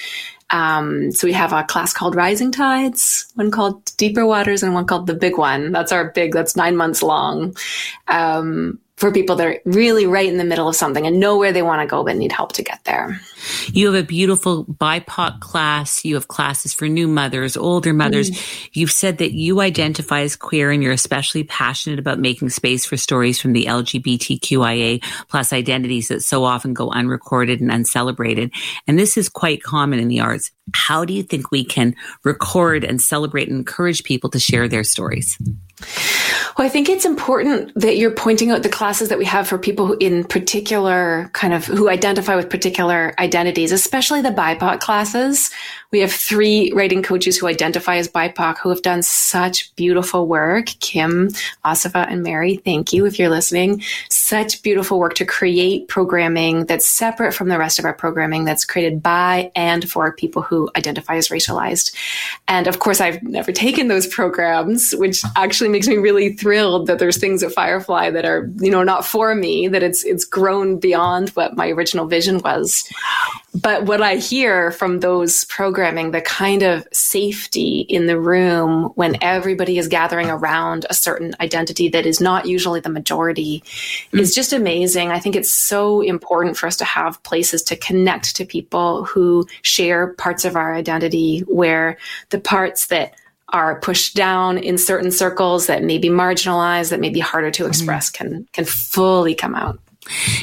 Um, 0.51 1.11
so 1.11 1.27
we 1.27 1.33
have 1.33 1.53
a 1.53 1.63
class 1.63 1.91
called 1.91 2.15
Rising 2.15 2.51
Tides, 2.51 3.25
one 3.35 3.49
called 3.49 3.91
Deeper 3.97 4.25
Waters, 4.25 4.61
and 4.61 4.73
one 4.73 4.85
called 4.85 5.07
The 5.07 5.15
Big 5.15 5.37
One. 5.37 5.71
That's 5.71 5.91
our 5.91 6.11
big, 6.11 6.33
that's 6.33 6.55
nine 6.55 6.77
months 6.77 7.01
long. 7.01 7.55
Um, 8.07 8.79
for 8.97 9.11
people 9.11 9.35
that 9.35 9.47
are 9.47 9.59
really 9.65 10.05
right 10.05 10.29
in 10.29 10.37
the 10.37 10.45
middle 10.45 10.69
of 10.69 10.75
something 10.75 11.05
and 11.05 11.19
know 11.19 11.37
where 11.37 11.51
they 11.51 11.61
want 11.61 11.81
to 11.81 11.87
go 11.87 12.03
but 12.03 12.15
need 12.15 12.31
help 12.31 12.53
to 12.53 12.63
get 12.63 12.81
there. 12.85 13.19
You 13.67 13.87
have 13.87 13.95
a 13.95 14.07
beautiful 14.07 14.63
BIPOC 14.65 15.41
class. 15.41 16.05
You 16.05 16.15
have 16.15 16.29
classes 16.29 16.73
for 16.73 16.87
new 16.87 17.07
mothers, 17.07 17.57
older 17.57 17.93
mothers. 17.93 18.31
Mm. 18.31 18.69
You've 18.73 18.91
said 18.91 19.17
that 19.17 19.33
you 19.33 19.59
identify 19.59 20.21
as 20.21 20.37
queer 20.37 20.71
and 20.71 20.81
you're 20.81 20.93
especially 20.93 21.43
passionate 21.43 21.99
about 21.99 22.19
making 22.19 22.49
space 22.49 22.85
for 22.85 22.95
stories 22.95 23.39
from 23.39 23.51
the 23.51 23.65
LGBTQIA 23.65 25.03
plus 25.27 25.51
identities 25.51 26.07
that 26.07 26.21
so 26.21 26.45
often 26.45 26.73
go 26.73 26.89
unrecorded 26.89 27.59
and 27.59 27.71
uncelebrated. 27.71 28.51
And 28.87 28.97
this 28.97 29.17
is 29.17 29.27
quite 29.27 29.61
common 29.61 29.99
in 29.99 30.07
the 30.07 30.21
arts. 30.21 30.51
How 30.73 31.03
do 31.03 31.13
you 31.13 31.21
think 31.21 31.51
we 31.51 31.65
can 31.65 31.95
record 32.23 32.85
and 32.85 33.01
celebrate 33.01 33.49
and 33.49 33.57
encourage 33.57 34.03
people 34.03 34.29
to 34.31 34.39
share 34.39 34.69
their 34.69 34.83
stories? 34.83 35.37
Well, 36.57 36.65
I 36.65 36.69
think 36.69 36.87
it's 36.87 37.03
important 37.03 37.73
that 37.75 37.97
you're 37.97 38.11
pointing 38.11 38.49
out 38.49 38.63
the 38.63 38.69
classes 38.69 39.09
that 39.09 39.17
we 39.17 39.25
have 39.25 39.45
for 39.45 39.57
people 39.57 39.93
in 39.93 40.23
particular, 40.23 41.29
kind 41.33 41.53
of 41.53 41.65
who 41.65 41.89
identify 41.89 42.35
with 42.37 42.49
particular 42.49 43.13
identities, 43.19 43.73
especially 43.73 44.21
the 44.21 44.29
BIPOC 44.29 44.79
classes, 44.79 45.51
we 45.95 46.01
have 46.01 46.11
three 46.11 46.73
writing 46.73 47.01
coaches 47.01 47.37
who 47.37 47.47
identify 47.47 47.95
as 47.95 48.09
BIPOC 48.09 48.57
who 48.57 48.67
have 48.67 48.81
done 48.81 49.01
such 49.01 49.73
beautiful 49.77 50.27
work. 50.27 50.65
Kim, 50.81 51.29
Asifa, 51.63 52.05
and 52.11 52.21
Mary, 52.21 52.57
thank 52.57 52.91
you 52.91 53.05
if 53.05 53.17
you're 53.17 53.29
listening. 53.29 53.81
Such 54.09 54.61
beautiful 54.61 54.99
work 54.99 55.13
to 55.13 55.25
create 55.25 55.87
programming 55.87 56.65
that's 56.65 56.85
separate 56.85 57.33
from 57.33 57.47
the 57.47 57.57
rest 57.57 57.79
of 57.79 57.85
our 57.85 57.93
programming 57.93 58.43
that's 58.43 58.65
created 58.65 59.01
by 59.01 59.53
and 59.55 59.89
for 59.89 60.11
people 60.11 60.41
who 60.41 60.69
identify 60.75 61.15
as 61.15 61.29
racialized. 61.29 61.95
And 62.49 62.67
of 62.67 62.79
course, 62.79 62.99
I've 62.99 63.23
never 63.23 63.53
taken 63.53 63.87
those 63.87 64.05
programs, 64.05 64.93
which 64.95 65.23
actually 65.37 65.69
makes 65.69 65.87
me 65.87 65.95
really 65.95 66.33
thrilled 66.33 66.87
that 66.87 66.99
there's 66.99 67.17
things 67.17 67.41
at 67.41 67.53
Firefly 67.53 68.09
that 68.09 68.25
are, 68.25 68.51
you 68.57 68.69
know, 68.69 68.83
not 68.83 69.05
for 69.05 69.33
me, 69.33 69.69
that 69.69 69.81
it's 69.81 70.03
it's 70.03 70.25
grown 70.25 70.77
beyond 70.77 71.29
what 71.29 71.55
my 71.55 71.69
original 71.69 72.05
vision 72.05 72.39
was. 72.39 72.85
But 73.61 73.85
what 73.85 74.01
I 74.01 74.17
hear 74.17 74.71
from 74.71 74.99
those 74.99 75.45
programming, 75.45 76.11
the 76.11 76.21
kind 76.21 76.61
of 76.61 76.85
safety 76.91 77.85
in 77.87 78.05
the 78.05 78.19
room 78.19 78.91
when 78.95 79.17
everybody 79.21 79.77
is 79.77 79.87
gathering 79.87 80.29
around 80.29 80.85
a 80.89 80.93
certain 80.93 81.33
identity 81.39 81.87
that 81.89 82.05
is 82.05 82.19
not 82.19 82.47
usually 82.47 82.81
the 82.81 82.89
majority 82.89 83.63
mm. 84.11 84.19
is 84.19 84.35
just 84.35 84.51
amazing. 84.51 85.11
I 85.11 85.19
think 85.19 85.37
it's 85.37 85.51
so 85.51 86.01
important 86.01 86.57
for 86.57 86.67
us 86.67 86.75
to 86.77 86.85
have 86.85 87.23
places 87.23 87.63
to 87.63 87.77
connect 87.77 88.35
to 88.35 88.45
people 88.45 89.05
who 89.05 89.47
share 89.61 90.13
parts 90.13 90.43
of 90.43 90.57
our 90.57 90.75
identity 90.75 91.39
where 91.41 91.97
the 92.31 92.39
parts 92.39 92.87
that 92.87 93.15
are 93.49 93.79
pushed 93.79 94.15
down 94.15 94.57
in 94.57 94.77
certain 94.77 95.11
circles 95.11 95.67
that 95.67 95.83
may 95.83 95.97
be 95.97 96.09
marginalized, 96.09 96.89
that 96.89 96.99
may 96.99 97.09
be 97.09 97.19
harder 97.21 97.51
to 97.51 97.63
mm-hmm. 97.63 97.69
express, 97.69 98.09
mm. 98.09 98.13
can 98.13 98.47
can 98.51 98.65
fully 98.65 99.33
come 99.33 99.55
out. 99.55 99.79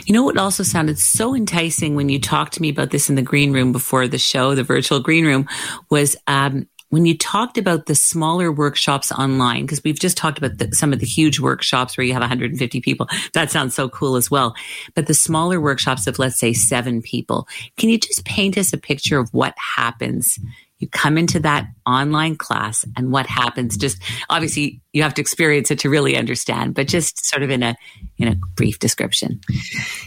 You 0.04 0.12
know 0.12 0.22
what 0.22 0.38
also 0.38 0.62
sounded 0.62 0.98
so 0.98 1.34
enticing 1.34 1.94
when 1.94 2.08
you 2.08 2.18
talked 2.18 2.54
to 2.54 2.62
me 2.62 2.68
about 2.68 2.90
this 2.90 3.08
in 3.08 3.14
the 3.14 3.22
green 3.22 3.52
room 3.52 3.72
before 3.72 4.08
the 4.08 4.18
show, 4.18 4.54
the 4.54 4.64
virtual 4.64 5.00
green 5.00 5.24
room, 5.24 5.48
was 5.90 6.16
um, 6.26 6.66
when 6.92 7.06
you 7.06 7.16
talked 7.16 7.56
about 7.56 7.86
the 7.86 7.94
smaller 7.94 8.52
workshops 8.52 9.10
online, 9.10 9.62
because 9.62 9.82
we've 9.82 9.98
just 9.98 10.18
talked 10.18 10.36
about 10.36 10.58
the, 10.58 10.74
some 10.74 10.92
of 10.92 10.98
the 10.98 11.06
huge 11.06 11.40
workshops 11.40 11.96
where 11.96 12.04
you 12.04 12.12
have 12.12 12.20
150 12.20 12.82
people. 12.82 13.08
That 13.32 13.50
sounds 13.50 13.74
so 13.74 13.88
cool 13.88 14.16
as 14.16 14.30
well. 14.30 14.54
But 14.94 15.06
the 15.06 15.14
smaller 15.14 15.58
workshops 15.58 16.06
of, 16.06 16.18
let's 16.18 16.38
say, 16.38 16.52
seven 16.52 17.00
people, 17.00 17.48
can 17.78 17.88
you 17.88 17.98
just 17.98 18.26
paint 18.26 18.58
us 18.58 18.74
a 18.74 18.78
picture 18.78 19.18
of 19.18 19.32
what 19.32 19.54
happens 19.56 20.38
you 20.82 20.88
come 20.88 21.16
into 21.16 21.40
that 21.40 21.66
online 21.86 22.36
class 22.36 22.84
and 22.96 23.12
what 23.12 23.26
happens 23.26 23.76
just 23.76 24.02
obviously 24.28 24.80
you 24.92 25.02
have 25.02 25.14
to 25.14 25.22
experience 25.22 25.70
it 25.70 25.78
to 25.78 25.88
really 25.88 26.16
understand 26.16 26.74
but 26.74 26.86
just 26.88 27.24
sort 27.24 27.42
of 27.42 27.50
in 27.50 27.62
a 27.62 27.74
in 28.18 28.28
a 28.28 28.34
brief 28.54 28.78
description 28.78 29.40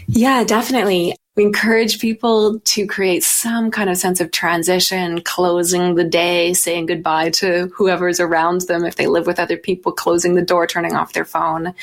yeah 0.06 0.44
definitely 0.44 1.14
We 1.36 1.44
encourage 1.44 2.00
people 2.00 2.60
to 2.60 2.86
create 2.86 3.22
some 3.22 3.70
kind 3.70 3.90
of 3.90 3.98
sense 3.98 4.22
of 4.22 4.30
transition, 4.30 5.20
closing 5.20 5.94
the 5.94 6.04
day, 6.04 6.54
saying 6.54 6.86
goodbye 6.86 7.28
to 7.30 7.70
whoever's 7.76 8.20
around 8.20 8.62
them. 8.62 8.86
If 8.86 8.96
they 8.96 9.06
live 9.06 9.26
with 9.26 9.38
other 9.38 9.58
people, 9.58 9.92
closing 9.92 10.34
the 10.34 10.40
door, 10.40 10.66
turning 10.66 10.94
off 10.94 11.12
their 11.12 11.26
phone. 11.26 11.74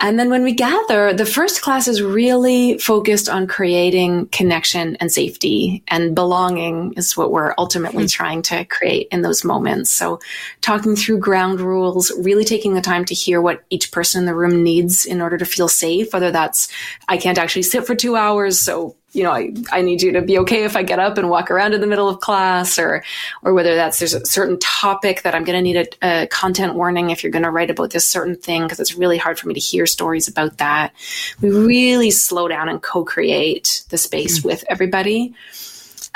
And 0.00 0.18
then 0.18 0.30
when 0.30 0.42
we 0.42 0.52
gather, 0.52 1.12
the 1.12 1.26
first 1.26 1.62
class 1.62 1.88
is 1.88 2.02
really 2.02 2.78
focused 2.78 3.28
on 3.28 3.46
creating 3.46 4.26
connection 4.28 4.96
and 4.96 5.10
safety 5.10 5.82
and 5.88 6.14
belonging 6.14 6.94
is 6.94 7.16
what 7.16 7.32
we're 7.32 7.54
ultimately 7.58 8.04
mm-hmm. 8.04 8.22
trying 8.22 8.42
to 8.42 8.64
create 8.64 9.08
in 9.10 9.22
those 9.22 9.44
moments. 9.44 9.90
So 9.90 10.20
talking 10.60 10.96
through 10.96 11.18
ground 11.18 11.60
rules, 11.60 12.12
really 12.18 12.44
taking 12.44 12.74
the 12.74 12.80
time 12.80 13.04
to 13.06 13.14
hear 13.14 13.40
what 13.40 13.64
each 13.70 13.92
person 13.92 14.20
in 14.20 14.26
the 14.26 14.34
room 14.34 14.62
needs 14.62 15.04
in 15.04 15.20
order 15.20 15.38
to 15.38 15.44
feel 15.44 15.68
safe, 15.68 16.12
whether 16.12 16.30
that's, 16.30 16.68
I 17.08 17.16
can't 17.16 17.38
actually 17.38 17.62
sit 17.62 17.86
for 17.86 17.94
two 17.94 18.16
hours. 18.16 18.58
So 18.58 18.96
you 19.14 19.22
know, 19.22 19.30
I, 19.30 19.52
I 19.70 19.82
need 19.82 20.02
you 20.02 20.12
to 20.12 20.22
be 20.22 20.38
okay 20.40 20.64
if 20.64 20.76
I 20.76 20.82
get 20.82 20.98
up 20.98 21.18
and 21.18 21.30
walk 21.30 21.50
around 21.50 21.72
in 21.72 21.80
the 21.80 21.86
middle 21.86 22.08
of 22.08 22.20
class 22.20 22.78
or, 22.78 23.04
or 23.42 23.54
whether 23.54 23.76
that's 23.76 24.00
there's 24.00 24.12
a 24.12 24.24
certain 24.26 24.58
topic 24.58 25.22
that 25.22 25.34
I'm 25.34 25.44
going 25.44 25.56
to 25.56 25.62
need 25.62 25.76
a, 26.02 26.22
a, 26.22 26.26
content 26.26 26.74
warning 26.74 27.10
if 27.10 27.22
you're 27.22 27.32
going 27.32 27.44
to 27.44 27.50
write 27.50 27.70
about 27.70 27.90
this 27.90 28.06
certain 28.06 28.36
thing 28.36 28.62
because 28.62 28.80
it's 28.80 28.96
really 28.96 29.16
hard 29.16 29.38
for 29.38 29.46
me 29.46 29.54
to 29.54 29.60
hear 29.60 29.86
stories 29.86 30.26
about 30.26 30.58
that. 30.58 30.92
We 31.40 31.50
really 31.50 32.10
slow 32.10 32.48
down 32.48 32.68
and 32.68 32.82
co-create 32.82 33.84
the 33.90 33.98
space 33.98 34.40
mm-hmm. 34.40 34.48
with 34.48 34.64
everybody. 34.68 35.34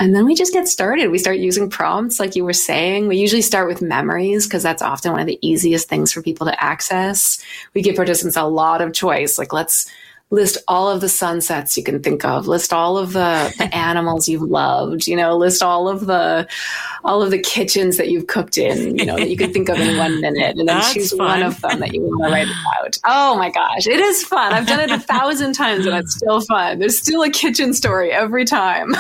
And 0.01 0.15
then 0.15 0.27
we 0.27 0.35
just 0.35 0.53
get 0.53 0.69
started. 0.69 1.11
We 1.11 1.19
start 1.19 1.39
using 1.39 1.71
prompts, 1.71 2.21
like 2.21 2.37
you 2.37 2.45
were 2.45 2.53
saying. 2.53 3.09
We 3.09 3.17
usually 3.17 3.43
start 3.43 3.67
with 3.67 3.83
memories 3.83 4.47
because 4.47 4.63
that's 4.63 4.83
often 4.83 5.11
one 5.13 5.21
of 5.21 5.27
the 5.27 5.39
easiest 5.43 5.89
things 5.89 6.13
for 6.13 6.23
people 6.23 6.47
to 6.47 6.63
access. 6.63 7.43
We 7.75 7.83
give 7.83 7.97
participants 7.97 8.37
a 8.37 8.45
lot 8.45 8.81
of 8.81 8.93
choice. 8.93 9.39
Like, 9.39 9.53
let's 9.53 9.91
list 10.31 10.59
all 10.69 10.91
of 10.91 11.01
the 11.01 11.09
sunsets 11.09 11.77
you 11.77 11.83
can 11.83 12.03
think 12.03 12.25
of 12.25 12.47
list 12.47 12.73
all 12.73 12.99
of 12.99 13.13
the, 13.15 13.55
the 13.57 13.75
animals 13.75 14.29
you've 14.29 14.43
loved 14.43 15.07
you 15.07 15.17
know 15.17 15.37
list 15.37 15.63
all 15.63 15.89
of 15.89 16.07
the 16.07 16.47
all 17.05 17.23
of 17.23 17.31
the 17.31 17.39
kitchens 17.39 17.97
that 17.97 18.11
you've 18.11 18.27
cooked 18.27 18.59
in 18.59 18.97
you 18.99 19.07
know 19.07 19.17
that 19.17 19.31
you 19.31 19.37
could 19.37 19.53
think 19.53 19.69
of 19.69 19.79
in 19.79 19.97
one 19.97 20.21
minute 20.21 20.51
and 20.51 20.61
then 20.61 20.67
That's 20.67 20.93
choose 20.93 21.11
fun. 21.13 21.41
one 21.41 21.43
of 21.43 21.61
them 21.63 21.81
that 21.81 21.95
you 21.95 22.03
want 22.03 22.25
to 22.25 22.31
write 22.31 22.47
about 22.49 22.99
oh 23.05 23.37
my 23.37 23.51
gosh 23.51 23.87
it 23.87 24.01
is 24.01 24.23
fun 24.25 24.53
i've 24.53 24.67
done 24.67 24.81
it 24.81 24.91
a 24.91 24.99
thousand 24.99 25.55
times 25.55 25.87
and 25.87 25.97
it's 25.97 26.15
still 26.15 26.41
fun 26.43 26.79
there's 26.79 26.99
still 26.99 27.23
a 27.23 27.31
kitchen 27.31 27.73
story 27.73 28.13
every 28.13 28.45
time 28.45 28.95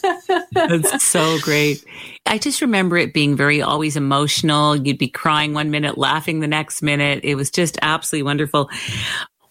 That's 0.52 1.02
so 1.02 1.38
great 1.40 1.84
I 2.26 2.38
just 2.38 2.62
remember 2.62 2.96
it 2.96 3.12
being 3.12 3.36
very 3.36 3.60
always 3.60 3.96
emotional. 3.96 4.74
You'd 4.74 4.96
be 4.96 5.08
crying 5.08 5.52
one 5.52 5.70
minute, 5.70 5.98
laughing 5.98 6.40
the 6.40 6.46
next 6.46 6.80
minute. 6.80 7.20
It 7.22 7.34
was 7.34 7.50
just 7.50 7.78
absolutely 7.82 8.22
wonderful. 8.22 8.70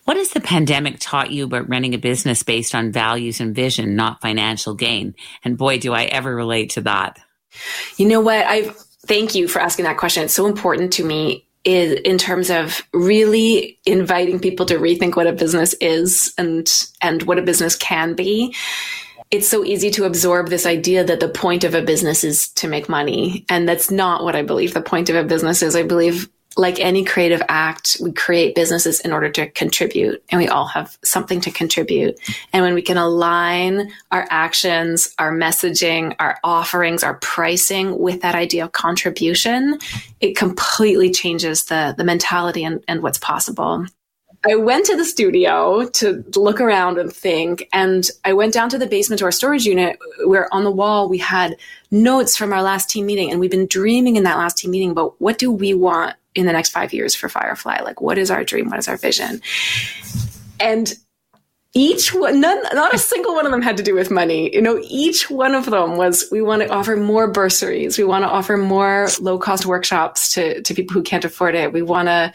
What 0.05 0.17
has 0.17 0.31
the 0.31 0.41
pandemic 0.41 0.97
taught 0.99 1.31
you 1.31 1.45
about 1.45 1.69
running 1.69 1.93
a 1.93 1.97
business 1.97 2.43
based 2.43 2.75
on 2.75 2.91
values 2.91 3.39
and 3.39 3.55
vision, 3.55 3.95
not 3.95 4.21
financial 4.21 4.73
gain? 4.73 5.15
And 5.43 5.57
boy, 5.57 5.79
do 5.79 5.93
I 5.93 6.05
ever 6.05 6.35
relate 6.35 6.71
to 6.71 6.81
that. 6.81 7.19
You 7.97 8.07
know 8.07 8.19
what? 8.19 8.45
I 8.45 8.63
thank 9.07 9.35
you 9.35 9.47
for 9.47 9.59
asking 9.59 9.85
that 9.85 9.97
question. 9.97 10.23
It's 10.23 10.33
so 10.33 10.45
important 10.45 10.93
to 10.93 11.05
me 11.05 11.47
is 11.63 11.93
in 12.01 12.17
terms 12.17 12.49
of 12.49 12.81
really 12.93 13.79
inviting 13.85 14.39
people 14.39 14.65
to 14.65 14.75
rethink 14.75 15.15
what 15.15 15.27
a 15.27 15.33
business 15.33 15.73
is 15.75 16.33
and 16.37 16.69
and 17.01 17.23
what 17.23 17.39
a 17.39 17.41
business 17.41 17.75
can 17.75 18.15
be 18.15 18.53
it's 19.31 19.47
so 19.47 19.63
easy 19.63 19.89
to 19.89 20.03
absorb 20.03 20.49
this 20.49 20.65
idea 20.65 21.03
that 21.03 21.19
the 21.19 21.29
point 21.29 21.63
of 21.63 21.73
a 21.73 21.81
business 21.81 22.23
is 22.23 22.49
to 22.49 22.67
make 22.67 22.89
money 22.89 23.45
and 23.49 23.67
that's 23.67 23.89
not 23.89 24.23
what 24.25 24.35
i 24.35 24.41
believe 24.41 24.73
the 24.73 24.81
point 24.81 25.09
of 25.09 25.15
a 25.15 25.23
business 25.23 25.61
is 25.61 25.75
i 25.75 25.83
believe 25.83 26.29
like 26.55 26.79
any 26.79 27.03
creative 27.03 27.41
act, 27.49 27.97
we 28.01 28.11
create 28.11 28.55
businesses 28.55 28.99
in 28.99 29.11
order 29.11 29.29
to 29.29 29.49
contribute, 29.49 30.23
and 30.29 30.39
we 30.39 30.47
all 30.47 30.67
have 30.67 30.97
something 31.03 31.41
to 31.41 31.51
contribute. 31.51 32.19
And 32.51 32.63
when 32.63 32.73
we 32.73 32.81
can 32.81 32.97
align 32.97 33.91
our 34.11 34.27
actions, 34.29 35.13
our 35.17 35.31
messaging, 35.31 36.15
our 36.19 36.39
offerings, 36.43 37.03
our 37.03 37.15
pricing 37.15 37.97
with 37.97 38.21
that 38.21 38.35
idea 38.35 38.65
of 38.65 38.71
contribution, 38.71 39.79
it 40.19 40.35
completely 40.35 41.11
changes 41.11 41.65
the, 41.65 41.95
the 41.97 42.03
mentality 42.03 42.63
and, 42.63 42.83
and 42.87 43.01
what's 43.01 43.19
possible. 43.19 43.85
I 44.45 44.55
went 44.55 44.85
to 44.87 44.97
the 44.97 45.05
studio 45.05 45.87
to 45.89 46.23
look 46.35 46.59
around 46.59 46.97
and 46.97 47.11
think, 47.13 47.69
and 47.71 48.09
I 48.25 48.33
went 48.33 48.53
down 48.53 48.69
to 48.69 48.77
the 48.77 48.87
basement 48.87 49.19
to 49.19 49.25
our 49.25 49.31
storage 49.31 49.65
unit 49.65 49.97
where 50.25 50.53
on 50.53 50.65
the 50.65 50.71
wall 50.71 51.07
we 51.07 51.17
had 51.17 51.55
notes 51.91 52.35
from 52.35 52.51
our 52.51 52.61
last 52.61 52.89
team 52.89 53.05
meeting, 53.05 53.31
and 53.31 53.39
we've 53.39 53.51
been 53.51 53.67
dreaming 53.67 54.17
in 54.17 54.23
that 54.23 54.37
last 54.37 54.57
team 54.57 54.71
meeting 54.71 54.91
about 54.91 55.15
what 55.21 55.37
do 55.37 55.49
we 55.49 55.73
want 55.73 56.15
in 56.35 56.45
the 56.45 56.51
next 56.51 56.71
five 56.71 56.93
years 56.93 57.15
for 57.15 57.29
Firefly? 57.29 57.79
Like, 57.83 58.01
what 58.01 58.17
is 58.17 58.29
our 58.29 58.43
dream? 58.43 58.69
What 58.69 58.79
is 58.79 58.87
our 58.87 58.97
vision? 58.97 59.41
And 60.59 60.93
each 61.75 62.13
one, 62.13 62.39
none, 62.39 62.61
not 62.73 62.93
a 62.93 62.97
single 62.97 63.33
one 63.33 63.45
of 63.45 63.51
them 63.51 63.61
had 63.61 63.77
to 63.77 63.83
do 63.83 63.95
with 63.95 64.11
money. 64.11 64.53
You 64.53 64.61
know, 64.61 64.79
each 64.83 65.29
one 65.29 65.55
of 65.55 65.65
them 65.65 65.97
was, 65.97 66.25
we 66.31 66.41
want 66.41 66.61
to 66.61 66.69
offer 66.69 66.95
more 66.95 67.27
bursaries. 67.27 67.97
We 67.97 68.03
want 68.03 68.23
to 68.23 68.29
offer 68.29 68.57
more 68.57 69.07
low 69.19 69.39
cost 69.39 69.65
workshops 69.65 70.33
to, 70.33 70.61
to 70.61 70.73
people 70.73 70.93
who 70.93 71.01
can't 71.01 71.25
afford 71.25 71.55
it. 71.55 71.73
We 71.73 71.81
want 71.81 72.09
to 72.09 72.33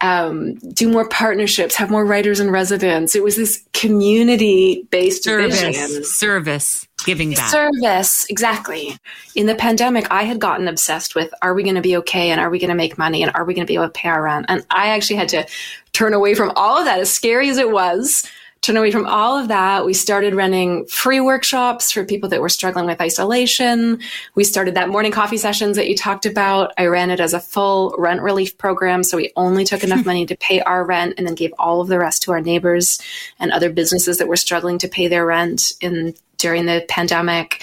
um, 0.00 0.54
do 0.54 0.90
more 0.90 1.08
partnerships, 1.08 1.74
have 1.76 1.90
more 1.90 2.04
writers 2.04 2.40
in 2.40 2.50
residence. 2.50 3.14
It 3.14 3.22
was 3.22 3.36
this 3.36 3.64
community 3.72 4.86
based 4.90 5.24
service, 5.24 5.60
vision. 5.60 6.04
service, 6.04 6.86
giving 7.04 7.32
back. 7.32 7.50
Service, 7.50 8.26
exactly. 8.28 8.96
In 9.34 9.46
the 9.46 9.54
pandemic, 9.54 10.06
I 10.10 10.24
had 10.24 10.38
gotten 10.38 10.68
obsessed 10.68 11.14
with 11.14 11.32
are 11.42 11.54
we 11.54 11.62
going 11.62 11.76
to 11.76 11.82
be 11.82 11.96
okay 11.98 12.30
and 12.30 12.40
are 12.40 12.50
we 12.50 12.58
going 12.58 12.68
to 12.68 12.74
make 12.74 12.98
money 12.98 13.22
and 13.22 13.32
are 13.34 13.44
we 13.44 13.54
going 13.54 13.66
to 13.66 13.70
be 13.70 13.74
able 13.74 13.86
to 13.86 13.90
pay 13.90 14.08
our 14.08 14.22
rent? 14.22 14.46
And 14.48 14.66
I 14.70 14.88
actually 14.88 15.16
had 15.16 15.28
to 15.30 15.46
turn 15.92 16.12
away 16.12 16.34
from 16.34 16.52
all 16.56 16.78
of 16.78 16.84
that, 16.84 17.00
as 17.00 17.10
scary 17.10 17.48
as 17.48 17.56
it 17.56 17.70
was, 17.70 18.28
turn 18.66 18.76
away 18.76 18.90
from 18.90 19.06
all 19.06 19.38
of 19.38 19.46
that. 19.48 19.86
We 19.86 19.94
started 19.94 20.34
running 20.34 20.86
free 20.86 21.20
workshops 21.20 21.92
for 21.92 22.04
people 22.04 22.28
that 22.30 22.40
were 22.40 22.48
struggling 22.48 22.86
with 22.86 23.00
isolation. 23.00 24.00
We 24.34 24.42
started 24.42 24.74
that 24.74 24.88
morning 24.88 25.12
coffee 25.12 25.36
sessions 25.36 25.76
that 25.76 25.88
you 25.88 25.96
talked 25.96 26.26
about. 26.26 26.72
I 26.76 26.86
ran 26.86 27.10
it 27.10 27.20
as 27.20 27.32
a 27.32 27.38
full 27.38 27.94
rent 27.96 28.22
relief 28.22 28.58
program. 28.58 29.04
So 29.04 29.16
we 29.16 29.32
only 29.36 29.64
took 29.64 29.84
enough 29.84 30.04
money 30.06 30.26
to 30.26 30.36
pay 30.36 30.60
our 30.62 30.84
rent 30.84 31.14
and 31.16 31.26
then 31.26 31.36
gave 31.36 31.54
all 31.60 31.80
of 31.80 31.86
the 31.86 31.98
rest 31.98 32.24
to 32.24 32.32
our 32.32 32.40
neighbors 32.40 33.00
and 33.38 33.52
other 33.52 33.70
businesses 33.70 34.18
that 34.18 34.26
were 34.26 34.36
struggling 34.36 34.78
to 34.78 34.88
pay 34.88 35.06
their 35.06 35.24
rent 35.24 35.72
in 35.80 36.14
during 36.38 36.66
the 36.66 36.84
pandemic 36.88 37.62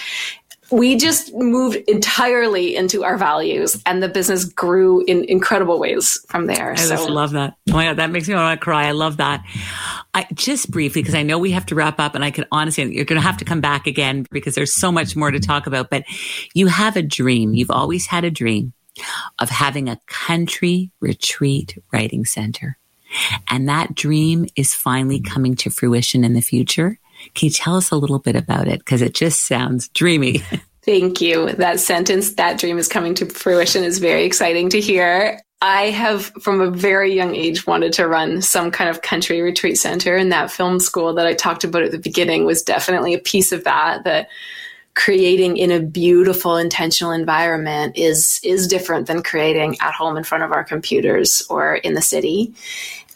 we 0.74 0.96
just 0.96 1.32
moved 1.32 1.76
entirely 1.88 2.74
into 2.74 3.04
our 3.04 3.16
values 3.16 3.80
and 3.86 4.02
the 4.02 4.08
business 4.08 4.44
grew 4.44 5.04
in 5.04 5.24
incredible 5.24 5.78
ways 5.78 6.18
from 6.28 6.46
there. 6.46 6.72
I 6.72 6.76
so. 6.76 6.96
just 6.96 7.08
love 7.08 7.30
that. 7.32 7.56
Oh 7.70 7.74
my 7.74 7.84
God, 7.84 7.96
that 7.96 8.10
makes 8.10 8.28
me 8.28 8.34
want 8.34 8.58
to 8.58 8.64
cry. 8.64 8.86
I 8.86 8.90
love 8.90 9.18
that. 9.18 9.44
I 10.14 10.26
just 10.34 10.70
briefly, 10.70 11.02
because 11.02 11.14
I 11.14 11.22
know 11.22 11.38
we 11.38 11.52
have 11.52 11.66
to 11.66 11.76
wrap 11.76 12.00
up 12.00 12.16
and 12.16 12.24
I 12.24 12.32
can 12.32 12.44
honestly, 12.50 12.92
you're 12.92 13.04
going 13.04 13.20
to 13.20 13.26
have 13.26 13.36
to 13.38 13.44
come 13.44 13.60
back 13.60 13.86
again 13.86 14.26
because 14.32 14.56
there's 14.56 14.74
so 14.74 14.90
much 14.90 15.14
more 15.14 15.30
to 15.30 15.38
talk 15.38 15.68
about, 15.68 15.90
but 15.90 16.04
you 16.54 16.66
have 16.66 16.96
a 16.96 17.02
dream. 17.02 17.54
You've 17.54 17.70
always 17.70 18.06
had 18.06 18.24
a 18.24 18.30
dream 18.30 18.72
of 19.38 19.50
having 19.50 19.88
a 19.88 20.00
country 20.06 20.90
retreat 21.00 21.78
writing 21.92 22.24
center. 22.24 22.78
And 23.48 23.68
that 23.68 23.94
dream 23.94 24.46
is 24.56 24.74
finally 24.74 25.20
coming 25.20 25.54
to 25.56 25.70
fruition 25.70 26.24
in 26.24 26.32
the 26.32 26.40
future. 26.40 26.98
Can 27.34 27.46
you 27.46 27.50
tell 27.50 27.76
us 27.76 27.90
a 27.90 27.96
little 27.96 28.18
bit 28.18 28.36
about 28.36 28.68
it? 28.68 28.78
Because 28.78 29.02
it 29.02 29.14
just 29.14 29.46
sounds 29.46 29.88
dreamy. 29.88 30.42
Thank 30.84 31.20
you. 31.20 31.52
That 31.52 31.80
sentence, 31.80 32.34
that 32.34 32.58
dream 32.58 32.76
is 32.76 32.88
coming 32.88 33.14
to 33.14 33.26
fruition, 33.26 33.84
is 33.84 33.98
very 33.98 34.24
exciting 34.24 34.68
to 34.70 34.80
hear. 34.80 35.40
I 35.62 35.88
have, 35.90 36.26
from 36.42 36.60
a 36.60 36.70
very 36.70 37.14
young 37.14 37.34
age, 37.34 37.66
wanted 37.66 37.94
to 37.94 38.06
run 38.06 38.42
some 38.42 38.70
kind 38.70 38.90
of 38.90 39.00
country 39.00 39.40
retreat 39.40 39.78
center. 39.78 40.14
And 40.14 40.30
that 40.30 40.50
film 40.50 40.78
school 40.78 41.14
that 41.14 41.26
I 41.26 41.32
talked 41.32 41.64
about 41.64 41.84
at 41.84 41.90
the 41.90 41.98
beginning 41.98 42.44
was 42.44 42.62
definitely 42.62 43.14
a 43.14 43.18
piece 43.18 43.50
of 43.50 43.64
that. 43.64 44.04
That 44.04 44.28
creating 44.94 45.56
in 45.56 45.70
a 45.70 45.80
beautiful, 45.80 46.56
intentional 46.56 47.12
environment 47.12 47.96
is 47.96 48.40
is 48.44 48.66
different 48.66 49.06
than 49.06 49.22
creating 49.22 49.76
at 49.80 49.94
home 49.94 50.16
in 50.16 50.24
front 50.24 50.44
of 50.44 50.52
our 50.52 50.64
computers 50.64 51.42
or 51.48 51.76
in 51.76 51.94
the 51.94 52.02
city. 52.02 52.54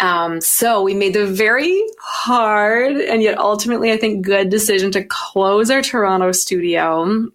Um, 0.00 0.40
so 0.40 0.82
we 0.82 0.94
made 0.94 1.14
the 1.14 1.26
very 1.26 1.82
hard 2.00 2.96
and 2.96 3.22
yet 3.22 3.38
ultimately, 3.38 3.92
I 3.92 3.96
think, 3.96 4.24
good 4.24 4.48
decision 4.48 4.90
to 4.92 5.04
close 5.04 5.70
our 5.70 5.82
Toronto 5.82 6.32
studio. 6.32 7.28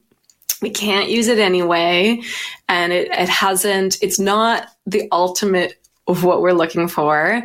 We 0.61 0.69
can't 0.69 1.09
use 1.09 1.27
it 1.27 1.39
anyway. 1.39 2.21
And 2.69 2.93
it, 2.93 3.09
it 3.11 3.29
hasn't, 3.29 4.01
it's 4.01 4.19
not 4.19 4.67
the 4.85 5.07
ultimate 5.11 5.75
of 6.07 6.23
what 6.23 6.41
we're 6.41 6.53
looking 6.53 6.87
for. 6.87 7.43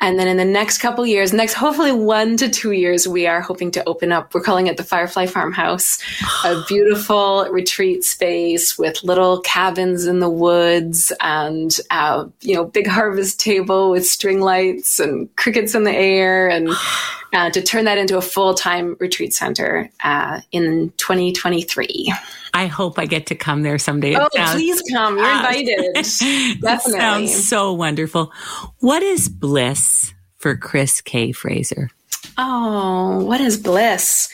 And 0.00 0.18
then 0.18 0.28
in 0.28 0.36
the 0.36 0.44
next 0.44 0.78
couple 0.78 1.06
years, 1.06 1.32
next 1.32 1.54
hopefully 1.54 1.92
one 1.92 2.36
to 2.38 2.48
two 2.48 2.72
years, 2.72 3.06
we 3.06 3.26
are 3.26 3.40
hoping 3.40 3.70
to 3.72 3.88
open 3.88 4.12
up. 4.12 4.34
We're 4.34 4.42
calling 4.42 4.66
it 4.66 4.76
the 4.76 4.84
Firefly 4.84 5.26
Farmhouse, 5.26 5.98
a 6.44 6.62
beautiful 6.68 7.46
retreat 7.50 8.04
space 8.04 8.76
with 8.76 9.02
little 9.04 9.40
cabins 9.40 10.06
in 10.06 10.18
the 10.18 10.28
woods 10.28 11.12
and 11.20 11.74
uh, 11.90 12.26
you 12.40 12.54
know 12.54 12.64
big 12.64 12.86
harvest 12.86 13.40
table 13.40 13.90
with 13.90 14.06
string 14.06 14.40
lights 14.40 14.98
and 14.98 15.34
crickets 15.36 15.74
in 15.74 15.84
the 15.84 15.94
air, 15.94 16.48
and 16.48 16.68
uh, 17.32 17.50
to 17.50 17.62
turn 17.62 17.84
that 17.84 17.98
into 17.98 18.18
a 18.18 18.22
full 18.22 18.54
time 18.54 18.96
retreat 18.98 19.32
center 19.32 19.90
uh, 20.02 20.40
in 20.52 20.92
2023. 20.96 22.12
I 22.54 22.66
hope 22.66 23.00
I 23.00 23.06
get 23.06 23.26
to 23.26 23.34
come 23.34 23.62
there 23.62 23.78
someday. 23.78 24.14
Oh, 24.14 24.28
sounds, 24.32 24.52
please 24.52 24.80
come. 24.92 25.18
You're 25.18 25.28
invited. 25.28 25.92
Definitely. 26.62 27.00
sounds 27.00 27.48
so 27.48 27.72
wonderful. 27.72 28.32
What 28.78 29.02
is 29.02 29.28
bliss 29.28 30.14
for 30.36 30.56
Chris 30.56 31.00
Kay 31.00 31.32
Fraser? 31.32 31.90
Oh, 32.38 33.24
what 33.24 33.40
is 33.40 33.58
bliss? 33.58 34.28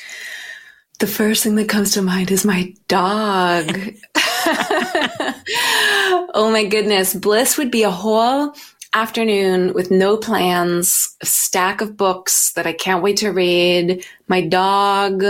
The 0.99 1.07
first 1.07 1.43
thing 1.43 1.55
that 1.55 1.71
comes 1.71 1.93
to 1.93 2.03
mind 2.03 2.31
is 2.31 2.45
my 2.45 2.75
dog. 2.89 3.73
oh 6.35 6.51
my 6.53 6.67
goodness. 6.67 7.15
Bliss 7.15 7.57
would 7.57 7.71
be 7.71 7.85
a 7.85 7.91
whole 7.91 8.55
afternoon 8.93 9.73
with 9.73 9.91
no 9.91 10.19
plans, 10.19 11.17
a 11.23 11.27
stack 11.27 11.81
of 11.81 11.97
books 11.97 12.53
that 12.53 12.67
I 12.67 12.75
can't 12.75 13.03
wait 13.03 13.17
to 13.19 13.31
read, 13.31 14.05
my 14.29 14.43
dog 14.43 15.25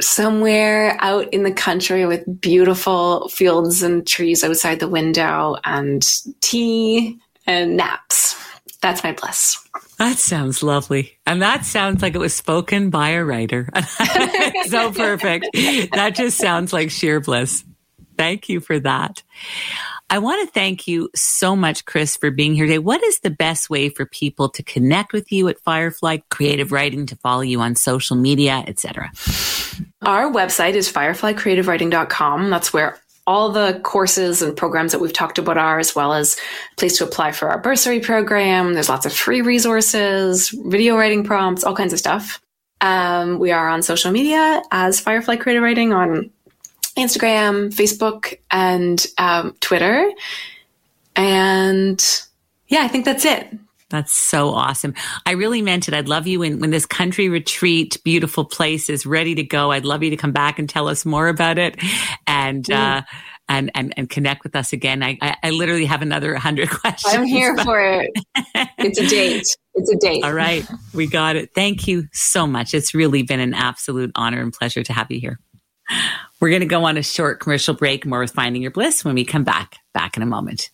somewhere 0.00 0.96
out 1.00 1.32
in 1.32 1.42
the 1.42 1.52
country 1.52 2.06
with 2.06 2.40
beautiful 2.40 3.28
fields 3.28 3.82
and 3.82 4.06
trees 4.06 4.44
outside 4.44 4.80
the 4.80 4.88
window 4.88 5.56
and 5.64 6.06
tea 6.40 7.18
and 7.46 7.76
naps. 7.76 8.36
That's 8.80 9.02
my 9.02 9.12
bliss. 9.12 9.58
That 9.98 10.18
sounds 10.18 10.62
lovely. 10.62 11.18
And 11.26 11.42
that 11.42 11.64
sounds 11.64 12.02
like 12.02 12.14
it 12.14 12.18
was 12.18 12.34
spoken 12.34 12.90
by 12.90 13.10
a 13.10 13.24
writer. 13.24 13.68
so 14.66 14.92
perfect. 14.92 15.48
That 15.92 16.12
just 16.14 16.38
sounds 16.38 16.72
like 16.72 16.90
sheer 16.90 17.18
bliss. 17.20 17.64
Thank 18.16 18.48
you 18.48 18.60
for 18.60 18.78
that. 18.80 19.22
I 20.10 20.18
want 20.18 20.46
to 20.46 20.52
thank 20.52 20.88
you 20.88 21.10
so 21.14 21.54
much, 21.54 21.84
Chris, 21.84 22.16
for 22.16 22.30
being 22.30 22.54
here 22.54 22.64
today. 22.64 22.78
What 22.78 23.02
is 23.02 23.20
the 23.20 23.30
best 23.30 23.68
way 23.68 23.90
for 23.90 24.06
people 24.06 24.48
to 24.50 24.62
connect 24.62 25.12
with 25.12 25.30
you 25.30 25.48
at 25.48 25.60
Firefly 25.60 26.18
Creative 26.30 26.72
Writing, 26.72 27.04
to 27.06 27.16
follow 27.16 27.42
you 27.42 27.60
on 27.60 27.74
social 27.74 28.16
media, 28.16 28.64
etc.? 28.66 29.10
Our 30.02 30.32
website 30.32 30.74
is 30.74 30.90
fireflycreativewriting.com. 30.90 32.48
That's 32.48 32.72
where 32.72 32.98
all 33.26 33.50
the 33.50 33.78
courses 33.84 34.40
and 34.40 34.56
programs 34.56 34.92
that 34.92 35.00
we've 35.00 35.12
talked 35.12 35.38
about 35.38 35.58
are, 35.58 35.78
as 35.78 35.94
well 35.94 36.14
as 36.14 36.38
place 36.78 36.96
to 36.96 37.04
apply 37.04 37.32
for 37.32 37.50
our 37.50 37.58
bursary 37.58 38.00
program. 38.00 38.72
There's 38.72 38.88
lots 38.88 39.04
of 39.04 39.12
free 39.12 39.42
resources, 39.42 40.48
video 40.48 40.96
writing 40.96 41.22
prompts, 41.22 41.64
all 41.64 41.76
kinds 41.76 41.92
of 41.92 41.98
stuff. 41.98 42.40
Um, 42.80 43.38
we 43.38 43.50
are 43.50 43.68
on 43.68 43.82
social 43.82 44.10
media 44.10 44.62
as 44.70 45.00
Firefly 45.00 45.36
Creative 45.36 45.62
Writing 45.62 45.92
on 45.92 46.30
Instagram, 46.98 47.72
Facebook, 47.72 48.38
and 48.50 49.04
um, 49.18 49.54
Twitter. 49.60 50.10
And 51.16 52.04
yeah, 52.68 52.80
I 52.82 52.88
think 52.88 53.04
that's 53.04 53.24
it. 53.24 53.58
That's 53.90 54.12
so 54.12 54.50
awesome. 54.50 54.94
I 55.24 55.32
really 55.32 55.62
meant 55.62 55.88
it. 55.88 55.94
I'd 55.94 56.08
love 56.08 56.26
you 56.26 56.40
when, 56.40 56.60
when 56.60 56.70
this 56.70 56.84
country 56.84 57.30
retreat, 57.30 57.96
beautiful 58.04 58.44
place 58.44 58.90
is 58.90 59.06
ready 59.06 59.34
to 59.36 59.42
go. 59.42 59.72
I'd 59.72 59.86
love 59.86 60.02
you 60.02 60.10
to 60.10 60.16
come 60.16 60.32
back 60.32 60.58
and 60.58 60.68
tell 60.68 60.88
us 60.88 61.06
more 61.06 61.28
about 61.28 61.56
it 61.58 61.76
and, 62.26 62.64
mm. 62.64 62.74
uh, 62.74 63.02
and, 63.48 63.70
and, 63.74 63.94
and 63.96 64.10
connect 64.10 64.44
with 64.44 64.54
us 64.54 64.74
again. 64.74 65.02
I, 65.02 65.16
I, 65.22 65.36
I 65.42 65.50
literally 65.50 65.86
have 65.86 66.02
another 66.02 66.34
hundred 66.34 66.68
questions. 66.80 67.14
I'm 67.14 67.24
here 67.24 67.56
but... 67.56 67.64
for 67.64 67.80
it. 67.80 68.10
It's 68.80 68.98
a 69.00 69.08
date. 69.08 69.46
It's 69.74 69.90
a 69.90 69.96
date. 69.96 70.22
All 70.22 70.32
right. 70.32 70.64
We 70.94 71.08
got 71.08 71.34
it. 71.34 71.50
Thank 71.52 71.88
you 71.88 72.06
so 72.12 72.46
much. 72.46 72.74
It's 72.74 72.94
really 72.94 73.22
been 73.22 73.40
an 73.40 73.54
absolute 73.54 74.12
honor 74.14 74.40
and 74.40 74.52
pleasure 74.52 74.84
to 74.84 74.92
have 74.92 75.10
you 75.10 75.18
here. 75.18 75.40
We're 76.40 76.50
going 76.50 76.60
to 76.60 76.66
go 76.66 76.84
on 76.84 76.96
a 76.96 77.02
short 77.02 77.40
commercial 77.40 77.74
break, 77.74 78.06
more 78.06 78.20
with 78.20 78.32
Finding 78.32 78.62
Your 78.62 78.70
Bliss 78.70 79.04
when 79.04 79.14
we 79.14 79.24
come 79.24 79.44
back. 79.44 79.78
Back 79.92 80.16
in 80.16 80.22
a 80.22 80.26
moment. 80.26 80.70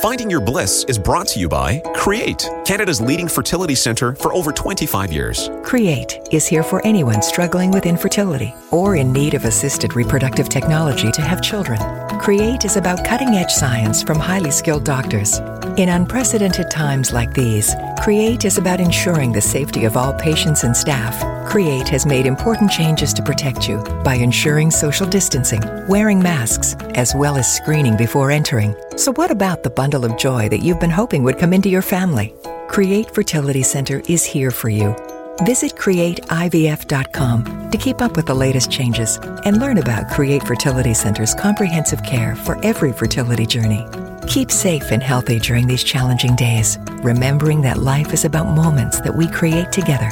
Finding 0.00 0.30
Your 0.30 0.40
Bliss 0.40 0.84
is 0.88 0.98
brought 0.98 1.28
to 1.28 1.40
you 1.40 1.48
by 1.48 1.80
Create, 1.94 2.48
Canada's 2.64 3.00
leading 3.00 3.28
fertility 3.28 3.74
center 3.74 4.14
for 4.16 4.32
over 4.34 4.50
25 4.50 5.12
years. 5.12 5.50
Create 5.62 6.18
is 6.30 6.46
here 6.46 6.62
for 6.62 6.84
anyone 6.84 7.22
struggling 7.22 7.70
with 7.70 7.86
infertility 7.86 8.52
or 8.70 8.96
in 8.96 9.12
need 9.12 9.34
of 9.34 9.44
assisted 9.44 9.94
reproductive 9.94 10.48
technology 10.48 11.12
to 11.12 11.22
have 11.22 11.42
children. 11.42 11.78
Create 12.22 12.64
is 12.64 12.76
about 12.76 13.04
cutting 13.04 13.30
edge 13.30 13.50
science 13.50 14.00
from 14.00 14.16
highly 14.16 14.52
skilled 14.52 14.84
doctors. 14.84 15.40
In 15.76 15.88
unprecedented 15.88 16.70
times 16.70 17.12
like 17.12 17.34
these, 17.34 17.74
Create 18.00 18.44
is 18.44 18.58
about 18.58 18.78
ensuring 18.78 19.32
the 19.32 19.40
safety 19.40 19.86
of 19.86 19.96
all 19.96 20.14
patients 20.14 20.62
and 20.62 20.76
staff. 20.76 21.18
Create 21.50 21.88
has 21.88 22.06
made 22.06 22.24
important 22.24 22.70
changes 22.70 23.12
to 23.14 23.24
protect 23.24 23.68
you 23.68 23.82
by 24.04 24.14
ensuring 24.14 24.70
social 24.70 25.04
distancing, 25.04 25.62
wearing 25.88 26.22
masks, 26.22 26.76
as 26.94 27.12
well 27.12 27.36
as 27.36 27.52
screening 27.52 27.96
before 27.96 28.30
entering. 28.30 28.76
So, 28.96 29.12
what 29.14 29.32
about 29.32 29.64
the 29.64 29.70
bundle 29.70 30.04
of 30.04 30.16
joy 30.16 30.48
that 30.50 30.62
you've 30.62 30.78
been 30.78 30.90
hoping 30.90 31.24
would 31.24 31.40
come 31.40 31.52
into 31.52 31.70
your 31.70 31.82
family? 31.82 32.36
Create 32.68 33.12
Fertility 33.12 33.64
Center 33.64 34.00
is 34.08 34.22
here 34.22 34.52
for 34.52 34.68
you. 34.68 34.94
Visit 35.38 35.74
createivf.com 35.76 37.70
to 37.70 37.78
keep 37.78 38.00
up 38.00 38.16
with 38.16 38.26
the 38.26 38.34
latest 38.34 38.70
changes 38.70 39.16
and 39.44 39.58
learn 39.58 39.78
about 39.78 40.10
Create 40.10 40.42
Fertility 40.42 40.94
Center's 40.94 41.34
comprehensive 41.34 42.02
care 42.04 42.36
for 42.36 42.64
every 42.64 42.92
fertility 42.92 43.46
journey. 43.46 43.86
Keep 44.28 44.50
safe 44.50 44.92
and 44.92 45.02
healthy 45.02 45.38
during 45.38 45.66
these 45.66 45.82
challenging 45.82 46.36
days, 46.36 46.78
remembering 47.02 47.62
that 47.62 47.78
life 47.78 48.12
is 48.12 48.24
about 48.24 48.54
moments 48.54 49.00
that 49.00 49.16
we 49.16 49.28
create 49.28 49.72
together. 49.72 50.10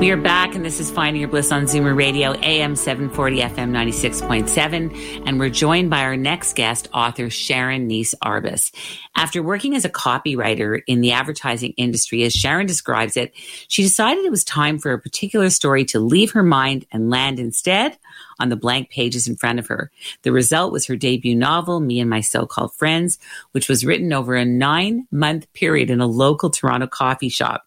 We 0.00 0.10
are 0.12 0.16
back, 0.16 0.54
and 0.54 0.64
this 0.64 0.80
is 0.80 0.90
Finding 0.90 1.20
Your 1.20 1.28
Bliss 1.28 1.52
on 1.52 1.64
Zoomer 1.64 1.94
Radio, 1.94 2.32
AM 2.32 2.74
740, 2.74 3.42
FM 3.42 3.70
96.7. 3.70 5.22
And 5.26 5.38
we're 5.38 5.50
joined 5.50 5.90
by 5.90 6.00
our 6.04 6.16
next 6.16 6.56
guest, 6.56 6.88
author 6.94 7.28
Sharon 7.28 7.86
Neese 7.86 8.14
Arbus. 8.24 8.74
After 9.14 9.42
working 9.42 9.76
as 9.76 9.84
a 9.84 9.90
copywriter 9.90 10.80
in 10.86 11.02
the 11.02 11.12
advertising 11.12 11.74
industry, 11.76 12.22
as 12.22 12.32
Sharon 12.32 12.66
describes 12.66 13.18
it, 13.18 13.34
she 13.68 13.82
decided 13.82 14.24
it 14.24 14.30
was 14.30 14.42
time 14.42 14.78
for 14.78 14.94
a 14.94 14.98
particular 14.98 15.50
story 15.50 15.84
to 15.84 16.00
leave 16.00 16.30
her 16.30 16.42
mind 16.42 16.86
and 16.90 17.10
land 17.10 17.38
instead 17.38 17.98
on 18.38 18.48
the 18.48 18.56
blank 18.56 18.88
pages 18.88 19.28
in 19.28 19.36
front 19.36 19.58
of 19.58 19.66
her. 19.66 19.90
The 20.22 20.32
result 20.32 20.72
was 20.72 20.86
her 20.86 20.96
debut 20.96 21.36
novel, 21.36 21.78
Me 21.78 22.00
and 22.00 22.08
My 22.08 22.22
So-Called 22.22 22.72
Friends, 22.74 23.18
which 23.52 23.68
was 23.68 23.84
written 23.84 24.14
over 24.14 24.34
a 24.34 24.46
nine 24.46 25.06
month 25.10 25.52
period 25.52 25.90
in 25.90 26.00
a 26.00 26.06
local 26.06 26.48
Toronto 26.48 26.86
coffee 26.86 27.28
shop. 27.28 27.66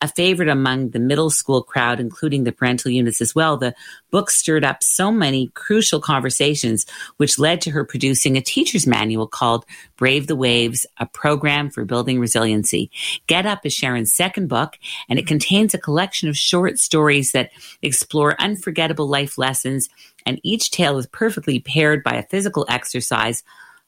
A 0.00 0.08
favorite 0.08 0.48
among 0.48 0.90
the 0.90 0.98
middle 0.98 1.30
school 1.30 1.62
crowd, 1.62 2.00
including 2.00 2.44
the 2.44 2.52
parental 2.52 2.90
units 2.90 3.20
as 3.20 3.34
well, 3.34 3.56
the 3.56 3.74
book 4.10 4.30
stirred 4.30 4.64
up 4.64 4.82
so 4.82 5.10
many 5.10 5.48
crucial 5.48 6.00
conversations, 6.00 6.86
which 7.16 7.38
led 7.38 7.60
to 7.62 7.70
her 7.70 7.84
producing 7.84 8.36
a 8.36 8.40
teacher's 8.40 8.86
manual 8.86 9.26
called 9.26 9.64
Brave 9.96 10.26
the 10.26 10.36
Waves, 10.36 10.86
a 10.98 11.06
program 11.06 11.70
for 11.70 11.84
building 11.84 12.20
resiliency. 12.20 12.90
Get 13.26 13.46
Up 13.46 13.64
is 13.64 13.72
Sharon's 13.72 14.12
second 14.12 14.48
book, 14.48 14.78
and 15.08 15.18
it 15.18 15.26
contains 15.26 15.74
a 15.74 15.78
collection 15.78 16.28
of 16.28 16.36
short 16.36 16.78
stories 16.78 17.32
that 17.32 17.50
explore 17.82 18.40
unforgettable 18.40 19.08
life 19.08 19.38
lessons, 19.38 19.88
and 20.24 20.40
each 20.42 20.70
tale 20.70 20.98
is 20.98 21.06
perfectly 21.06 21.60
paired 21.60 22.02
by 22.02 22.14
a 22.14 22.26
physical 22.26 22.66
exercise 22.68 23.42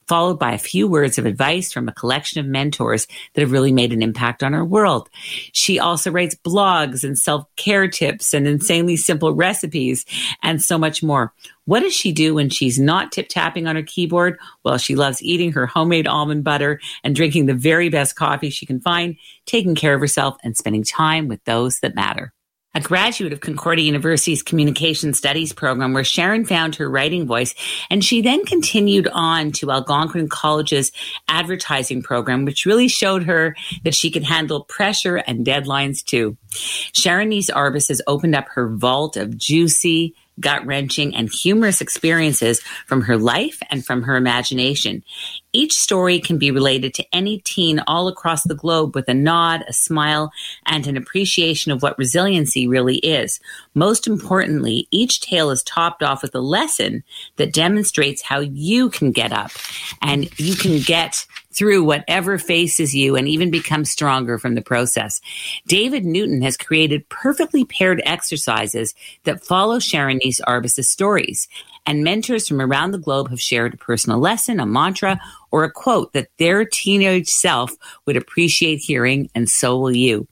followed 0.08 0.38
by 0.38 0.52
a 0.52 0.58
few 0.58 0.88
words 0.88 1.18
of 1.18 1.26
advice 1.26 1.72
from 1.72 1.88
a 1.88 1.92
collection 1.92 2.40
of 2.40 2.46
mentors 2.46 3.06
that 3.34 3.42
have 3.42 3.52
really 3.52 3.72
made 3.72 3.92
an 3.92 4.02
impact 4.02 4.42
on 4.42 4.54
our 4.54 4.64
world. 4.64 5.08
She 5.52 5.78
also 5.78 6.10
writes 6.10 6.34
blogs 6.34 7.04
and 7.04 7.18
self 7.18 7.44
care 7.56 7.86
tips 7.88 8.34
and 8.34 8.48
insanely 8.48 8.96
simple 8.96 9.34
recipes 9.34 10.04
and 10.42 10.62
so 10.62 10.78
much 10.78 11.02
more. 11.02 11.32
What 11.66 11.80
does 11.80 11.94
she 11.94 12.12
do 12.12 12.34
when 12.34 12.48
she's 12.48 12.78
not 12.78 13.12
tip 13.12 13.28
tapping 13.28 13.66
on 13.66 13.76
her 13.76 13.82
keyboard? 13.82 14.38
Well, 14.64 14.78
she 14.78 14.96
loves 14.96 15.22
eating 15.22 15.52
her 15.52 15.66
homemade 15.66 16.06
almond 16.06 16.42
butter 16.42 16.80
and 17.04 17.14
drinking 17.14 17.44
the 17.44 17.54
very 17.54 17.90
best 17.90 18.16
coffee 18.16 18.50
she 18.50 18.64
can 18.64 18.80
find, 18.80 19.16
taking 19.44 19.74
care 19.74 19.94
of 19.94 20.00
herself 20.00 20.38
and 20.42 20.56
spending 20.56 20.82
time 20.82 21.28
with 21.28 21.44
those 21.44 21.80
that 21.80 21.94
matter 21.94 22.32
a 22.74 22.80
graduate 22.80 23.32
of 23.32 23.40
Concordia 23.40 23.84
University's 23.84 24.42
Communication 24.42 25.14
Studies 25.14 25.52
program, 25.52 25.94
where 25.94 26.04
Sharon 26.04 26.44
found 26.44 26.76
her 26.76 26.88
writing 26.88 27.26
voice. 27.26 27.54
And 27.90 28.04
she 28.04 28.20
then 28.20 28.44
continued 28.44 29.08
on 29.12 29.52
to 29.52 29.70
Algonquin 29.70 30.28
College's 30.28 30.92
advertising 31.28 32.02
program, 32.02 32.44
which 32.44 32.66
really 32.66 32.88
showed 32.88 33.24
her 33.24 33.56
that 33.84 33.94
she 33.94 34.10
could 34.10 34.24
handle 34.24 34.64
pressure 34.64 35.16
and 35.16 35.46
deadlines 35.46 36.04
too. 36.04 36.36
Sharon 36.50 37.30
Arbus 37.30 37.88
has 37.88 38.02
opened 38.06 38.34
up 38.34 38.48
her 38.50 38.68
vault 38.68 39.16
of 39.16 39.36
juicy, 39.36 40.14
gut 40.40 40.64
wrenching, 40.66 41.14
and 41.14 41.30
humorous 41.32 41.80
experiences 41.80 42.60
from 42.86 43.02
her 43.02 43.16
life 43.16 43.60
and 43.70 43.84
from 43.84 44.02
her 44.02 44.16
imagination. 44.16 45.02
Each 45.52 45.78
story 45.78 46.20
can 46.20 46.38
be 46.38 46.50
related 46.50 46.94
to 46.94 47.06
any 47.12 47.38
teen 47.38 47.80
all 47.86 48.08
across 48.08 48.44
the 48.44 48.54
globe 48.54 48.94
with 48.94 49.08
a 49.08 49.14
nod, 49.14 49.64
a 49.66 49.72
smile, 49.72 50.30
and 50.66 50.86
an 50.86 50.96
appreciation 50.96 51.72
of 51.72 51.82
what 51.82 51.98
resiliency 51.98 52.66
really 52.66 52.96
is. 52.98 53.40
Most 53.74 54.06
importantly, 54.06 54.86
each 54.90 55.20
tale 55.20 55.50
is 55.50 55.62
topped 55.62 56.02
off 56.02 56.22
with 56.22 56.34
a 56.34 56.40
lesson 56.40 57.02
that 57.36 57.52
demonstrates 57.52 58.22
how 58.22 58.40
you 58.40 58.90
can 58.90 59.10
get 59.10 59.32
up 59.32 59.50
and 60.02 60.28
you 60.38 60.54
can 60.54 60.80
get 60.80 61.26
through 61.58 61.82
whatever 61.82 62.38
faces 62.38 62.94
you 62.94 63.16
and 63.16 63.26
even 63.26 63.50
become 63.50 63.84
stronger 63.84 64.38
from 64.38 64.54
the 64.54 64.62
process. 64.62 65.20
David 65.66 66.04
Newton 66.04 66.40
has 66.42 66.56
created 66.56 67.08
perfectly 67.08 67.64
paired 67.64 68.00
exercises 68.06 68.94
that 69.24 69.44
follow 69.44 69.80
Sharon 69.80 70.20
Arbus's 70.46 70.88
stories. 70.88 71.48
And 71.84 72.04
mentors 72.04 72.46
from 72.46 72.60
around 72.60 72.92
the 72.92 72.98
globe 72.98 73.30
have 73.30 73.40
shared 73.40 73.74
a 73.74 73.78
personal 73.78 74.20
lesson, 74.20 74.60
a 74.60 74.66
mantra, 74.66 75.20
or 75.50 75.64
a 75.64 75.70
quote 75.70 76.12
that 76.12 76.28
their 76.38 76.64
teenage 76.64 77.28
self 77.28 77.74
would 78.06 78.16
appreciate 78.16 78.76
hearing, 78.76 79.28
and 79.34 79.50
so 79.50 79.78
will 79.78 79.96
you. 79.96 80.28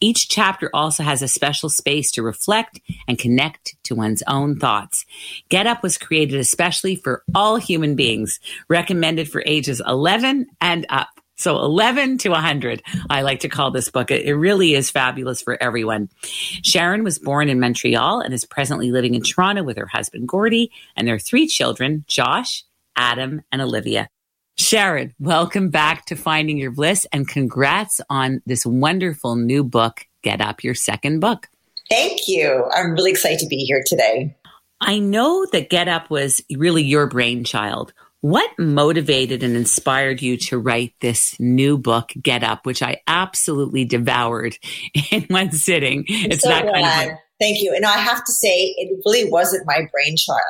Each 0.00 0.28
chapter 0.28 0.70
also 0.74 1.02
has 1.02 1.22
a 1.22 1.28
special 1.28 1.68
space 1.68 2.10
to 2.12 2.22
reflect 2.22 2.80
and 3.08 3.18
connect 3.18 3.76
to 3.84 3.94
one's 3.94 4.22
own 4.26 4.58
thoughts. 4.58 5.06
Get 5.48 5.66
Up 5.66 5.82
was 5.82 5.98
created 5.98 6.38
especially 6.38 6.96
for 6.96 7.22
all 7.34 7.56
human 7.56 7.94
beings, 7.94 8.40
recommended 8.68 9.30
for 9.30 9.42
ages 9.46 9.80
11 9.86 10.46
and 10.60 10.86
up. 10.88 11.08
So 11.38 11.58
11 11.58 12.18
to 12.18 12.30
100, 12.30 12.82
I 13.10 13.20
like 13.20 13.40
to 13.40 13.50
call 13.50 13.70
this 13.70 13.90
book. 13.90 14.10
It, 14.10 14.32
really 14.32 14.74
is 14.74 14.90
fabulous 14.90 15.42
for 15.42 15.62
everyone. 15.62 16.08
Sharon 16.22 17.04
was 17.04 17.18
born 17.18 17.50
in 17.50 17.60
Montreal 17.60 18.20
and 18.20 18.32
is 18.32 18.46
presently 18.46 18.90
living 18.90 19.14
in 19.14 19.22
Toronto 19.22 19.62
with 19.62 19.76
her 19.76 19.86
husband, 19.86 20.28
Gordy, 20.28 20.72
and 20.96 21.06
their 21.06 21.18
three 21.18 21.46
children, 21.46 22.06
Josh, 22.08 22.64
Adam, 22.96 23.42
and 23.52 23.60
Olivia. 23.60 24.08
Sharon, 24.58 25.14
welcome 25.18 25.68
back 25.68 26.06
to 26.06 26.16
Finding 26.16 26.56
Your 26.56 26.70
Bliss 26.70 27.06
and 27.12 27.28
congrats 27.28 28.00
on 28.08 28.40
this 28.46 28.64
wonderful 28.64 29.36
new 29.36 29.62
book, 29.62 30.06
Get 30.22 30.40
Up, 30.40 30.64
your 30.64 30.74
second 30.74 31.20
book. 31.20 31.48
Thank 31.90 32.22
you. 32.26 32.64
I'm 32.74 32.92
really 32.92 33.10
excited 33.10 33.38
to 33.40 33.46
be 33.46 33.58
here 33.58 33.84
today. 33.86 34.34
I 34.80 34.98
know 34.98 35.46
that 35.52 35.68
Get 35.68 35.88
Up 35.88 36.10
was 36.10 36.42
really 36.54 36.82
your 36.82 37.06
brainchild. 37.06 37.92
What 38.22 38.50
motivated 38.58 39.42
and 39.42 39.56
inspired 39.56 40.22
you 40.22 40.38
to 40.38 40.58
write 40.58 40.94
this 41.00 41.38
new 41.38 41.76
book, 41.76 42.12
Get 42.20 42.42
Up, 42.42 42.64
which 42.64 42.82
I 42.82 43.02
absolutely 43.06 43.84
devoured 43.84 44.56
in 45.10 45.24
one 45.24 45.52
sitting? 45.52 46.06
It's 46.08 46.42
so 46.42 46.48
that 46.48 46.62
glad. 46.62 46.82
kind 46.82 47.10
of. 47.12 47.18
Thank 47.38 47.60
you. 47.60 47.74
And 47.76 47.84
I 47.84 47.98
have 47.98 48.24
to 48.24 48.32
say, 48.32 48.74
it 48.78 49.02
really 49.04 49.30
wasn't 49.30 49.66
my 49.66 49.86
brainchild. 49.92 50.40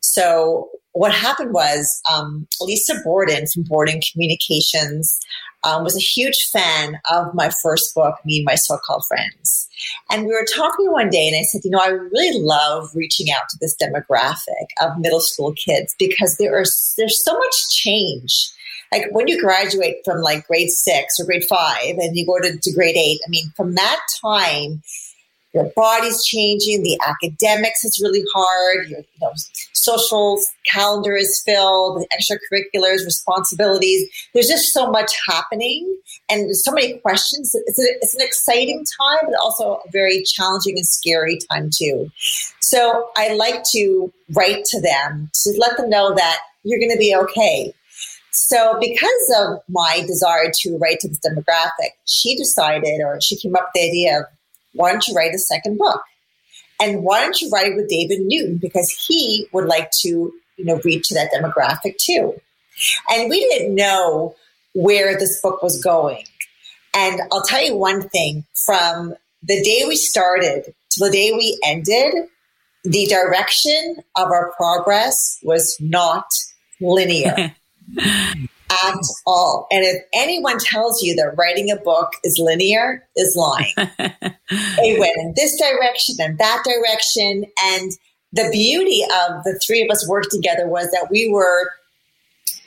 So 0.00 0.70
what 0.92 1.12
happened 1.12 1.52
was 1.52 2.00
um, 2.12 2.46
Lisa 2.60 2.94
Borden 3.04 3.46
from 3.46 3.62
Borden 3.64 4.00
Communications 4.12 5.18
um, 5.64 5.84
was 5.84 5.96
a 5.96 6.00
huge 6.00 6.48
fan 6.52 7.00
of 7.10 7.34
my 7.34 7.50
first 7.62 7.94
book, 7.94 8.16
Me 8.24 8.38
and 8.38 8.44
My 8.44 8.56
So-Called 8.56 9.06
Friends. 9.06 9.68
And 10.10 10.26
we 10.26 10.32
were 10.32 10.46
talking 10.54 10.90
one 10.90 11.08
day 11.08 11.28
and 11.28 11.36
I 11.36 11.42
said, 11.44 11.62
you 11.64 11.70
know, 11.70 11.80
I 11.82 11.88
really 11.88 12.40
love 12.40 12.90
reaching 12.94 13.28
out 13.34 13.48
to 13.50 13.58
this 13.60 13.76
demographic 13.80 14.66
of 14.80 14.98
middle 14.98 15.20
school 15.20 15.54
kids 15.54 15.94
because 15.98 16.36
there 16.36 16.54
are, 16.58 16.64
there's 16.98 17.24
so 17.24 17.38
much 17.38 17.68
change. 17.70 18.50
Like 18.92 19.06
when 19.12 19.28
you 19.28 19.40
graduate 19.40 19.96
from 20.04 20.20
like 20.20 20.46
grade 20.46 20.68
six 20.68 21.18
or 21.18 21.24
grade 21.24 21.46
five 21.48 21.96
and 21.96 22.14
you 22.14 22.26
go 22.26 22.38
to, 22.40 22.58
to 22.58 22.72
grade 22.72 22.96
eight, 22.96 23.20
I 23.26 23.30
mean, 23.30 23.50
from 23.56 23.74
that 23.74 24.00
time, 24.22 24.82
your 25.54 25.70
body's 25.76 26.24
changing, 26.24 26.82
the 26.82 26.98
academics 27.06 27.84
is 27.84 28.00
really 28.02 28.24
hard, 28.34 28.88
your 28.88 29.00
you 29.00 29.06
know, 29.20 29.32
social 29.72 30.38
calendar 30.70 31.14
is 31.14 31.42
filled, 31.44 32.04
extracurriculars, 32.18 33.04
responsibilities. 33.04 34.08
There's 34.32 34.48
just 34.48 34.72
so 34.72 34.90
much 34.90 35.12
happening 35.28 35.94
and 36.30 36.56
so 36.56 36.72
many 36.72 36.98
questions. 36.98 37.54
It's, 37.66 37.78
a, 37.78 37.84
it's 38.00 38.14
an 38.14 38.22
exciting 38.22 38.84
time, 39.00 39.26
but 39.26 39.38
also 39.40 39.80
a 39.86 39.90
very 39.90 40.22
challenging 40.22 40.78
and 40.78 40.86
scary 40.86 41.38
time 41.50 41.70
too. 41.76 42.10
So 42.60 43.10
I 43.16 43.34
like 43.34 43.62
to 43.72 44.12
write 44.32 44.64
to 44.66 44.80
them 44.80 45.30
to 45.42 45.54
let 45.58 45.76
them 45.76 45.90
know 45.90 46.14
that 46.14 46.38
you're 46.64 46.78
going 46.78 46.92
to 46.92 46.98
be 46.98 47.14
okay. 47.14 47.74
So, 48.34 48.78
because 48.80 49.36
of 49.40 49.58
my 49.68 50.02
desire 50.06 50.50
to 50.60 50.78
write 50.78 51.00
to 51.00 51.08
this 51.08 51.20
demographic, 51.20 51.90
she 52.06 52.34
decided, 52.34 53.02
or 53.04 53.20
she 53.20 53.36
came 53.36 53.54
up 53.54 53.64
with 53.64 53.72
the 53.74 53.88
idea 53.88 54.20
of 54.20 54.24
why 54.74 54.92
don't 54.92 55.06
you 55.06 55.14
write 55.14 55.34
a 55.34 55.38
second 55.38 55.78
book? 55.78 56.02
And 56.80 57.02
why 57.04 57.20
don't 57.20 57.40
you 57.40 57.50
write 57.50 57.68
it 57.68 57.76
with 57.76 57.88
David 57.88 58.20
Newton? 58.22 58.56
Because 58.56 58.90
he 59.06 59.46
would 59.52 59.66
like 59.66 59.90
to, 60.00 60.08
you 60.08 60.64
know, 60.64 60.80
reach 60.84 61.08
to 61.08 61.14
that 61.14 61.30
demographic 61.32 61.96
too. 61.96 62.34
And 63.10 63.30
we 63.30 63.40
didn't 63.40 63.74
know 63.74 64.34
where 64.74 65.18
this 65.18 65.40
book 65.40 65.62
was 65.62 65.82
going. 65.82 66.24
And 66.94 67.20
I'll 67.30 67.42
tell 67.42 67.64
you 67.64 67.76
one 67.76 68.08
thing 68.08 68.44
from 68.66 69.14
the 69.42 69.62
day 69.62 69.84
we 69.86 69.96
started 69.96 70.74
to 70.90 71.04
the 71.04 71.10
day 71.10 71.32
we 71.32 71.58
ended, 71.64 72.28
the 72.84 73.06
direction 73.06 73.96
of 74.16 74.30
our 74.30 74.52
progress 74.56 75.38
was 75.42 75.76
not 75.80 76.26
linear. 76.80 77.54
at 78.84 78.98
all. 79.26 79.66
And 79.70 79.84
if 79.84 80.02
anyone 80.14 80.58
tells 80.58 81.02
you 81.02 81.14
that 81.16 81.34
writing 81.36 81.70
a 81.70 81.76
book 81.76 82.12
is 82.24 82.38
linear, 82.42 83.06
is 83.16 83.36
lying. 83.36 83.72
they 83.76 84.98
went 84.98 85.16
in 85.16 85.34
this 85.36 85.60
direction 85.60 86.16
and 86.20 86.38
that 86.38 86.62
direction. 86.64 87.44
And 87.62 87.92
the 88.32 88.48
beauty 88.50 89.02
of 89.04 89.44
the 89.44 89.60
three 89.64 89.82
of 89.82 89.90
us 89.90 90.08
work 90.08 90.24
together 90.30 90.66
was 90.66 90.90
that 90.90 91.08
we 91.10 91.30
were 91.30 91.70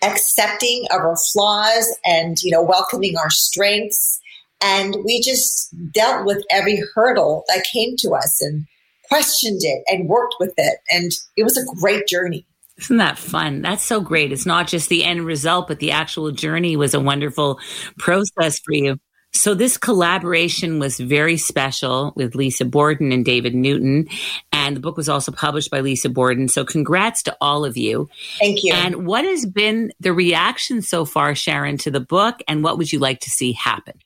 accepting 0.04 0.86
of 0.92 1.02
our 1.02 1.18
flaws 1.34 1.98
and, 2.06 2.38
you 2.44 2.52
know, 2.52 2.62
welcoming 2.62 3.18
our 3.18 3.30
strengths. 3.30 4.20
And 4.62 4.96
we 5.04 5.22
just 5.22 5.74
dealt 5.92 6.26
with 6.26 6.44
every 6.50 6.82
hurdle 6.94 7.44
that 7.48 7.66
came 7.72 7.96
to 8.00 8.12
us 8.12 8.42
and 8.42 8.66
questioned 9.08 9.62
it 9.62 9.84
and 9.88 10.08
worked 10.08 10.36
with 10.40 10.54
it. 10.58 10.80
And 10.90 11.12
it 11.38 11.44
was 11.44 11.58
a 11.58 11.80
great 11.80 12.08
journey. 12.08 12.46
Isn't 12.78 12.98
that 12.98 13.18
fun? 13.18 13.62
That's 13.62 13.84
so 13.84 14.02
great. 14.02 14.32
It's 14.32 14.46
not 14.46 14.68
just 14.68 14.90
the 14.90 15.06
end 15.06 15.26
result, 15.26 15.68
but 15.68 15.80
the 15.80 15.92
actual 15.92 16.32
journey 16.32 16.76
was 16.76 16.94
a 16.94 17.00
wonderful 17.00 17.60
process 17.98 18.60
for 18.60 18.74
you. 18.74 18.98
So 19.32 19.54
this 19.54 19.78
collaboration 19.78 20.80
was 20.80 20.98
very 20.98 21.36
special 21.36 22.14
with 22.16 22.36
Lisa 22.36 22.64
Borden 22.64 23.12
and 23.12 23.26
David 23.26 23.54
Newton. 23.54 24.08
And 24.54 24.76
the 24.76 24.80
book 24.80 24.96
was 24.96 25.10
also 25.10 25.32
published 25.32 25.70
by 25.70 25.82
Lisa 25.82 26.10
Borden. 26.10 26.48
So 26.48 26.64
congrats 26.64 27.22
to 27.24 27.36
all 27.42 27.66
of 27.66 27.76
you. 27.76 28.10
Thank 28.40 28.64
you. 28.64 28.74
And 28.74 29.06
what 29.06 29.26
has 29.26 29.46
been 29.46 29.92
the 30.00 30.14
reaction 30.14 30.82
so 30.82 31.04
far, 31.04 31.36
Sharon, 31.36 31.78
to 31.80 31.92
the 31.92 32.00
book? 32.00 32.42
And 32.48 32.64
what 32.64 32.78
would 32.78 32.94
you 32.94 33.00
like 33.00 33.20
to 33.22 33.30
see 33.30 33.52
happen? 33.52 34.00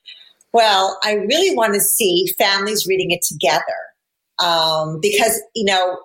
Well, 0.51 0.97
I 1.03 1.13
really 1.13 1.55
want 1.55 1.75
to 1.75 1.79
see 1.79 2.33
families 2.37 2.87
reading 2.87 3.11
it 3.11 3.21
together. 3.21 3.63
Um, 4.39 4.99
because, 4.99 5.39
you 5.53 5.65
know, 5.65 5.99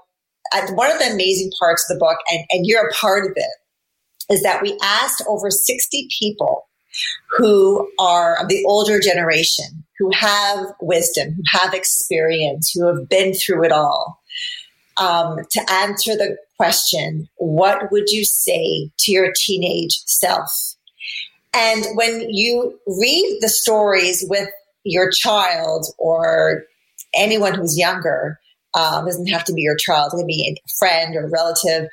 one 0.71 0.91
of 0.91 0.99
the 0.99 1.13
amazing 1.13 1.51
parts 1.59 1.89
of 1.89 1.97
the 1.97 2.01
book, 2.01 2.19
and, 2.31 2.45
and 2.51 2.67
you're 2.67 2.87
a 2.87 2.93
part 2.93 3.25
of 3.25 3.33
it, 3.35 4.33
is 4.33 4.43
that 4.43 4.63
we 4.63 4.79
asked 4.83 5.23
over 5.29 5.51
60 5.51 6.09
people 6.19 6.69
who 7.37 7.91
are 7.99 8.41
of 8.41 8.49
the 8.49 8.65
older 8.67 9.01
generation, 9.01 9.85
who 9.99 10.11
have 10.15 10.67
wisdom, 10.81 11.35
who 11.35 11.43
have 11.59 11.75
experience, 11.75 12.71
who 12.73 12.87
have 12.87 13.09
been 13.09 13.35
through 13.35 13.65
it 13.65 13.73
all, 13.73 14.21
um, 14.97 15.39
to 15.51 15.73
answer 15.73 16.17
the 16.17 16.37
question, 16.57 17.29
what 17.37 17.91
would 17.91 18.09
you 18.11 18.25
say 18.25 18.91
to 18.99 19.13
your 19.13 19.33
teenage 19.35 20.01
self? 20.07 20.51
And 21.53 21.85
when 21.95 22.29
you 22.31 22.79
read 22.87 23.39
the 23.41 23.49
stories 23.49 24.25
with 24.29 24.49
your 24.85 25.11
child 25.11 25.87
or 25.99 26.65
anyone 27.15 27.55
who's 27.55 27.79
younger, 27.79 28.39
um, 28.75 29.07
doesn't 29.07 29.27
have 29.27 29.45
to 29.45 29.53
be 29.53 29.63
your 29.63 29.77
child, 29.77 30.13
it 30.13 30.19
can 30.19 30.27
be 30.27 30.57
a 30.57 30.69
friend 30.79 31.15
or 31.17 31.27
a 31.27 31.31
relative. 31.31 31.89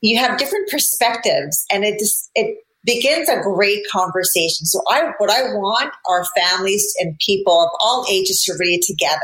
You 0.00 0.18
have 0.18 0.38
different 0.38 0.70
perspectives, 0.70 1.64
and 1.70 1.84
it 1.84 1.98
just 1.98 2.30
it 2.34 2.58
begins 2.84 3.28
a 3.28 3.40
great 3.42 3.82
conversation. 3.90 4.66
So 4.66 4.80
I 4.88 5.12
what 5.18 5.30
I 5.30 5.54
want 5.54 5.92
are 6.08 6.24
families 6.36 6.94
and 7.00 7.18
people 7.18 7.62
of 7.62 7.70
all 7.80 8.06
ages 8.10 8.42
to 8.44 8.54
read 8.58 8.82
together. 8.82 9.20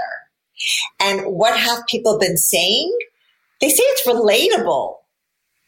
And 1.00 1.22
what 1.26 1.58
have 1.58 1.86
people 1.86 2.18
been 2.18 2.36
saying? 2.36 2.96
They 3.60 3.68
say 3.68 3.82
it's 3.82 4.06
relatable. 4.06 4.96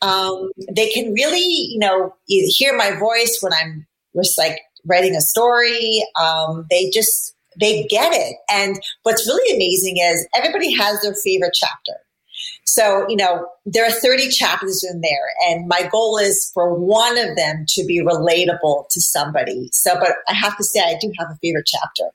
Um, 0.00 0.50
they 0.74 0.90
can 0.90 1.12
really, 1.12 1.40
you 1.40 1.78
know, 1.78 2.14
hear 2.26 2.76
my 2.76 2.92
voice 2.92 3.38
when 3.40 3.52
I'm 3.52 3.86
just 4.16 4.38
like 4.38 4.60
writing 4.86 5.14
a 5.16 5.20
story. 5.20 6.04
Um, 6.20 6.66
they 6.70 6.90
just 6.90 7.34
they 7.58 7.84
get 7.84 8.12
it. 8.12 8.36
And 8.50 8.80
what's 9.02 9.26
really 9.26 9.56
amazing 9.56 9.98
is 9.98 10.26
everybody 10.34 10.72
has 10.74 11.00
their 11.02 11.14
favorite 11.14 11.54
chapter. 11.54 11.94
So, 12.64 13.06
you 13.08 13.16
know, 13.16 13.48
there 13.66 13.86
are 13.86 13.90
30 13.90 14.28
chapters 14.28 14.84
in 14.88 15.00
there, 15.00 15.30
and 15.48 15.66
my 15.66 15.88
goal 15.90 16.18
is 16.18 16.50
for 16.54 16.74
one 16.74 17.18
of 17.18 17.34
them 17.34 17.64
to 17.70 17.84
be 17.84 18.00
relatable 18.00 18.88
to 18.90 19.00
somebody. 19.00 19.70
So, 19.72 19.94
but 19.98 20.12
I 20.28 20.34
have 20.34 20.56
to 20.58 20.64
say, 20.64 20.80
I 20.80 20.96
do 21.00 21.10
have 21.18 21.28
a 21.30 21.38
favorite 21.42 21.66
chapter. 21.66 22.10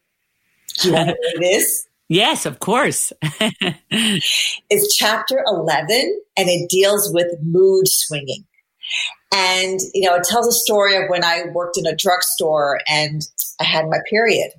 Do 0.80 0.88
you 0.88 0.94
want 0.94 1.10
to 1.10 1.14
know 1.14 1.18
what 1.20 1.44
it 1.44 1.46
is? 1.46 1.88
Yes, 2.08 2.46
of 2.46 2.60
course. 2.60 3.12
it's 3.90 4.96
chapter 4.96 5.44
11, 5.48 6.22
and 6.38 6.50
it 6.50 6.70
deals 6.70 7.12
with 7.14 7.28
mood 7.42 7.88
swinging. 7.88 8.46
And, 9.34 9.80
you 9.94 10.08
know, 10.08 10.16
it 10.16 10.24
tells 10.24 10.48
a 10.48 10.52
story 10.52 10.96
of 10.96 11.10
when 11.10 11.24
I 11.24 11.46
worked 11.52 11.78
in 11.78 11.88
a 11.88 11.96
drugstore 11.96 12.80
and 12.88 13.28
I 13.60 13.64
had 13.64 13.90
my 13.90 13.98
period. 14.08 14.52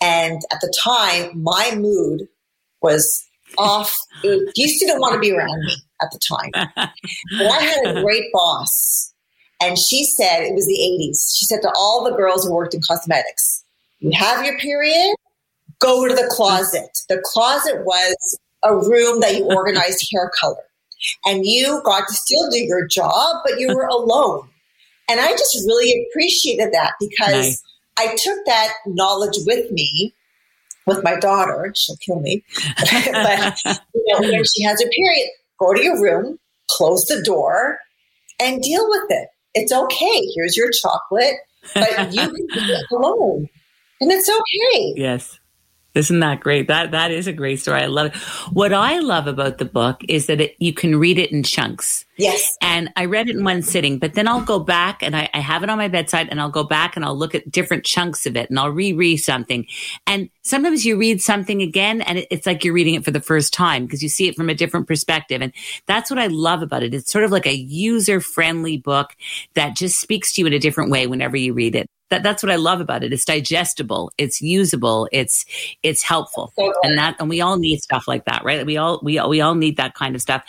And 0.00 0.40
at 0.52 0.60
the 0.60 0.72
time, 0.82 1.42
my 1.42 1.74
mood 1.74 2.28
was 2.82 3.24
off. 3.56 3.98
Just 4.22 4.80
didn't 4.80 5.00
want 5.00 5.14
to 5.14 5.20
be 5.20 5.32
around 5.32 5.60
me 5.64 5.74
at 6.02 6.10
the 6.12 6.18
time. 6.18 6.50
But 7.38 7.46
I 7.46 7.62
had 7.62 7.96
a 7.96 8.02
great 8.02 8.24
boss. 8.32 9.12
And 9.60 9.76
she 9.76 10.04
said, 10.04 10.42
it 10.42 10.54
was 10.54 10.66
the 10.66 10.78
80s. 10.78 11.36
She 11.36 11.46
said 11.46 11.62
to 11.62 11.72
all 11.76 12.04
the 12.04 12.16
girls 12.16 12.46
who 12.46 12.54
worked 12.54 12.74
in 12.74 12.80
cosmetics, 12.80 13.64
you 13.98 14.12
have 14.14 14.44
your 14.44 14.56
period, 14.58 15.16
go 15.80 16.06
to 16.06 16.14
the 16.14 16.28
closet. 16.30 16.90
The 17.08 17.20
closet 17.24 17.84
was 17.84 18.38
a 18.62 18.74
room 18.74 19.20
that 19.20 19.36
you 19.36 19.44
organized 19.44 20.08
hair 20.12 20.30
color. 20.38 20.62
And 21.24 21.44
you 21.44 21.80
got 21.84 22.06
to 22.08 22.14
still 22.14 22.50
do 22.50 22.58
your 22.58 22.86
job, 22.86 23.36
but 23.44 23.58
you 23.58 23.74
were 23.74 23.86
alone. 23.86 24.48
And 25.08 25.20
I 25.20 25.30
just 25.32 25.56
really 25.66 26.06
appreciated 26.10 26.72
that 26.72 26.94
because 27.00 27.32
nice. 27.32 27.62
I 27.98 28.16
took 28.16 28.38
that 28.46 28.72
knowledge 28.86 29.36
with 29.44 29.70
me 29.72 30.14
with 30.86 31.02
my 31.04 31.18
daughter. 31.18 31.72
She'll 31.76 31.96
kill 31.96 32.20
me. 32.20 32.44
but 32.78 33.62
you 33.64 34.04
know, 34.06 34.20
when 34.20 34.44
she 34.44 34.62
has 34.64 34.82
her 34.82 34.88
period, 34.88 35.28
go 35.58 35.74
to 35.74 35.82
your 35.82 36.00
room, 36.00 36.38
close 36.70 37.04
the 37.06 37.22
door, 37.22 37.78
and 38.40 38.62
deal 38.62 38.88
with 38.88 39.10
it. 39.10 39.28
It's 39.54 39.72
okay. 39.72 40.20
Here's 40.34 40.56
your 40.56 40.70
chocolate. 40.70 41.36
but 41.74 42.14
you 42.14 42.20
can 42.20 42.46
be 42.54 42.76
alone, 42.92 43.48
and 44.00 44.12
it's 44.12 44.28
okay. 44.28 44.94
Yes. 44.96 45.38
Isn't 45.98 46.20
that 46.20 46.40
great? 46.40 46.68
That 46.68 46.92
that 46.92 47.10
is 47.10 47.26
a 47.26 47.32
great 47.32 47.60
story. 47.60 47.82
I 47.82 47.86
love 47.86 48.06
it. 48.06 48.16
What 48.52 48.72
I 48.72 49.00
love 49.00 49.26
about 49.26 49.58
the 49.58 49.64
book 49.64 50.02
is 50.08 50.26
that 50.26 50.40
it, 50.40 50.56
you 50.58 50.72
can 50.72 50.96
read 50.96 51.18
it 51.18 51.32
in 51.32 51.42
chunks. 51.42 52.06
Yes. 52.16 52.56
And 52.60 52.90
I 52.96 53.04
read 53.04 53.28
it 53.28 53.36
in 53.36 53.44
one 53.44 53.62
sitting, 53.62 53.98
but 53.98 54.14
then 54.14 54.26
I'll 54.26 54.44
go 54.44 54.58
back 54.58 55.02
and 55.02 55.16
I, 55.16 55.28
I 55.34 55.40
have 55.40 55.62
it 55.62 55.70
on 55.70 55.78
my 55.78 55.88
bedside 55.88 56.28
and 56.30 56.40
I'll 56.40 56.50
go 56.50 56.64
back 56.64 56.96
and 56.96 57.04
I'll 57.04 57.16
look 57.16 57.34
at 57.34 57.50
different 57.50 57.84
chunks 57.84 58.26
of 58.26 58.36
it 58.36 58.50
and 58.50 58.58
I'll 58.58 58.70
reread 58.70 59.18
something. 59.18 59.66
And 60.06 60.28
sometimes 60.42 60.84
you 60.84 60.96
read 60.96 61.22
something 61.22 61.62
again 61.62 62.00
and 62.00 62.18
it, 62.18 62.28
it's 62.30 62.46
like 62.46 62.64
you're 62.64 62.74
reading 62.74 62.94
it 62.94 63.04
for 63.04 63.12
the 63.12 63.20
first 63.20 63.52
time 63.52 63.84
because 63.84 64.02
you 64.02 64.08
see 64.08 64.28
it 64.28 64.36
from 64.36 64.50
a 64.50 64.54
different 64.54 64.88
perspective. 64.88 65.42
And 65.42 65.52
that's 65.86 66.10
what 66.10 66.18
I 66.18 66.26
love 66.26 66.62
about 66.62 66.82
it. 66.82 66.94
It's 66.94 67.10
sort 67.10 67.24
of 67.24 67.30
like 67.30 67.46
a 67.46 67.56
user 67.56 68.20
friendly 68.20 68.78
book 68.78 69.14
that 69.54 69.76
just 69.76 70.00
speaks 70.00 70.34
to 70.34 70.40
you 70.40 70.46
in 70.46 70.52
a 70.52 70.58
different 70.58 70.90
way 70.90 71.06
whenever 71.06 71.36
you 71.36 71.54
read 71.54 71.74
it 71.74 71.88
that 72.10 72.22
that's 72.22 72.42
what 72.42 72.50
I 72.50 72.56
love 72.56 72.80
about 72.80 73.04
it. 73.04 73.12
It's 73.12 73.24
digestible, 73.24 74.12
it's 74.18 74.40
usable, 74.40 75.08
it's 75.12 75.44
it's 75.82 76.02
helpful, 76.02 76.52
and 76.82 76.98
that 76.98 77.16
and 77.18 77.28
we 77.28 77.40
all 77.40 77.58
need 77.58 77.80
stuff 77.80 78.08
like 78.08 78.24
that, 78.24 78.44
right? 78.44 78.64
We 78.64 78.76
all 78.76 79.00
we 79.02 79.18
all, 79.18 79.28
we 79.28 79.40
all 79.40 79.54
need 79.54 79.76
that 79.76 79.94
kind 79.94 80.14
of 80.14 80.22
stuff. 80.22 80.44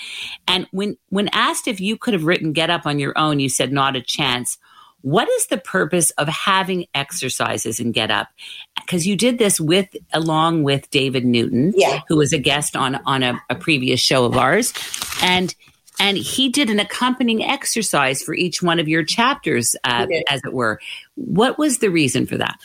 And 0.47 0.68
when 0.72 0.97
when 1.10 1.30
asked 1.30 1.68
if 1.68 1.80
you 1.80 1.97
could 1.97 2.14
have 2.14 2.26
written 2.26 2.53
Get 2.53 2.70
Up 2.70 2.86
on 2.86 2.99
your 2.99 3.18
own, 3.18 3.39
you 3.39 3.49
said 3.49 3.72
not 3.72 3.95
a 3.95 4.01
chance. 4.01 4.57
What 5.01 5.30
is 5.30 5.47
the 5.47 5.57
purpose 5.57 6.12
of 6.12 6.28
having 6.28 6.86
exercises 6.93 7.80
in 7.80 7.93
Get 7.93 8.12
Up? 8.12 8.28
Because 8.76 9.07
you 9.07 9.16
did 9.16 9.38
this 9.38 9.60
with 9.60 9.88
along 10.12 10.64
with 10.64 10.89
David 10.89 11.24
Newton, 11.24 11.74
yeah. 11.76 12.01
who 12.10 12.18
was 12.18 12.34
a 12.34 12.38
guest 12.38 12.76
on 12.76 12.95
on 13.05 13.24
a, 13.24 13.41
a 13.49 13.55
previous 13.55 14.01
show 14.01 14.26
of 14.26 14.36
ours, 14.36 14.74
and 15.22 15.55
and 16.00 16.18
he 16.18 16.50
did 16.50 16.70
an 16.70 16.80
accompanying 16.80 17.43
exercise 17.43 18.24
for 18.24 18.34
each 18.34 18.64
one 18.64 18.80
of 18.80 18.88
your 18.88 19.04
chapters, 19.04 19.76
uh, 19.84 20.08
as 20.30 20.41
it 20.45 20.54
were. 20.54 20.80
What 21.16 21.58
was 21.58 21.80
the 21.80 21.89
reason 21.89 22.26
for 22.26 22.38
that? 22.38 22.58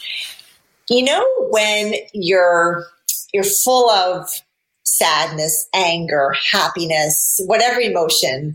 You 0.89 1.05
know, 1.05 1.27
when 1.51 1.95
you're 2.13 2.85
you're 3.33 3.45
full 3.45 3.91
of 3.91 4.29
sadness, 4.85 5.69
anger, 5.75 6.35
happiness, 6.53 7.41
whatever 7.47 7.81
emotion, 7.81 8.55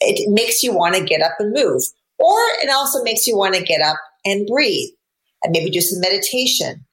it 0.00 0.30
makes 0.30 0.62
you 0.62 0.74
want 0.74 0.94
to 0.94 1.04
get 1.04 1.20
up 1.20 1.32
and 1.38 1.52
move, 1.52 1.82
or 2.18 2.38
it 2.62 2.70
also 2.70 3.02
makes 3.02 3.26
you 3.26 3.36
want 3.36 3.54
to 3.54 3.62
get 3.62 3.82
up 3.82 3.96
and 4.24 4.46
breathe, 4.46 4.90
and 5.42 5.52
maybe 5.52 5.70
do 5.70 5.80
some 5.80 6.00
meditation, 6.00 6.84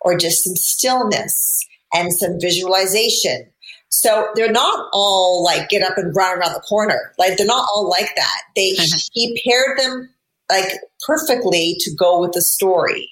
or 0.00 0.16
just 0.16 0.44
some 0.44 0.56
stillness 0.56 1.66
and 1.92 2.12
some 2.12 2.40
visualization 2.40 3.50
so 3.90 4.28
they're 4.34 4.52
not 4.52 4.88
all 4.92 5.42
like 5.42 5.68
get 5.68 5.82
up 5.82 5.96
and 5.96 6.14
run 6.14 6.38
around 6.38 6.52
the 6.52 6.60
corner. 6.60 7.12
Like 7.18 7.36
they're 7.36 7.46
not 7.46 7.66
all 7.72 7.88
like 7.88 8.10
that. 8.16 8.42
They 8.54 8.72
uh-huh. 8.78 8.98
he 9.12 9.40
paired 9.44 9.78
them 9.78 10.10
like 10.50 10.72
perfectly 11.06 11.76
to 11.80 11.94
go 11.94 12.20
with 12.20 12.32
the 12.32 12.42
story. 12.42 13.10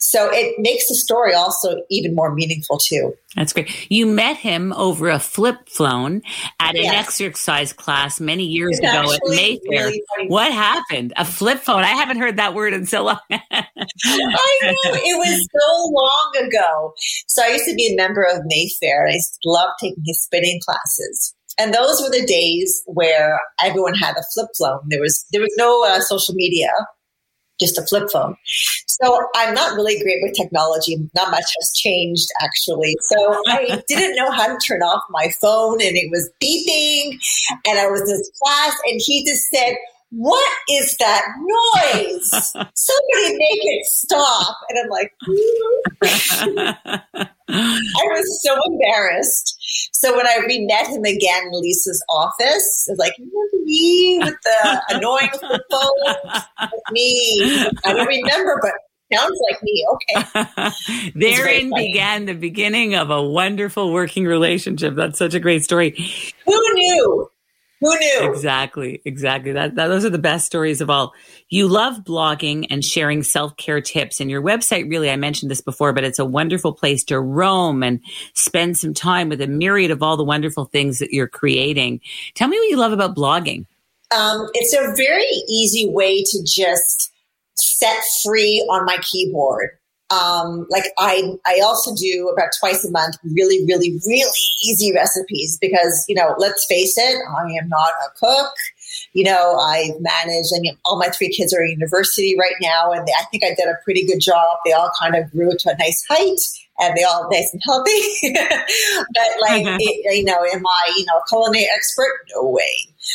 So 0.00 0.30
it 0.32 0.56
makes 0.58 0.88
the 0.88 0.94
story 0.94 1.34
also 1.34 1.82
even 1.90 2.14
more 2.14 2.34
meaningful 2.34 2.78
too. 2.78 3.14
That's 3.36 3.52
great. 3.52 3.90
You 3.90 4.06
met 4.06 4.38
him 4.38 4.72
over 4.72 5.10
a 5.10 5.18
flip 5.18 5.68
phone 5.68 6.22
at 6.58 6.74
an 6.74 6.86
exercise 6.86 7.74
class 7.74 8.18
many 8.18 8.44
years 8.44 8.78
it's 8.78 8.88
ago 8.88 9.12
at 9.12 9.20
Mayfair. 9.26 9.88
Really 9.88 10.02
what 10.28 10.52
happened? 10.52 11.12
A 11.16 11.24
flip 11.24 11.60
phone? 11.60 11.84
I 11.84 11.88
haven't 11.88 12.18
heard 12.18 12.38
that 12.38 12.54
word 12.54 12.72
in 12.72 12.86
so 12.86 13.04
long. 13.04 13.20
I 13.30 14.58
know 14.62 14.94
it 14.94 15.18
was 15.18 15.46
so 15.52 15.92
long 15.92 16.48
ago. 16.48 16.94
So 17.26 17.42
I 17.44 17.48
used 17.48 17.66
to 17.66 17.74
be 17.74 17.92
a 17.92 17.96
member 17.96 18.22
of 18.22 18.40
Mayfair. 18.46 19.06
I 19.06 19.18
loved 19.44 19.74
taking 19.80 20.02
his 20.06 20.20
spinning 20.20 20.60
classes. 20.64 21.34
And 21.58 21.74
those 21.74 22.00
were 22.00 22.10
the 22.10 22.24
days 22.24 22.82
where 22.86 23.38
everyone 23.62 23.94
had 23.94 24.16
a 24.16 24.22
flip 24.32 24.48
phone. 24.58 24.80
There 24.88 25.00
was 25.00 25.26
there 25.30 25.42
was 25.42 25.52
no 25.58 25.84
uh, 25.84 26.00
social 26.00 26.34
media 26.34 26.70
just 27.60 27.78
a 27.78 27.82
flip 27.82 28.10
phone. 28.10 28.36
So 28.86 29.26
I'm 29.34 29.54
not 29.54 29.74
really 29.74 30.00
great 30.02 30.18
with 30.22 30.34
technology. 30.34 30.96
Not 31.14 31.30
much 31.30 31.44
has 31.58 31.72
changed 31.76 32.28
actually. 32.42 32.96
So 33.02 33.42
I 33.46 33.82
didn't 33.88 34.16
know 34.16 34.30
how 34.30 34.46
to 34.46 34.58
turn 34.66 34.82
off 34.82 35.02
my 35.10 35.32
phone 35.40 35.80
and 35.82 35.96
it 35.96 36.10
was 36.10 36.30
beeping 36.42 37.18
and 37.66 37.78
I 37.78 37.86
was 37.90 38.00
in 38.02 38.08
this 38.08 38.30
class 38.42 38.78
and 38.86 39.00
he 39.04 39.24
just 39.24 39.48
said, 39.50 39.74
what 40.12 40.52
is 40.68 40.96
that 40.98 41.22
noise? 41.38 42.30
Somebody 42.74 43.36
make 43.38 43.60
it 43.62 43.86
stop. 43.86 44.56
And 44.68 44.78
I'm 44.82 44.88
like. 44.90 45.12
I 47.52 48.04
was 48.10 48.42
so 48.42 48.56
embarrassed. 48.66 49.56
So 49.92 50.16
when 50.16 50.26
I 50.26 50.38
re 50.46 50.66
met 50.66 50.86
him 50.88 51.04
again 51.04 51.44
in 51.44 51.52
Lisa's 51.52 52.04
office, 52.08 52.88
I 52.88 52.92
was 52.92 52.98
like, 52.98 53.14
remember 53.18 53.64
me 53.64 54.20
with 54.22 54.36
the 54.42 54.82
annoying 54.88 55.30
phone? 55.70 56.70
me. 56.90 57.68
I 57.84 57.92
don't 57.92 58.06
remember, 58.06 58.58
but 58.62 58.72
sounds 59.12 59.38
like 59.50 59.62
me. 59.62 59.86
Okay. 59.92 61.10
Therein 61.14 61.72
began 61.74 62.26
the 62.26 62.34
beginning 62.34 62.94
of 62.94 63.10
a 63.10 63.22
wonderful 63.22 63.92
working 63.92 64.24
relationship. 64.24 64.94
That's 64.94 65.18
such 65.18 65.34
a 65.34 65.40
great 65.40 65.64
story. 65.64 65.90
Who 66.46 66.74
knew? 66.74 67.30
Who 67.80 67.98
knew? 67.98 68.30
Exactly, 68.30 69.00
exactly. 69.06 69.52
That, 69.52 69.74
that, 69.76 69.86
those 69.86 70.04
are 70.04 70.10
the 70.10 70.18
best 70.18 70.44
stories 70.44 70.82
of 70.82 70.90
all. 70.90 71.14
You 71.48 71.66
love 71.66 72.04
blogging 72.04 72.66
and 72.68 72.84
sharing 72.84 73.22
self 73.22 73.56
care 73.56 73.80
tips, 73.80 74.20
and 74.20 74.30
your 74.30 74.42
website. 74.42 74.90
Really, 74.90 75.10
I 75.10 75.16
mentioned 75.16 75.50
this 75.50 75.62
before, 75.62 75.94
but 75.94 76.04
it's 76.04 76.18
a 76.18 76.24
wonderful 76.24 76.74
place 76.74 77.04
to 77.04 77.18
roam 77.18 77.82
and 77.82 78.00
spend 78.34 78.76
some 78.76 78.92
time 78.92 79.30
with 79.30 79.40
a 79.40 79.46
myriad 79.46 79.90
of 79.90 80.02
all 80.02 80.18
the 80.18 80.24
wonderful 80.24 80.66
things 80.66 80.98
that 80.98 81.10
you're 81.10 81.28
creating. 81.28 82.00
Tell 82.34 82.48
me 82.48 82.58
what 82.58 82.68
you 82.68 82.76
love 82.76 82.92
about 82.92 83.16
blogging. 83.16 83.64
Um, 84.14 84.48
it's 84.52 84.74
a 84.74 84.94
very 84.96 85.24
easy 85.48 85.88
way 85.88 86.22
to 86.22 86.44
just 86.44 87.10
set 87.54 88.02
free 88.22 88.66
on 88.70 88.84
my 88.84 88.98
keyboard. 89.00 89.70
Um, 90.10 90.66
like 90.70 90.84
I, 90.98 91.36
I 91.46 91.60
also 91.62 91.94
do 91.94 92.28
about 92.34 92.50
twice 92.58 92.84
a 92.84 92.90
month 92.90 93.16
really, 93.22 93.64
really, 93.66 93.98
really 94.06 94.40
easy 94.64 94.92
recipes 94.92 95.56
because, 95.60 96.04
you 96.08 96.16
know, 96.16 96.34
let's 96.38 96.66
face 96.66 96.98
it, 96.98 97.22
I 97.38 97.44
am 97.62 97.68
not 97.68 97.92
a 98.04 98.18
cook. 98.18 98.52
You 99.12 99.24
know, 99.24 99.56
I've 99.56 100.00
managed, 100.00 100.52
I 100.56 100.60
mean, 100.60 100.76
all 100.84 100.98
my 100.98 101.08
three 101.08 101.28
kids 101.28 101.54
are 101.54 101.62
in 101.62 101.70
university 101.70 102.36
right 102.38 102.54
now, 102.60 102.90
and 102.90 103.06
they, 103.06 103.12
I 103.12 103.24
think 103.30 103.44
I 103.44 103.54
did 103.54 103.68
a 103.68 103.78
pretty 103.84 104.04
good 104.04 104.20
job. 104.20 104.58
They 104.64 104.72
all 104.72 104.90
kind 105.00 105.14
of 105.14 105.30
grew 105.30 105.52
to 105.56 105.70
a 105.70 105.76
nice 105.78 106.04
height 106.08 106.40
and 106.80 106.96
they 106.96 107.04
all 107.04 107.28
nice 107.30 107.50
and 107.52 107.62
healthy. 107.64 108.00
but 108.34 109.28
like, 109.40 109.64
mm-hmm. 109.64 109.76
it, 109.78 110.16
you 110.16 110.24
know, 110.24 110.44
am 110.52 110.66
I, 110.66 110.92
you 110.96 111.04
know, 111.06 111.18
a 111.18 111.28
culinary 111.28 111.68
expert? 111.74 112.12
No 112.34 112.48
way. 112.48 112.74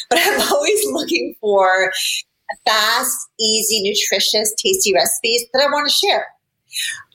But 0.10 0.20
I'm 0.22 0.40
always 0.54 0.86
looking 0.92 1.36
for 1.42 1.92
fast, 2.66 3.30
easy, 3.40 3.82
nutritious, 3.84 4.54
tasty 4.56 4.94
recipes 4.94 5.46
that 5.54 5.64
I 5.64 5.72
want 5.72 5.88
to 5.90 5.94
share. 5.94 6.28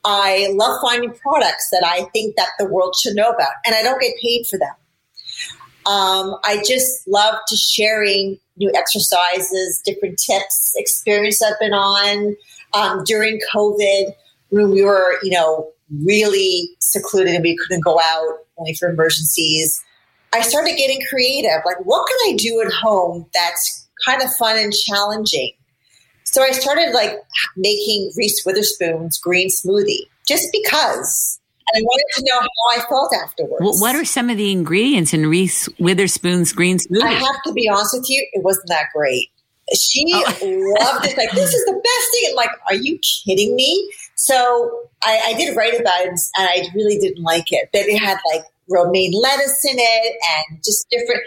I 0.05 0.49
love 0.53 0.81
finding 0.83 1.13
products 1.15 1.69
that 1.71 1.85
I 1.85 2.05
think 2.13 2.37
that 2.37 2.49
the 2.59 2.67
world 2.67 2.95
should 3.01 3.17
know 3.17 3.31
about, 3.31 3.53
and 3.67 3.75
I 3.75 3.83
don't 3.83 4.01
get 4.01 4.15
paid 4.21 4.47
for 4.47 4.59
them. 4.59 4.75
Um, 5.87 6.37
I 6.45 6.63
just 6.67 7.07
love 7.09 7.37
to 7.49 7.57
sharing 7.57 8.39
new 8.57 8.71
exercises, 8.75 9.83
different 9.85 10.19
tips, 10.19 10.75
experience 10.77 11.43
I've 11.43 11.59
been 11.59 11.73
on 11.73 12.37
um, 12.75 13.03
during 13.05 13.41
COVID 13.55 14.15
when 14.51 14.71
we 14.71 14.85
were, 14.85 15.17
you 15.23 15.31
know, 15.31 15.73
really 16.05 16.71
secluded 16.81 17.35
and 17.35 17.43
we 17.43 17.57
couldn't 17.57 17.83
go 17.83 17.99
out 17.99 18.39
only 18.59 18.75
for 18.75 18.91
emergencies. 18.91 19.83
I 20.33 20.43
started 20.43 20.77
getting 20.77 21.01
creative. 21.09 21.63
Like, 21.65 21.79
what 21.85 22.07
can 22.07 22.33
I 22.33 22.37
do 22.37 22.63
at 22.65 22.73
home 22.73 23.27
that's 23.35 23.89
kind 24.07 24.23
of 24.23 24.33
fun 24.35 24.59
and 24.59 24.73
challenging? 24.73 25.53
So 26.31 26.43
I 26.43 26.51
started 26.53 26.93
like 26.93 27.19
making 27.57 28.13
Reese 28.17 28.45
Witherspoon's 28.47 29.19
green 29.19 29.49
smoothie 29.49 30.07
just 30.27 30.49
because. 30.53 31.41
And 31.73 31.83
I 31.83 31.85
wanted 31.85 32.07
to 32.15 32.25
know 32.25 32.41
how 32.41 32.81
I 32.83 32.89
felt 32.89 33.15
afterwards. 33.15 33.61
Well, 33.61 33.81
what 33.81 33.95
are 33.95 34.05
some 34.05 34.31
of 34.31 34.37
the 34.37 34.51
ingredients 34.51 35.13
in 35.13 35.27
Reese 35.27 35.69
Witherspoon's 35.79 36.53
green 36.53 36.79
smoothie? 36.79 37.03
I 37.03 37.13
have 37.13 37.43
to 37.47 37.53
be 37.53 37.69
honest 37.69 37.95
with 37.95 38.09
you, 38.09 38.27
it 38.33 38.43
wasn't 38.43 38.69
that 38.69 38.87
great. 38.95 39.31
She 39.75 40.05
oh. 40.13 40.77
loved 40.81 41.07
it. 41.07 41.17
Like, 41.17 41.31
this 41.31 41.55
is 41.55 41.65
the 41.65 41.73
best 41.73 42.11
thing. 42.13 42.31
I'm 42.31 42.35
like, 42.35 42.51
are 42.69 42.75
you 42.75 42.99
kidding 43.25 43.55
me? 43.55 43.93
So 44.17 44.89
I, 45.05 45.21
I 45.27 45.33
did 45.35 45.57
write 45.57 45.81
about 45.81 46.01
it 46.01 46.09
and 46.09 46.21
I 46.37 46.65
really 46.75 46.99
didn't 46.99 47.23
like 47.23 47.53
it. 47.53 47.71
But 47.73 47.83
it 47.83 47.99
had 47.99 48.19
like 48.33 48.45
romaine 48.69 49.13
lettuce 49.13 49.65
in 49.65 49.77
it 49.79 50.17
and 50.49 50.65
just 50.65 50.89
different. 50.91 51.23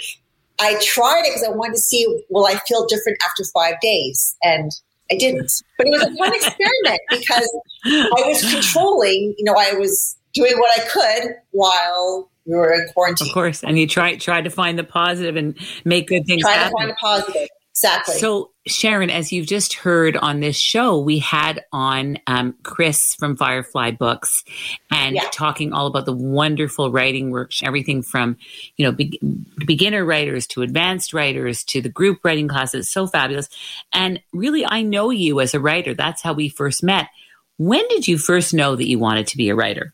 I 0.60 0.80
tried 0.82 1.22
it 1.22 1.34
because 1.34 1.44
I 1.44 1.52
wanted 1.52 1.74
to 1.74 1.82
see 1.82 2.06
will 2.30 2.46
I 2.46 2.60
feel 2.68 2.86
different 2.86 3.18
after 3.24 3.44
five 3.54 3.80
days, 3.82 4.36
and 4.44 4.72
I 5.12 5.16
didn't. 5.16 5.52
But 5.78 5.88
it 5.88 5.92
was 5.92 6.02
a 6.02 6.16
fun 6.18 6.34
experiment 6.34 7.02
because 7.10 7.60
I 7.86 8.24
was 8.26 8.54
controlling. 8.54 9.36
You 9.38 9.46
know, 9.46 9.56
I 9.58 9.74
was 9.74 10.18
doing 10.34 10.54
what 10.58 10.80
I 10.80 10.88
could 10.88 11.36
while 11.52 12.30
we 12.46 12.56
were 12.56 12.74
in 12.74 12.88
quarantine. 12.94 13.28
Of 13.28 13.34
course, 13.34 13.64
and 13.64 13.78
you 13.78 13.88
tried 13.88 14.20
tried 14.20 14.44
to 14.44 14.50
find 14.50 14.78
the 14.78 14.84
positive 14.84 15.36
and 15.36 15.58
make 15.86 16.08
good 16.08 16.26
things. 16.26 16.42
Try 16.42 16.54
happen. 16.54 16.72
to 16.72 16.78
find 16.78 16.90
the 16.90 16.96
positive. 16.96 17.48
Exactly. 17.74 18.16
So, 18.16 18.52
Sharon, 18.68 19.10
as 19.10 19.32
you've 19.32 19.48
just 19.48 19.74
heard 19.74 20.16
on 20.16 20.40
this 20.40 20.58
show, 20.58 21.00
we 21.00 21.20
had 21.20 21.66
on 21.74 22.18
um, 22.28 22.56
Chris 22.64 23.16
from 23.16 23.36
Firefly 23.36 23.92
Books 23.92 24.44
and 24.92 25.16
Yeah. 25.16 25.28
talking 25.32 25.74
all 25.74 25.88
about 25.88 26.06
the 26.06 26.14
wonderful 26.14 26.92
writing 26.92 27.32
work, 27.32 27.52
everything 27.64 28.04
from, 28.04 28.38
you 28.78 28.86
know, 28.86 28.92
be- 28.92 29.20
beginner 29.66 30.06
writers 30.06 30.48
to 30.48 30.62
advanced 30.62 31.14
writers 31.14 31.64
to 31.66 31.82
the 31.82 31.90
group 31.90 32.20
writing 32.24 32.48
classes. 32.48 32.90
So 32.90 33.08
fabulous. 33.08 33.50
And 33.92 34.22
really, 34.32 34.66
I 34.66 34.84
know 34.84 35.10
you 35.10 35.42
as 35.42 35.54
a 35.54 35.60
writer. 35.60 35.94
That's 35.94 36.22
how 36.22 36.34
we 36.34 36.50
first 36.50 36.84
met. 36.84 37.10
When 37.58 37.86
did 37.90 38.08
you 38.08 38.18
first 38.18 38.54
know 38.54 38.76
that 38.76 38.88
you 38.88 39.00
wanted 39.00 39.28
to 39.28 39.38
be 39.38 39.50
a 39.50 39.56
writer? 39.56 39.94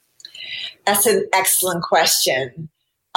That's 0.86 1.06
an 1.06 1.28
excellent 1.34 1.84
question. 1.84 2.70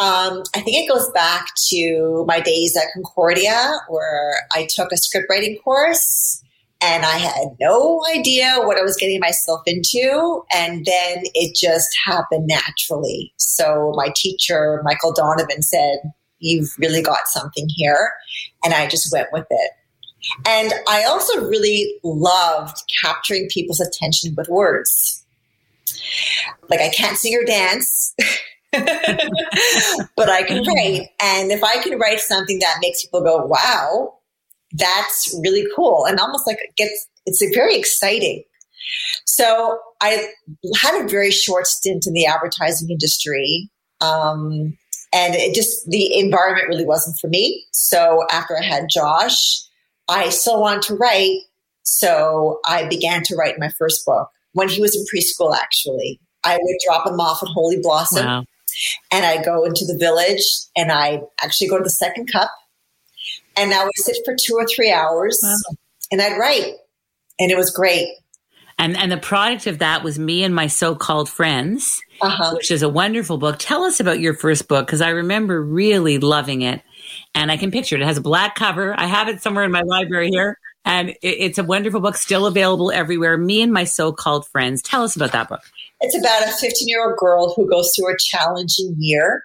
Um, 0.02 0.42
I 0.56 0.60
think 0.60 0.82
it 0.82 0.92
goes 0.92 1.08
back 1.12 1.46
to 1.68 2.24
my 2.26 2.40
days 2.40 2.76
at 2.76 2.92
Concordia, 2.92 3.70
where 3.88 4.34
I 4.52 4.66
took 4.68 4.90
a 4.90 4.96
script 4.96 5.28
writing 5.30 5.56
course 5.62 6.42
and 6.80 7.04
I 7.04 7.18
had 7.18 7.56
no 7.60 8.02
idea 8.12 8.56
what 8.64 8.76
I 8.76 8.82
was 8.82 8.96
getting 8.96 9.20
myself 9.20 9.60
into. 9.64 10.42
And 10.52 10.84
then 10.84 11.22
it 11.34 11.54
just 11.54 11.96
happened 12.04 12.48
naturally. 12.48 13.32
So 13.36 13.92
my 13.94 14.08
teacher, 14.16 14.80
Michael 14.82 15.12
Donovan, 15.12 15.62
said, 15.62 15.98
You've 16.40 16.74
really 16.78 17.02
got 17.02 17.28
something 17.28 17.68
here. 17.68 18.10
And 18.64 18.74
I 18.74 18.88
just 18.88 19.12
went 19.12 19.28
with 19.32 19.46
it. 19.48 19.70
And 20.48 20.72
I 20.88 21.04
also 21.04 21.46
really 21.46 22.00
loved 22.02 22.82
capturing 23.04 23.48
people's 23.48 23.78
attention 23.78 24.34
with 24.36 24.48
words. 24.48 25.24
Like 26.68 26.80
I 26.80 26.88
can't 26.88 27.16
sing 27.16 27.36
or 27.40 27.44
dance, 27.44 28.16
but 30.16 30.28
I 30.28 30.42
can 30.44 30.64
write. 30.64 31.08
And 31.20 31.52
if 31.52 31.62
I 31.62 31.82
can 31.82 31.98
write 31.98 32.20
something 32.20 32.58
that 32.60 32.78
makes 32.80 33.02
people 33.02 33.22
go, 33.22 33.44
wow, 33.44 34.14
that's 34.72 35.38
really 35.42 35.66
cool. 35.76 36.06
And 36.06 36.18
almost 36.18 36.46
like 36.46 36.58
it 36.60 36.74
gets, 36.76 37.08
it's 37.26 37.44
very 37.54 37.76
exciting. 37.76 38.42
So 39.26 39.78
I 40.00 40.28
had 40.80 41.04
a 41.04 41.08
very 41.08 41.30
short 41.30 41.66
stint 41.66 42.06
in 42.06 42.14
the 42.14 42.26
advertising 42.26 42.90
industry. 42.90 43.70
Um, 44.00 44.76
and 45.12 45.34
it 45.34 45.54
just, 45.54 45.86
the 45.88 46.18
environment 46.18 46.68
really 46.68 46.86
wasn't 46.86 47.18
for 47.20 47.28
me. 47.28 47.66
So 47.72 48.24
after 48.30 48.56
I 48.58 48.64
had 48.64 48.88
Josh, 48.90 49.62
I 50.08 50.30
still 50.30 50.60
wanted 50.60 50.82
to 50.84 50.94
write. 50.94 51.40
So 51.82 52.60
I 52.64 52.86
began 52.88 53.22
to 53.24 53.36
write 53.36 53.58
my 53.58 53.68
first 53.78 54.06
book 54.06 54.30
when 54.52 54.68
he 54.68 54.80
was 54.80 54.96
in 54.96 55.04
preschool, 55.12 55.54
actually. 55.54 56.20
I 56.44 56.56
would 56.60 56.76
drop 56.86 57.06
him 57.06 57.20
off 57.20 57.42
at 57.42 57.48
Holy 57.50 57.78
Blossom 57.80 58.26
Wow. 58.26 58.44
And 59.10 59.24
I 59.24 59.42
go 59.42 59.64
into 59.64 59.84
the 59.84 59.96
village 59.98 60.42
and 60.76 60.90
I 60.92 61.22
actually 61.42 61.68
go 61.68 61.78
to 61.78 61.84
the 61.84 61.90
second 61.90 62.30
cup 62.32 62.50
and 63.56 63.72
I 63.72 63.84
would 63.84 63.92
sit 63.96 64.16
for 64.24 64.34
two 64.38 64.54
or 64.54 64.66
three 64.66 64.90
hours 64.92 65.38
Wow. 65.42 65.56
and 66.10 66.22
I'd 66.22 66.38
write. 66.38 66.74
And 67.38 67.50
it 67.50 67.56
was 67.56 67.70
great. 67.70 68.08
And, 68.78 68.96
and 68.96 69.12
the 69.12 69.16
product 69.18 69.66
of 69.66 69.78
that 69.78 70.02
was 70.02 70.18
me 70.18 70.42
and 70.42 70.54
my 70.54 70.66
so-called 70.66 71.28
friends. 71.28 72.00
Uh-huh. 72.20 72.52
which 72.54 72.70
is 72.70 72.82
a 72.82 72.88
wonderful 72.88 73.36
book. 73.36 73.56
Tell 73.58 73.82
us 73.82 73.98
about 73.98 74.20
your 74.20 74.32
first 74.34 74.68
book 74.68 74.86
because 74.86 75.00
I 75.00 75.08
remember 75.08 75.60
really 75.60 76.18
loving 76.18 76.62
it, 76.62 76.80
and 77.34 77.50
I 77.50 77.56
can 77.56 77.72
picture 77.72 77.96
it. 77.96 78.02
It 78.02 78.04
has 78.06 78.16
a 78.16 78.20
black 78.22 78.54
cover. 78.54 78.94
I 78.96 79.06
have 79.06 79.28
it 79.28 79.42
somewhere 79.42 79.64
in 79.64 79.72
my 79.72 79.82
library 79.82 80.30
here, 80.30 80.56
and 80.84 81.10
it, 81.10 81.18
it's 81.22 81.58
a 81.58 81.64
wonderful 81.64 82.00
book, 82.00 82.16
still 82.16 82.46
available 82.46 82.92
everywhere. 82.92 83.36
Me 83.36 83.60
and 83.60 83.72
my 83.72 83.82
so-called 83.82 84.46
friends. 84.46 84.82
Tell 84.82 85.02
us 85.02 85.16
about 85.16 85.32
that 85.32 85.48
book. 85.48 85.62
It's 86.02 86.18
about 86.18 86.42
a 86.42 86.52
15 86.52 86.88
year 86.88 87.08
old 87.08 87.16
girl 87.16 87.54
who 87.54 87.68
goes 87.70 87.92
through 87.94 88.12
a 88.12 88.16
challenging 88.18 88.94
year 88.98 89.42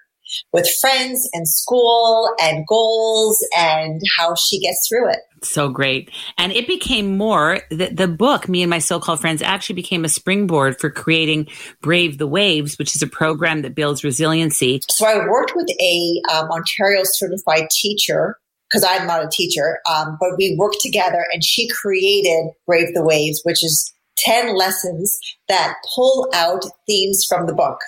with 0.51 0.67
friends 0.81 1.29
and 1.33 1.47
school 1.47 2.29
and 2.41 2.65
goals 2.67 3.37
and 3.57 4.01
how 4.17 4.35
she 4.35 4.59
gets 4.59 4.87
through 4.87 5.09
it. 5.09 5.19
So 5.43 5.69
great, 5.69 6.09
and 6.37 6.51
it 6.51 6.67
became 6.67 7.15
more. 7.15 7.59
The, 7.69 7.89
the 7.89 8.07
book, 8.07 8.49
me 8.49 8.63
and 8.63 8.69
my 8.71 8.79
so-called 8.79 9.21
friends, 9.21 9.43
actually 9.43 9.75
became 9.75 10.03
a 10.03 10.09
springboard 10.09 10.79
for 10.79 10.89
creating 10.89 11.47
Brave 11.81 12.17
the 12.17 12.25
Waves, 12.25 12.79
which 12.79 12.95
is 12.95 13.03
a 13.03 13.07
program 13.07 13.61
that 13.61 13.75
builds 13.75 14.03
resiliency. 14.03 14.81
So 14.89 15.05
I 15.05 15.27
worked 15.27 15.53
with 15.55 15.69
a 15.79 16.21
um, 16.33 16.49
Ontario 16.49 17.01
certified 17.03 17.69
teacher 17.69 18.39
because 18.67 18.83
I'm 18.83 19.05
not 19.05 19.23
a 19.23 19.29
teacher, 19.31 19.79
um, 19.89 20.17
but 20.19 20.31
we 20.37 20.55
worked 20.57 20.81
together 20.81 21.23
and 21.31 21.43
she 21.43 21.69
created 21.69 22.49
Brave 22.65 22.93
the 22.95 23.03
Waves, 23.03 23.41
which 23.43 23.63
is 23.63 23.93
10 24.17 24.55
lessons 24.55 25.19
that 25.47 25.75
pull 25.95 26.29
out 26.33 26.63
themes 26.87 27.25
from 27.27 27.47
the 27.47 27.53
book. 27.53 27.79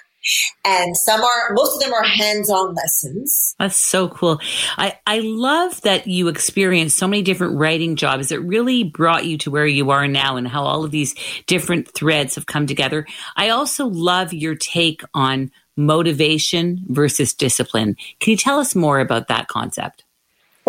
And 0.66 0.96
some 0.98 1.22
are, 1.22 1.54
most 1.54 1.76
of 1.76 1.82
them 1.82 1.94
are 1.94 2.04
hands 2.04 2.50
on 2.50 2.76
lessons. 2.76 3.56
That's 3.58 3.78
so 3.78 4.10
cool. 4.10 4.40
I, 4.78 4.98
I 5.08 5.20
love 5.20 5.82
that 5.82 6.08
you 6.08 6.28
experienced 6.28 6.98
so 6.98 7.08
many 7.08 7.22
different 7.22 7.58
writing 7.58 7.96
jobs 7.96 8.30
that 8.30 8.42
really 8.42 8.84
brought 8.84 9.26
you 9.26 9.38
to 9.40 9.52
where 9.52 9.66
you 9.66 9.92
are 9.92 10.08
now 10.08 10.36
and 10.36 10.48
how 10.48 10.64
all 10.64 10.84
of 10.84 10.92
these 10.92 11.16
different 11.48 11.94
threads 11.94 12.36
have 12.36 12.46
come 12.46 12.68
together. 12.68 13.08
I 13.38 13.50
also 13.50 13.86
love 13.88 14.34
your 14.34 14.56
take 14.56 15.02
on 15.14 15.52
motivation 15.78 16.86
versus 16.90 17.34
discipline. 17.34 17.96
Can 18.20 18.32
you 18.32 18.38
tell 18.38 18.60
us 18.60 18.76
more 18.76 19.00
about 19.00 19.30
that 19.30 19.48
concept? 19.48 20.04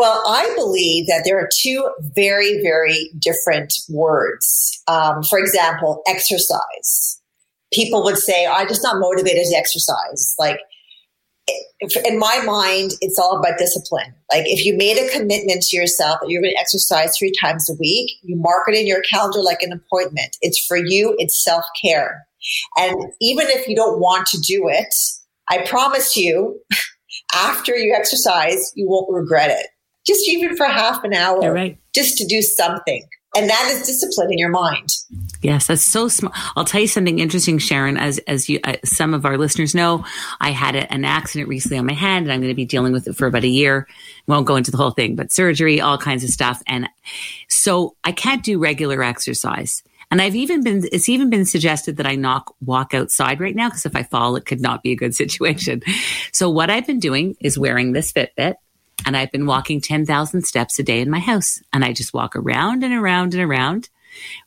Well, 0.00 0.22
I 0.26 0.50
believe 0.56 1.08
that 1.08 1.24
there 1.26 1.38
are 1.38 1.50
two 1.60 1.86
very, 2.14 2.62
very 2.62 3.10
different 3.18 3.74
words. 3.90 4.82
Um, 4.88 5.22
for 5.22 5.38
example, 5.38 6.00
exercise. 6.06 7.20
People 7.70 8.02
would 8.04 8.16
say, 8.16 8.46
I'm 8.46 8.66
just 8.66 8.82
not 8.82 8.98
motivated 8.98 9.44
to 9.50 9.56
exercise. 9.58 10.34
Like, 10.38 10.58
in 12.06 12.18
my 12.18 12.40
mind, 12.46 12.92
it's 13.02 13.18
all 13.18 13.38
about 13.38 13.58
discipline. 13.58 14.14
Like, 14.32 14.44
if 14.46 14.64
you 14.64 14.74
made 14.74 14.96
a 14.96 15.12
commitment 15.12 15.64
to 15.64 15.76
yourself 15.76 16.20
that 16.22 16.30
you're 16.30 16.40
going 16.40 16.54
to 16.54 16.60
exercise 16.60 17.14
three 17.18 17.34
times 17.38 17.68
a 17.68 17.74
week, 17.74 18.10
you 18.22 18.36
mark 18.36 18.68
it 18.68 18.74
in 18.74 18.86
your 18.86 19.02
calendar 19.02 19.42
like 19.42 19.60
an 19.60 19.70
appointment. 19.70 20.38
It's 20.40 20.64
for 20.64 20.78
you, 20.78 21.14
it's 21.18 21.44
self 21.44 21.66
care. 21.78 22.26
And 22.78 22.96
even 23.20 23.48
if 23.48 23.68
you 23.68 23.76
don't 23.76 24.00
want 24.00 24.28
to 24.28 24.38
do 24.38 24.66
it, 24.66 24.94
I 25.50 25.58
promise 25.66 26.16
you, 26.16 26.58
after 27.34 27.76
you 27.76 27.92
exercise, 27.92 28.72
you 28.74 28.88
won't 28.88 29.12
regret 29.12 29.50
it. 29.50 29.66
Just 30.06 30.28
even 30.28 30.56
for 30.56 30.66
half 30.66 31.04
an 31.04 31.12
hour, 31.12 31.52
right. 31.52 31.78
just 31.94 32.16
to 32.18 32.26
do 32.26 32.42
something. 32.42 33.06
And 33.36 33.48
that 33.48 33.70
is 33.72 33.86
discipline 33.86 34.32
in 34.32 34.38
your 34.38 34.50
mind. 34.50 34.90
Yes, 35.40 35.68
that's 35.68 35.82
so 35.82 36.08
smart. 36.08 36.34
I'll 36.56 36.64
tell 36.64 36.80
you 36.80 36.88
something 36.88 37.20
interesting, 37.20 37.58
Sharon. 37.58 37.96
As 37.96 38.18
as 38.26 38.48
you, 38.48 38.58
uh, 38.64 38.76
some 38.84 39.14
of 39.14 39.24
our 39.24 39.38
listeners 39.38 39.72
know, 39.74 40.04
I 40.40 40.50
had 40.50 40.74
a, 40.74 40.92
an 40.92 41.04
accident 41.04 41.48
recently 41.48 41.78
on 41.78 41.86
my 41.86 41.92
hand, 41.92 42.26
and 42.26 42.32
I'm 42.32 42.40
going 42.40 42.50
to 42.50 42.56
be 42.56 42.64
dealing 42.64 42.92
with 42.92 43.06
it 43.06 43.14
for 43.14 43.26
about 43.26 43.44
a 43.44 43.48
year. 43.48 43.86
Won't 44.26 44.46
go 44.46 44.56
into 44.56 44.72
the 44.72 44.76
whole 44.78 44.90
thing, 44.90 45.14
but 45.14 45.32
surgery, 45.32 45.80
all 45.80 45.96
kinds 45.96 46.24
of 46.24 46.30
stuff, 46.30 46.60
and 46.66 46.88
so 47.48 47.94
I 48.02 48.10
can't 48.10 48.42
do 48.42 48.58
regular 48.58 49.02
exercise. 49.02 49.82
And 50.10 50.20
I've 50.20 50.34
even 50.34 50.64
been, 50.64 50.88
it's 50.90 51.08
even 51.08 51.30
been 51.30 51.44
suggested 51.44 51.96
that 51.98 52.06
I 52.06 52.16
knock, 52.16 52.52
walk 52.60 52.94
outside 52.94 53.40
right 53.40 53.54
now 53.54 53.68
because 53.68 53.86
if 53.86 53.94
I 53.94 54.02
fall, 54.02 54.34
it 54.34 54.44
could 54.44 54.60
not 54.60 54.82
be 54.82 54.90
a 54.90 54.96
good 54.96 55.14
situation. 55.22 55.82
So 56.32 56.50
what 56.50 56.68
I've 56.68 56.86
been 56.86 56.98
doing 56.98 57.36
is 57.40 57.56
wearing 57.56 57.92
this 57.92 58.12
Fitbit 58.12 58.54
and 59.06 59.16
I've 59.16 59.32
been 59.32 59.46
walking 59.46 59.80
10,000 59.80 60.42
steps 60.42 60.78
a 60.78 60.82
day 60.82 61.00
in 61.00 61.10
my 61.10 61.18
house. 61.18 61.60
And 61.72 61.84
I 61.84 61.92
just 61.92 62.14
walk 62.14 62.36
around 62.36 62.84
and 62.84 62.94
around 62.94 63.34
and 63.34 63.42
around 63.42 63.88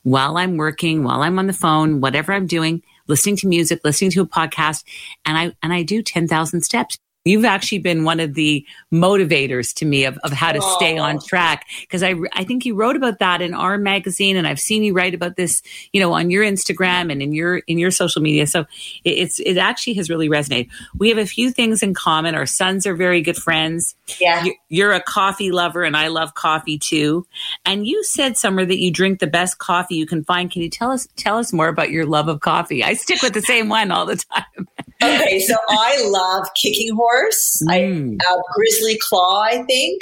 while 0.04 0.38
I'm 0.38 0.58
working, 0.58 1.04
while 1.04 1.22
I'm 1.22 1.40
on 1.40 1.48
the 1.48 1.54
phone, 1.54 2.02
whatever 2.02 2.34
I'm 2.34 2.48
doing, 2.48 2.84
listening 3.08 3.38
to 3.38 3.48
music, 3.48 3.82
listening 3.84 4.12
to 4.12 4.22
a 4.22 4.28
podcast. 4.28 4.84
And 5.26 5.38
I, 5.38 5.56
and 5.62 5.74
I 5.74 5.84
do 5.84 6.02
10,000 6.02 6.62
steps. 6.62 6.98
You've 7.26 7.46
actually 7.46 7.80
been 7.80 8.04
one 8.04 8.20
of 8.20 8.34
the 8.34 8.66
motivators 8.92 9.74
to 9.76 9.86
me 9.86 10.06
of, 10.06 10.18
of 10.20 10.32
how 10.32 10.52
to 10.52 10.62
stay 10.76 10.98
on 10.98 11.20
track. 11.20 11.66
Cause 11.90 12.04
I, 12.04 12.16
I 12.34 12.44
think 12.44 12.66
you 12.66 12.76
wrote 12.76 12.96
about 12.96 13.20
that 13.20 13.42
in 13.42 13.54
our 13.54 13.78
magazine 13.78 14.36
and 14.36 14.46
I've 14.48 14.60
seen 14.60 14.84
you 14.84 14.94
write 14.94 15.14
about 15.14 15.36
this, 15.36 15.62
you 15.94 16.02
know, 16.02 16.14
on 16.14 16.30
your 16.30 16.44
Instagram 16.44 17.12
and 17.12 17.22
in 17.22 17.32
your, 17.34 17.58
in 17.60 17.78
your 17.78 17.92
social 17.92 18.22
media. 18.22 18.46
So 18.48 18.62
it, 19.04 19.12
it's, 19.12 19.40
it 19.40 19.58
actually 19.58 19.94
has 19.96 20.10
really 20.10 20.28
resonated. 20.30 20.70
We 20.98 21.10
have 21.10 21.18
a 21.18 21.26
few 21.26 21.52
things 21.52 21.82
in 21.82 21.94
common. 21.94 22.36
Our 22.36 22.46
sons 22.46 22.86
are 22.86 22.96
very 22.96 23.22
good 23.22 23.38
friends. 23.38 23.96
Yeah. 24.20 24.44
You- 24.44 24.56
You're 24.70 24.92
a 24.94 25.02
coffee 25.02 25.52
lover 25.52 25.84
and 25.84 25.96
I 25.96 26.08
love 26.08 26.34
coffee 26.34 26.78
too. 26.78 27.26
And 27.66 27.88
you 27.88 28.04
said 28.04 28.38
somewhere 28.38 28.66
that 28.66 28.80
you 28.80 28.92
drink 28.92 29.20
the 29.20 29.28
best 29.28 29.60
coffee 29.60 29.96
you 29.96 30.06
can 30.06 30.24
find. 30.24 30.52
Can 30.52 30.62
you 30.62 30.70
tell 30.70 30.92
us, 30.92 31.08
tell 31.16 31.38
us 31.38 31.54
more 31.54 31.68
about 31.68 31.90
your 31.90 32.06
love 32.06 32.28
of 32.28 32.42
coffee? 32.42 32.84
I 32.84 32.96
stick 32.96 33.22
with 33.22 33.34
the 33.34 33.42
same 33.42 33.70
one 33.70 33.92
all 33.92 34.06
the 34.06 34.16
time. 34.34 34.68
Okay, 35.04 35.40
so 35.40 35.56
I 35.70 36.04
love 36.08 36.48
Kicking 36.62 36.96
Horse. 36.96 37.62
Mm. 37.68 38.18
I 38.22 38.34
uh, 38.34 38.42
Grizzly 38.54 38.98
Claw, 39.02 39.42
I 39.42 39.64
think, 39.64 40.02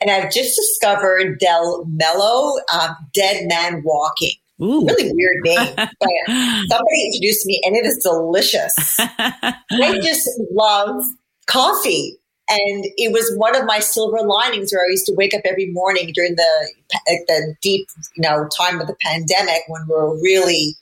and 0.00 0.10
I've 0.10 0.32
just 0.32 0.56
discovered 0.56 1.38
Del 1.38 1.84
Mello, 1.86 2.58
um, 2.72 2.96
Dead 3.14 3.48
Man 3.48 3.82
Walking. 3.84 4.32
Ooh. 4.60 4.86
Really 4.86 5.10
weird 5.12 5.38
name, 5.42 5.74
but 5.76 6.08
somebody 6.28 7.06
introduced 7.06 7.46
me, 7.46 7.60
and 7.64 7.74
it 7.74 7.84
is 7.84 7.98
delicious. 7.98 8.96
I 9.00 9.54
just 10.02 10.28
love 10.52 11.02
coffee. 11.46 12.16
And 12.48 12.84
it 12.98 13.12
was 13.12 13.32
one 13.36 13.56
of 13.56 13.64
my 13.64 13.78
silver 13.78 14.20
linings 14.26 14.72
where 14.72 14.84
I 14.84 14.90
used 14.90 15.06
to 15.06 15.14
wake 15.16 15.32
up 15.32 15.40
every 15.44 15.70
morning 15.70 16.12
during 16.12 16.34
the 16.36 16.72
the 17.06 17.56
deep, 17.62 17.88
you 18.14 18.22
know, 18.22 18.46
time 18.56 18.80
of 18.80 18.88
the 18.88 18.96
pandemic 19.00 19.62
when 19.68 19.86
we 19.88 19.94
were 19.94 20.14
really 20.20 20.76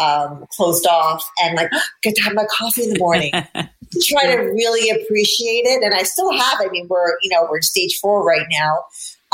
um, 0.00 0.46
closed 0.56 0.86
off 0.86 1.28
and 1.42 1.56
like 1.56 1.70
get 2.02 2.14
to 2.16 2.22
have 2.22 2.34
my 2.34 2.46
coffee 2.50 2.84
in 2.84 2.90
the 2.90 2.98
morning 2.98 3.32
try 4.00 4.34
to 4.34 4.42
really 4.42 4.90
appreciate 4.90 5.64
it. 5.66 5.82
And 5.82 5.94
I 5.94 6.02
still 6.02 6.32
have. 6.32 6.60
I 6.60 6.68
mean, 6.70 6.86
we're 6.88 7.16
you 7.22 7.30
know 7.30 7.46
we're 7.48 7.56
in 7.56 7.62
stage 7.62 7.98
four 8.00 8.24
right 8.24 8.46
now. 8.50 8.84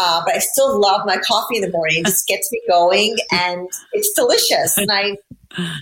Uh, 0.01 0.23
but 0.25 0.37
I 0.37 0.39
still 0.39 0.81
love 0.81 1.05
my 1.07 1.17
coffee 1.17 1.57
in 1.57 1.63
the 1.63 1.71
morning. 1.73 1.99
It 1.99 2.07
just 2.07 2.29
gets 2.29 2.51
me 2.53 2.63
going 2.69 3.17
and 3.33 3.69
it's 3.93 4.13
delicious. 4.13 4.79
And 4.79 4.91
I 4.93 5.17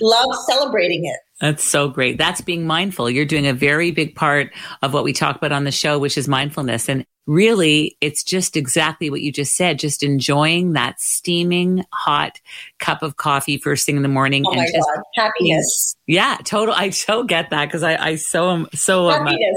love 0.01 0.35
celebrating 0.47 1.05
it. 1.05 1.19
That's 1.39 1.63
so 1.63 1.89
great. 1.89 2.17
That's 2.17 2.41
being 2.41 2.67
mindful. 2.67 3.11
You're 3.11 3.27
doing 3.27 3.47
a 3.47 3.53
very 3.53 3.91
big 3.91 4.15
part 4.15 4.53
of 4.81 4.95
what 4.95 5.05
we 5.05 5.13
talk 5.13 5.37
about 5.37 5.53
on 5.53 5.65
the 5.65 5.71
show, 5.71 5.99
which 5.99 6.17
is 6.17 6.29
mindfulness. 6.29 6.89
And 6.89 7.05
really, 7.27 7.97
it's 8.01 8.23
just 8.23 8.57
exactly 8.57 9.11
what 9.11 9.21
you 9.21 9.33
just 9.33 9.57
said, 9.57 9.79
just 9.79 10.03
enjoying 10.03 10.73
that 10.73 11.01
steaming 11.01 11.85
hot 11.93 12.41
cup 12.79 13.03
of 13.03 13.17
coffee 13.17 13.59
first 13.59 13.85
thing 13.87 13.97
in 13.97 14.03
the 14.03 14.09
morning. 14.09 14.45
Oh 14.47 14.51
and 14.51 14.61
my 14.61 14.67
just, 14.67 14.89
God. 14.95 15.03
Happiness. 15.15 15.97
Yeah, 16.07 16.39
total. 16.45 16.75
I 16.75 16.91
so 16.91 17.25
get 17.25 17.51
that 17.51 17.67
because 17.67 17.83
I, 17.83 17.97
I 17.97 18.15
so 18.17 18.51
am, 18.51 18.69
so 18.75 19.11
am. 19.11 19.23
Uh, 19.23 19.31
Happiness. 19.31 19.57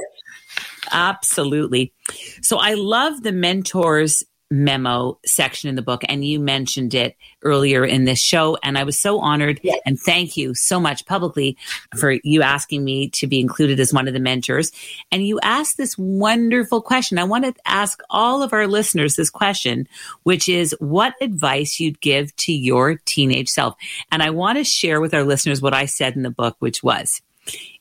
Absolutely. 0.92 1.94
So 2.42 2.58
I 2.58 2.74
love 2.74 3.22
the 3.22 3.32
mentors 3.32 4.24
memo 4.52 5.20
section 5.26 5.70
in 5.70 5.76
the 5.76 5.82
book 5.82 6.02
and 6.10 6.26
you 6.26 6.40
mentioned 6.40 6.96
it 6.96 7.16
earlier 7.44 7.86
in 7.86 8.06
this 8.06 8.20
show 8.20 8.58
and 8.64 8.78
I 8.78 8.84
was 8.84 9.00
so 9.00 9.20
honored 9.20 9.60
Yes. 9.62 9.80
and 9.86 10.00
thank 10.00 10.36
you 10.38 10.56
so 10.56 10.80
much 10.80 11.06
publicly 11.06 11.56
for 11.98 12.16
you 12.24 12.42
asking 12.42 12.84
me 12.84 13.10
to 13.12 13.28
be 13.28 13.40
included 13.40 13.80
as 13.80 13.94
one 13.94 14.08
of 14.08 14.14
the 14.16 14.20
mentors 14.20 14.72
and 15.12 15.26
you 15.26 15.40
asked 15.44 15.78
this 15.78 15.98
wonderful 15.98 16.82
question 16.82 17.20
I 17.20 17.26
want 17.26 17.46
to 17.46 17.54
ask 17.66 18.02
all 18.10 18.42
of 18.42 18.52
our 18.52 18.66
listeners 18.66 19.16
this 19.16 19.30
question 19.30 19.88
which 20.24 20.50
is 20.50 20.76
what 20.80 21.14
advice 21.22 21.80
you'd 21.80 22.02
give 22.02 22.36
to 22.38 22.52
your 22.52 22.96
teenage 23.06 23.50
self 23.50 23.76
and 24.12 24.24
I 24.24 24.32
want 24.32 24.58
to 24.58 24.64
share 24.64 25.00
with 25.00 25.14
our 25.14 25.24
listeners 25.24 25.62
what 25.62 25.76
I 25.76 25.86
said 25.86 26.16
in 26.16 26.24
the 26.24 26.32
book 26.32 26.56
which 26.58 26.82
was 26.82 27.22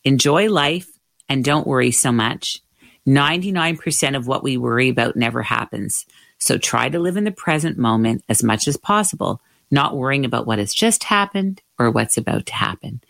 enjoy 0.04 0.50
life 0.50 0.88
and 1.30 1.42
don't 1.44 1.66
worry 1.66 1.92
so 1.92 2.12
much 2.12 2.60
99% 3.06 4.16
of 4.16 4.26
what 4.26 4.42
we 4.42 4.58
worry 4.58 4.90
about 4.90 5.16
never 5.16 5.42
happens. 5.42 6.04
So 6.38 6.58
try 6.58 6.88
to 6.88 6.98
live 6.98 7.16
in 7.16 7.24
the 7.24 7.30
present 7.30 7.78
moment 7.78 8.24
as 8.28 8.42
much 8.42 8.68
as 8.68 8.76
possible, 8.76 9.40
not 9.70 9.96
worrying 9.96 10.24
about 10.24 10.46
what 10.46 10.58
has 10.58 10.72
just 10.72 11.04
happened 11.04 11.60
or 11.78 11.90
what's 11.90 12.16
about 12.16 12.46
to 12.46 12.54
happen. 12.54 13.00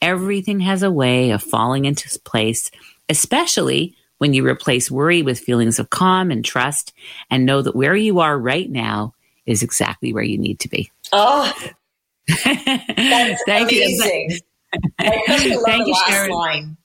Everything 0.00 0.60
has 0.60 0.82
a 0.82 0.90
way 0.90 1.30
of 1.30 1.42
falling 1.42 1.84
into 1.86 2.08
place, 2.20 2.70
especially 3.08 3.94
when 4.18 4.32
you 4.32 4.46
replace 4.46 4.90
worry 4.90 5.22
with 5.22 5.40
feelings 5.40 5.78
of 5.78 5.90
calm 5.90 6.30
and 6.30 6.44
trust 6.44 6.92
and 7.30 7.44
know 7.44 7.62
that 7.62 7.74
where 7.76 7.96
you 7.96 8.20
are 8.20 8.38
right 8.38 8.70
now 8.70 9.12
is 9.44 9.62
exactly 9.62 10.12
where 10.12 10.22
you 10.22 10.38
need 10.38 10.60
to 10.60 10.68
be. 10.68 10.90
Oh, 11.12 11.52
that's 12.44 13.42
Thank 13.44 13.72
you. 13.72 13.82
amazing. 13.82 14.38
I 14.98 15.06
love 15.28 15.40
Thank 15.66 15.84
the 15.84 15.88
you, 15.88 15.92
last 15.92 16.08
Sharon. 16.10 16.30
line. 16.30 16.76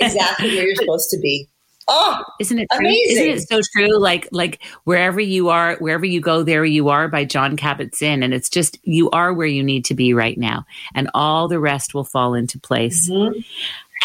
Exactly 0.00 0.54
where 0.54 0.66
you're 0.66 0.76
supposed 0.76 1.10
to 1.10 1.18
be. 1.20 1.48
Oh, 1.92 2.22
Isn't 2.38 2.58
it 2.60 2.68
true? 2.72 2.86
Amazing. 2.86 3.16
Isn't 3.26 3.42
it 3.42 3.48
so 3.48 3.60
true? 3.74 3.98
Like 3.98 4.28
like 4.30 4.62
wherever 4.84 5.20
you 5.20 5.48
are, 5.48 5.74
wherever 5.76 6.06
you 6.06 6.20
go, 6.20 6.42
there 6.44 6.64
you 6.64 6.88
are 6.88 7.08
by 7.08 7.24
Jon 7.24 7.56
Kabat-Zinn. 7.56 8.22
And 8.22 8.32
it's 8.32 8.48
just 8.48 8.78
you 8.84 9.10
are 9.10 9.34
where 9.34 9.46
you 9.48 9.62
need 9.64 9.84
to 9.86 9.94
be 9.94 10.14
right 10.14 10.38
now. 10.38 10.64
And 10.94 11.10
all 11.14 11.48
the 11.48 11.58
rest 11.58 11.92
will 11.92 12.04
fall 12.04 12.34
into 12.34 12.60
place. 12.60 13.10
Mhm. 13.10 13.44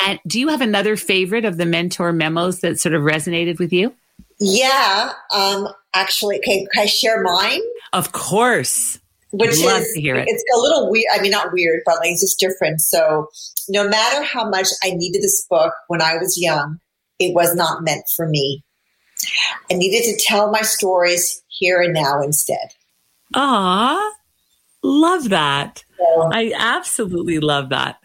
And 0.07 0.19
do 0.25 0.39
you 0.39 0.47
have 0.49 0.61
another 0.61 0.97
favorite 0.97 1.45
of 1.45 1.57
the 1.57 1.65
mentor 1.65 2.11
memos 2.11 2.59
that 2.61 2.79
sort 2.79 2.95
of 2.95 3.03
resonated 3.03 3.59
with 3.59 3.71
you? 3.71 3.93
yeah. 4.39 5.13
Um, 5.31 5.69
actually, 5.93 6.39
can, 6.39 6.65
can 6.73 6.83
I 6.83 6.85
share 6.87 7.21
mine? 7.23 7.61
Of 7.93 8.11
course. 8.11 8.99
Which 9.31 9.59
Love 9.63 9.81
is 9.81 9.93
to 9.93 10.01
hear 10.01 10.15
it. 10.15 10.25
it's 10.27 10.43
a 10.55 10.59
little 10.59 10.89
weird. 10.89 11.05
I 11.13 11.21
mean, 11.21 11.31
not 11.31 11.51
weird, 11.53 11.81
but 11.85 11.95
like 11.99 12.11
it's 12.11 12.21
just 12.21 12.39
different. 12.39 12.79
So, 12.81 13.27
no 13.69 13.87
matter 13.87 14.23
how 14.23 14.49
much 14.49 14.67
I 14.83 14.91
needed 14.91 15.21
this 15.21 15.45
book 15.49 15.73
when 15.87 16.01
I 16.01 16.15
was 16.17 16.37
young, 16.41 16.79
it 17.19 17.33
was 17.33 17.55
not 17.55 17.83
meant 17.83 18.05
for 18.15 18.27
me. 18.27 18.63
I 19.71 19.75
needed 19.75 20.03
to 20.03 20.23
tell 20.25 20.51
my 20.51 20.61
stories 20.61 21.41
here 21.47 21.81
and 21.81 21.93
now 21.93 22.21
instead. 22.21 22.73
Ah, 23.33 24.11
love 24.83 25.29
that. 25.29 25.83
So, 25.97 26.29
I 26.31 26.53
absolutely 26.57 27.39
love 27.39 27.69
that. 27.69 27.97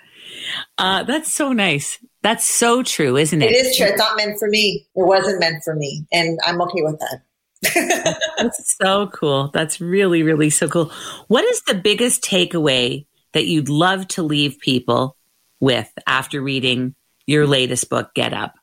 Uh, 0.79 1.03
that's 1.03 1.33
so 1.33 1.53
nice. 1.53 1.99
That's 2.23 2.47
so 2.47 2.83
true, 2.83 3.17
isn't 3.17 3.43
it? 3.43 3.51
it 3.51 3.67
is 3.67 3.77
true. 3.77 3.87
It's 3.87 3.99
not 3.99 4.17
meant 4.17 4.39
for 4.39 4.49
me. 4.49 4.87
It 4.95 5.07
wasn't 5.07 5.41
meant 5.41 5.63
for 5.65 5.75
me, 5.75 6.07
and 6.13 6.39
I'm 6.45 6.61
okay 6.63 6.83
with 6.83 7.01
that. 7.01 7.23
That's 8.39 8.77
so 8.81 9.09
cool. 9.09 9.51
That's 9.53 9.81
really, 9.81 10.23
really 10.23 10.51
so 10.51 10.69
cool. 10.69 10.93
What 11.29 11.45
is 11.45 11.63
the 11.63 11.75
biggest 11.75 12.23
takeaway 12.23 13.07
that 13.33 13.47
you'd 13.47 13.69
love 13.69 14.09
to 14.09 14.23
leave 14.23 14.59
people 14.61 15.17
with 15.61 15.91
after 16.07 16.41
reading 16.41 16.95
your 17.27 17.47
latest 17.47 17.91
book, 17.91 18.15
Get 18.15 18.33
Up? 18.33 18.55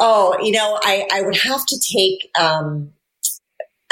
Oh, 0.00 0.36
you 0.42 0.52
know, 0.52 0.78
I, 0.82 1.06
I 1.12 1.22
would 1.22 1.36
have 1.36 1.64
to 1.66 1.78
take 1.78 2.30
um, 2.40 2.90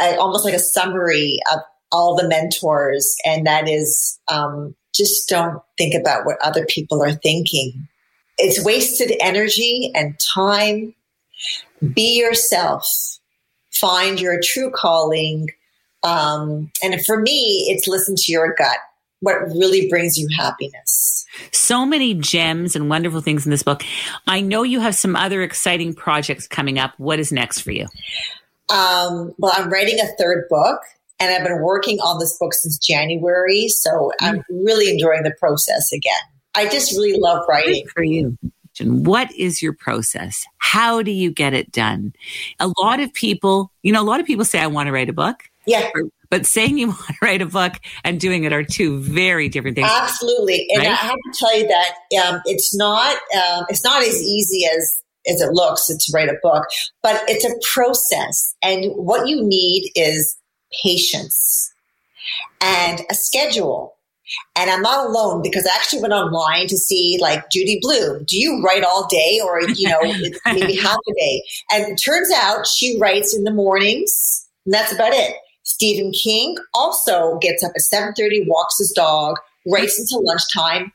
a, 0.01 0.17
almost 0.17 0.45
like 0.45 0.55
a 0.55 0.59
summary 0.59 1.39
of 1.53 1.61
all 1.93 2.17
the 2.17 2.27
mentors, 2.27 3.15
and 3.25 3.47
that 3.47 3.69
is 3.69 4.19
um, 4.33 4.75
just 4.95 5.29
don't 5.29 5.63
think 5.77 5.95
about 5.95 6.25
what 6.25 6.39
other 6.43 6.67
people 6.67 7.03
are 7.03 7.13
thinking. 7.13 7.89
It's 8.39 8.65
wasted 8.65 9.13
energy 9.21 9.91
and 9.95 10.19
time. 10.19 10.95
Be 11.95 12.19
yourself. 12.19 12.89
Find 13.73 14.21
your 14.21 14.41
true 14.43 14.71
calling. 14.71 15.51
Um, 16.03 16.71
and 16.83 17.05
for 17.05 17.21
me, 17.21 17.67
it's 17.69 17.87
listen 17.87 18.15
to 18.17 18.33
your 18.33 18.55
gut. 18.55 18.79
What 19.21 19.37
really 19.49 19.89
brings 19.89 20.17
you 20.17 20.29
happiness? 20.37 21.27
So 21.53 21.85
many 21.85 22.15
gems 22.15 22.77
and 22.77 22.89
wonderful 22.89 23.21
things 23.21 23.45
in 23.47 23.51
this 23.51 23.63
book. 23.63 23.83
I 24.27 24.41
know 24.41 24.63
you 24.63 24.81
have 24.81 24.95
some 24.95 25.17
other 25.17 25.43
exciting 25.43 25.95
projects 25.95 26.47
coming 26.47 26.79
up. 26.79 26.95
What 26.99 27.19
is 27.19 27.33
next 27.33 27.61
for 27.61 27.73
you? 27.73 27.87
Um, 28.71 29.35
well, 29.39 29.53
I'm 29.55 29.71
writing 29.71 29.99
a 30.01 30.07
third 30.19 30.47
book, 30.49 30.81
and 31.19 31.35
I've 31.35 31.47
been 31.47 31.63
working 31.63 31.99
on 32.01 32.19
this 32.19 32.37
book 32.39 32.55
since 32.55 32.79
January. 32.79 33.69
So 33.69 34.13
I'm 34.21 34.43
really 34.51 34.91
enjoying 34.91 35.23
the 35.23 35.35
process 35.39 35.93
again. 35.93 36.13
I 36.55 36.69
just 36.69 36.93
really 36.93 37.19
love 37.19 37.45
writing. 37.49 37.85
Good 37.85 37.93
for 37.93 38.03
you. 38.03 38.39
What 38.81 39.33
is 39.33 39.61
your 39.61 39.73
process? 39.73 40.47
How 40.59 41.03
do 41.03 41.11
you 41.11 41.33
get 41.33 41.53
it 41.53 41.73
done? 41.73 42.13
A 42.61 42.71
lot 42.81 43.01
of 43.01 43.13
people, 43.13 43.73
you 43.83 43.93
know, 43.93 44.01
a 44.01 44.05
lot 44.05 44.21
of 44.21 44.27
people 44.27 44.45
say, 44.45 44.61
I 44.61 44.69
want 44.69 44.87
to 44.87 44.93
write 44.93 45.09
a 45.09 45.13
book, 45.13 45.43
Yeah, 45.67 45.91
but 46.31 46.47
saying 46.47 46.79
you 46.79 46.89
want 46.89 47.07
to 47.07 47.15
write 47.23 47.43
a 47.43 47.47
book 47.47 47.75
and 48.05 48.21
doing 48.21 48.45
it 48.45 48.53
are 48.53 48.65
two 48.65 49.01
very 49.01 49.49
different 49.49 49.77
things. 49.77 49.89
absolutely. 49.91 50.67
And 50.71 50.83
Right? 50.83 50.91
I 50.91 50.95
have 50.95 51.15
to 51.15 51.39
tell 51.39 51.59
you 51.59 51.69
that 51.69 51.93
um, 52.25 52.41
it's 52.45 52.77
not 52.77 53.17
um, 53.37 53.67
it's 53.69 53.85
not 53.85 54.03
as 54.03 54.21
easy 54.23 54.67
as 54.67 54.99
as 55.29 55.41
it 55.41 55.53
looks 55.53 55.87
to 55.87 56.13
write 56.13 56.29
a 56.29 56.39
book, 56.43 56.65
but 57.03 57.23
it's 57.29 57.45
a 57.45 57.73
process. 57.73 58.55
And 58.63 58.93
what 58.95 59.29
you 59.29 59.43
need 59.43 59.91
is 59.95 60.37
patience 60.83 61.73
and 62.61 63.03
a 63.11 63.15
schedule. 63.15 63.95
And 64.57 64.71
I'm 64.71 64.83
not 64.83 65.07
alone 65.07 65.43
because 65.43 65.67
I 65.67 65.71
actually 65.75 66.03
went 66.03 66.13
online 66.13 66.67
to 66.67 66.77
see 66.77 67.19
like 67.21 67.51
Judy 67.51 67.79
Blume. 67.81 68.25
Do 68.27 68.39
you 68.39 68.63
write 68.63 68.85
all 68.85 69.07
day 69.07 69.41
or, 69.43 69.63
you 69.63 69.89
know, 69.89 70.01
maybe 70.47 70.77
half 70.77 70.99
a 71.09 71.15
day? 71.15 71.43
And 71.73 71.93
it 71.93 71.97
turns 71.97 72.31
out 72.37 72.67
she 72.67 72.99
writes 72.99 73.35
in 73.35 73.45
the 73.45 73.53
mornings 73.53 74.47
and 74.67 74.75
that's 74.75 74.93
about 74.93 75.15
it. 75.15 75.35
Stephen 75.69 76.13
King 76.13 76.57
also 76.73 77.39
gets 77.43 77.63
up 77.63 77.73
at 77.75 77.83
7.30, 77.83 78.47
walks 78.47 78.79
his 78.79 78.91
dog, 78.91 79.37
writes 79.67 79.99
until 80.01 80.25
lunchtime. 80.25 80.91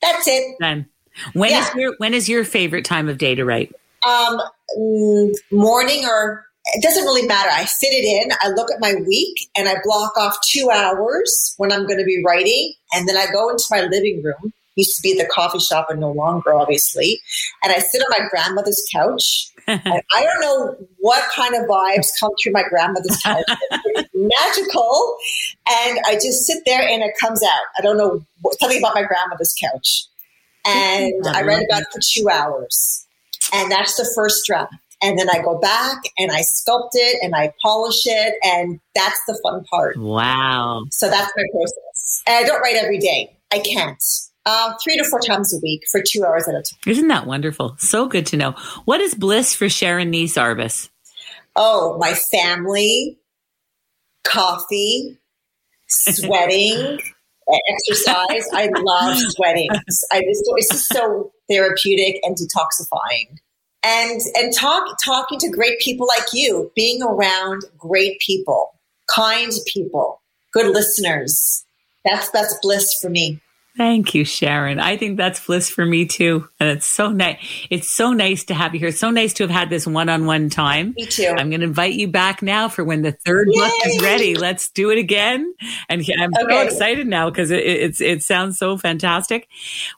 That's 0.00 0.26
it. 0.26 0.56
Done. 0.60 0.86
When 1.34 1.50
is 1.50 1.56
Yeah. 1.56 1.76
your 1.76 1.94
when 1.98 2.14
is 2.14 2.28
your 2.28 2.42
favorite 2.44 2.84
time 2.86 3.08
of 3.08 3.18
day 3.18 3.34
to 3.34 3.44
write? 3.44 3.72
Um, 4.06 4.40
mm, 4.78 5.34
morning 5.52 6.04
or 6.06 6.44
it 6.72 6.82
doesn't 6.82 7.04
really 7.04 7.26
matter. 7.26 7.50
I 7.52 7.66
fit 7.66 7.88
it 7.92 8.24
in. 8.24 8.32
I 8.40 8.48
look 8.48 8.70
at 8.72 8.80
my 8.80 8.94
week 9.06 9.48
and 9.56 9.68
I 9.68 9.74
block 9.84 10.16
off 10.16 10.36
two 10.50 10.70
hours 10.70 11.54
when 11.58 11.70
I'm 11.70 11.86
going 11.86 11.98
to 11.98 12.04
be 12.04 12.22
writing. 12.24 12.72
And 12.94 13.06
then 13.06 13.16
I 13.18 13.26
go 13.30 13.50
into 13.50 13.64
my 13.70 13.82
living 13.82 14.22
room. 14.22 14.52
Used 14.76 14.96
to 14.96 15.02
be 15.02 15.16
the 15.16 15.26
coffee 15.26 15.60
shop 15.60 15.86
and 15.90 16.00
no 16.00 16.10
longer, 16.10 16.52
obviously. 16.54 17.20
And 17.62 17.72
I 17.72 17.78
sit 17.78 18.00
on 18.02 18.06
my 18.18 18.26
grandmother's 18.30 18.82
couch. 18.92 19.50
I 19.68 20.02
don't 20.22 20.40
know 20.40 20.76
what 20.98 21.30
kind 21.30 21.54
of 21.54 21.62
vibes 21.68 22.08
come 22.18 22.30
through 22.42 22.52
my 22.52 22.64
grandmother's 22.68 23.20
couch. 23.22 23.44
It's 23.96 24.10
magical. 24.14 25.16
And 25.68 25.98
I 26.06 26.14
just 26.14 26.46
sit 26.46 26.62
there 26.66 26.82
and 26.82 27.02
it 27.02 27.14
comes 27.20 27.42
out. 27.42 27.60
I 27.78 27.82
don't 27.82 27.96
know 27.96 28.24
something 28.60 28.78
about 28.78 28.94
my 28.94 29.02
grandmother's 29.02 29.54
couch. 29.60 30.06
And 30.66 31.26
I 31.26 31.42
read 31.42 31.62
about 31.70 31.82
it 31.82 31.88
for 31.92 32.00
two 32.02 32.28
hours. 32.28 33.06
And 33.52 33.70
that's 33.70 33.96
the 33.96 34.10
first 34.14 34.46
draft. 34.46 34.74
And 35.02 35.18
then 35.18 35.28
I 35.28 35.42
go 35.42 35.58
back 35.58 35.98
and 36.18 36.32
I 36.32 36.40
sculpt 36.40 36.90
it 36.94 37.22
and 37.22 37.34
I 37.34 37.52
polish 37.62 38.02
it. 38.06 38.34
And 38.42 38.80
that's 38.94 39.20
the 39.26 39.38
fun 39.42 39.64
part. 39.64 39.96
Wow. 39.98 40.84
So 40.90 41.10
that's 41.10 41.32
my 41.36 41.44
process. 41.52 42.22
And 42.26 42.44
I 42.44 42.48
don't 42.48 42.60
write 42.60 42.76
every 42.76 42.98
day. 42.98 43.36
I 43.52 43.58
can't. 43.58 44.02
Um, 44.46 44.74
three 44.82 44.96
to 44.98 45.04
four 45.04 45.20
times 45.20 45.54
a 45.54 45.58
week 45.62 45.84
for 45.90 46.02
two 46.02 46.24
hours 46.24 46.46
at 46.48 46.54
a 46.54 46.62
time. 46.62 46.78
Isn't 46.86 47.08
that 47.08 47.26
wonderful? 47.26 47.76
So 47.78 48.06
good 48.06 48.26
to 48.26 48.36
know. 48.36 48.52
What 48.84 49.00
is 49.00 49.14
bliss 49.14 49.54
for 49.54 49.68
Sharon 49.68 50.10
Neiss 50.10 50.36
Arbess? 50.36 50.90
Oh, 51.56 51.96
my 51.98 52.12
family, 52.12 53.18
coffee, 54.24 55.18
sweating, 55.86 57.00
exercise. 57.70 58.46
I 58.52 58.68
love 58.76 59.16
sweating. 59.18 59.68
I 59.70 59.78
just, 59.86 60.06
it's 60.56 60.68
just 60.68 60.88
so 60.88 61.32
therapeutic 61.48 62.20
and 62.22 62.36
detoxifying. 62.36 63.38
And 63.82 64.20
and 64.36 64.54
talk 64.54 64.96
talking 65.04 65.38
to 65.40 65.50
great 65.50 65.78
people 65.78 66.06
like 66.06 66.26
you, 66.32 66.72
being 66.74 67.02
around 67.02 67.62
great 67.78 68.18
people. 68.18 68.72
kind 69.06 69.52
people, 69.66 70.22
good 70.52 70.72
listeners. 70.72 71.64
That's 72.04 72.30
that's 72.30 72.58
bliss 72.62 72.98
for 73.00 73.10
me. 73.10 73.40
Thank 73.76 74.14
you, 74.14 74.24
Sharon. 74.24 74.78
I 74.78 74.96
think 74.96 75.16
that's 75.16 75.44
bliss 75.44 75.68
for 75.68 75.84
me 75.84 76.06
too. 76.06 76.48
And 76.60 76.68
it's 76.68 76.86
so 76.86 77.10
nice. 77.10 77.66
It's 77.70 77.90
so 77.90 78.12
nice 78.12 78.44
to 78.44 78.54
have 78.54 78.72
you 78.72 78.78
here. 78.78 78.90
It's 78.90 79.00
so 79.00 79.10
nice 79.10 79.32
to 79.34 79.42
have 79.42 79.50
had 79.50 79.68
this 79.68 79.84
one 79.84 80.08
on 80.08 80.26
one 80.26 80.48
time. 80.48 80.94
Me 80.96 81.06
too. 81.06 81.34
I'm 81.36 81.50
going 81.50 81.60
to 81.60 81.66
invite 81.66 81.94
you 81.94 82.06
back 82.06 82.40
now 82.40 82.68
for 82.68 82.84
when 82.84 83.02
the 83.02 83.10
third 83.10 83.48
Yay! 83.50 83.58
book 83.58 83.72
is 83.86 84.00
ready. 84.00 84.36
Let's 84.36 84.70
do 84.70 84.90
it 84.90 84.98
again. 84.98 85.52
And 85.88 86.04
I'm 86.16 86.30
okay. 86.44 86.52
so 86.52 86.60
excited 86.60 87.08
now 87.08 87.30
because 87.30 87.50
it, 87.50 87.64
it's, 87.64 88.00
it 88.00 88.22
sounds 88.22 88.58
so 88.58 88.78
fantastic. 88.78 89.48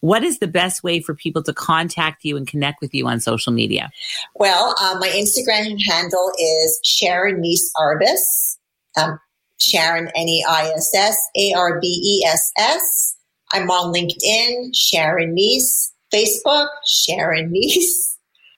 What 0.01 0.25
is 0.25 0.39
the 0.39 0.49
best 0.49 0.83
way 0.83 1.01
for 1.01 1.15
people 1.15 1.43
to 1.43 1.53
contact 1.53 2.25
you 2.25 2.39
and 2.39 2.47
connect 2.47 2.81
with 2.81 2.95
you 2.95 3.07
on 3.07 3.21
social 3.21 3.53
media? 3.53 3.91
Well, 4.35 4.75
um, 4.83 5.01
my 5.01 5.09
Instagram 5.09 5.77
handle 5.87 6.33
is 6.39 6.81
Sharon 6.83 7.43
Arbess. 7.77 8.57
Um, 8.99 9.19
Sharon, 9.61 10.09
N 10.15 10.29
E 10.29 10.45
I 10.49 10.71
S 10.75 10.95
S 10.95 11.17
A 11.37 11.53
R 11.55 11.79
B 11.81 11.87
E 11.87 12.27
S 12.27 12.53
S. 12.59 13.16
I'm 13.53 13.71
on 13.71 13.93
LinkedIn, 13.93 14.71
Sharon 14.75 15.35
Neiss, 15.35 15.93
Facebook, 16.13 16.69
Sharon 16.87 17.53
Neiss. 17.53 18.17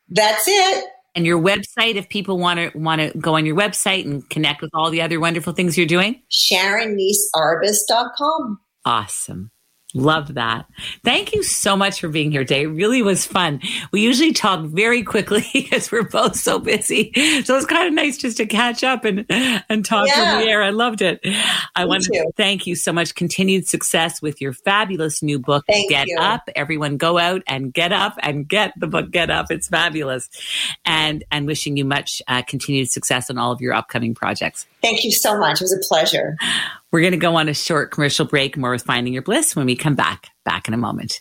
That's 0.09 0.45
it. 0.47 0.85
And 1.15 1.27
your 1.27 1.41
website, 1.41 1.97
if 1.97 2.09
people 2.09 2.39
want 2.39 2.61
to 2.61 2.71
want 2.79 3.01
to 3.01 3.11
go 3.19 3.37
on 3.37 3.45
your 3.45 3.57
website 3.57 4.05
and 4.05 4.29
connect 4.31 4.63
with 4.63 4.71
all 4.73 4.91
the 4.91 5.03
other 5.03 5.19
wonderful 5.19 5.53
things 5.53 5.77
you're 5.77 5.85
doing, 5.87 6.23
SharonNeissArbess.com. 6.31 8.61
Awesome. 8.85 9.51
Love 9.99 10.35
that. 10.35 10.67
Thank 11.05 11.33
you 11.33 11.43
so 11.43 11.77
much 11.77 12.01
for 12.01 12.09
being 12.09 12.31
here 12.31 12.43
today. 12.43 12.63
It 12.63 12.69
really 12.69 13.03
was 13.03 13.27
fun. 13.27 13.61
We 13.91 14.01
usually 14.01 14.33
talk 14.33 14.65
very 14.67 15.03
quickly 15.03 15.45
because 15.53 15.91
we're 15.91 16.09
both 16.09 16.37
so 16.37 16.61
busy. 16.61 17.13
So 17.45 17.57
it's 17.57 17.67
kind 17.67 17.89
of 17.89 17.95
nice 17.95 18.17
just 18.17 18.37
to 18.37 18.47
catch 18.47 18.85
up 18.85 19.05
and, 19.05 19.27
and 19.29 19.85
talk 19.85 20.07
yeah. 20.07 20.37
from 20.37 20.41
the 20.41 20.49
air. 20.49 20.63
I 20.63 20.71
loved 20.71 21.03
it. 21.03 21.21
I 21.75 21.85
want 21.85 22.05
to 22.05 22.31
thank 22.37 22.67
you 22.67 22.77
so 22.77 22.93
much. 22.93 23.17
Continued 23.17 23.67
success 23.67 24.23
with 24.23 24.41
your 24.41 24.53
fabulous 24.53 25.21
new 25.21 25.41
book, 25.41 25.65
thank 25.67 25.91
Get 25.91 26.07
you. 26.07 26.17
Up. 26.19 26.49
Everyone 26.55 26.97
go 26.97 27.19
out 27.19 27.43
and 27.49 27.73
get 27.73 27.93
up 27.93 28.15
and 28.23 28.47
get 28.47 28.73
the 28.77 28.87
book, 28.87 29.11
Get 29.11 29.31
Up. 29.31 29.51
It's 29.51 29.67
fabulous. 29.67 30.29
And, 30.85 31.25
and 31.33 31.47
wishing 31.47 31.77
you 31.77 31.85
much 31.85 32.23
uh, 32.29 32.43
continued 32.43 32.91
success 32.91 33.31
on 33.31 33.39
all 33.39 33.51
of 33.51 33.61
your 33.61 33.75
upcoming 33.75 34.15
projects. 34.15 34.67
Thank 34.81 35.03
you 35.03 35.11
so 35.11 35.39
much. 35.39 35.61
It 35.61 35.65
was 35.65 35.73
a 35.73 35.89
pleasure. 35.89 36.37
We're 36.91 37.01
going 37.01 37.13
to 37.13 37.19
go 37.19 37.37
on 37.37 37.49
a 37.49 37.55
short 37.55 37.91
commercial 37.91 38.25
break. 38.25 38.57
More 38.57 38.71
with 38.71 38.83
Finding 38.83 39.13
Your 39.13 39.23
Bliss 39.23 39.55
when 39.55 39.67
we 39.67 39.77
come 39.77 39.95
back. 39.95 40.31
Back 40.45 40.69
in 40.69 40.75
a 40.75 40.79
moment. 40.79 41.21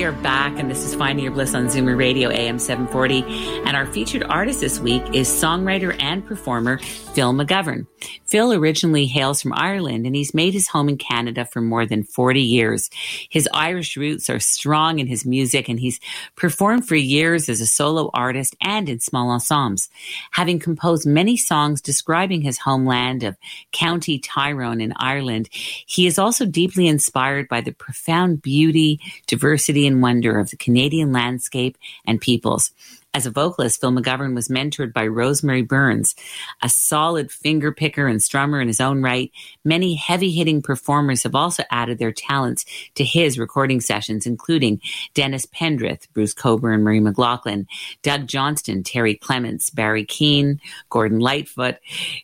We 0.00 0.06
are 0.06 0.12
back, 0.12 0.58
and 0.58 0.70
this 0.70 0.82
is 0.82 0.94
Finding 0.94 1.26
Your 1.26 1.34
Bliss 1.34 1.54
on 1.54 1.66
Zoomer 1.66 1.94
Radio 1.94 2.30
AM 2.30 2.58
740. 2.58 3.22
And 3.66 3.76
our 3.76 3.84
featured 3.84 4.22
artist 4.22 4.62
this 4.62 4.80
week 4.80 5.02
is 5.12 5.28
songwriter 5.28 5.94
and 6.00 6.24
performer 6.24 6.78
Phil 6.78 7.34
McGovern. 7.34 7.86
Phil 8.24 8.54
originally 8.54 9.04
hails 9.04 9.42
from 9.42 9.52
Ireland, 9.54 10.06
and 10.06 10.16
he's 10.16 10.32
made 10.32 10.54
his 10.54 10.68
home 10.68 10.88
in 10.88 10.96
Canada 10.96 11.44
for 11.44 11.60
more 11.60 11.84
than 11.84 12.02
40 12.02 12.40
years. 12.40 12.88
His 13.28 13.46
Irish 13.52 13.94
roots 13.98 14.30
are 14.30 14.40
strong 14.40 15.00
in 15.00 15.06
his 15.06 15.26
music, 15.26 15.68
and 15.68 15.78
he's 15.78 16.00
performed 16.34 16.88
for 16.88 16.96
years 16.96 17.50
as 17.50 17.60
a 17.60 17.66
solo 17.66 18.08
artist 18.14 18.56
and 18.62 18.88
in 18.88 19.00
small 19.00 19.28
ensembles. 19.30 19.90
Having 20.30 20.60
composed 20.60 21.06
many 21.06 21.36
songs 21.36 21.82
describing 21.82 22.40
his 22.40 22.56
homeland 22.56 23.22
of 23.22 23.36
County 23.72 24.18
Tyrone 24.18 24.80
in 24.80 24.94
Ireland, 24.96 25.50
he 25.52 26.06
is 26.06 26.18
also 26.18 26.46
deeply 26.46 26.86
inspired 26.86 27.48
by 27.48 27.60
the 27.60 27.72
profound 27.72 28.40
beauty, 28.40 28.98
diversity, 29.26 29.89
wonder 29.98 30.38
of 30.38 30.50
the 30.50 30.56
Canadian 30.56 31.12
landscape 31.12 31.76
and 32.06 32.20
peoples. 32.20 32.72
As 33.12 33.26
a 33.26 33.30
vocalist, 33.30 33.80
Phil 33.80 33.90
McGovern 33.90 34.36
was 34.36 34.46
mentored 34.46 34.92
by 34.92 35.04
Rosemary 35.08 35.62
Burns, 35.62 36.14
a 36.62 36.68
solid 36.68 37.32
finger 37.32 37.72
picker 37.72 38.06
and 38.06 38.20
strummer 38.20 38.62
in 38.62 38.68
his 38.68 38.80
own 38.80 39.02
right. 39.02 39.32
Many 39.64 39.96
heavy 39.96 40.30
hitting 40.30 40.62
performers 40.62 41.24
have 41.24 41.34
also 41.34 41.64
added 41.72 41.98
their 41.98 42.12
talents 42.12 42.64
to 42.94 43.04
his 43.04 43.36
recording 43.36 43.80
sessions, 43.80 44.26
including 44.26 44.80
Dennis 45.14 45.44
Pendrith, 45.46 46.06
Bruce 46.12 46.32
Cockburn, 46.32 46.84
Murray 46.84 47.00
McLauchlan, 47.00 47.66
Doug 48.02 48.28
Johnston, 48.28 48.84
Terry 48.84 49.16
Clements, 49.16 49.70
Barry 49.70 50.04
Keane, 50.04 50.60
Gordon 50.88 51.18
Lightfoot, 51.18 51.78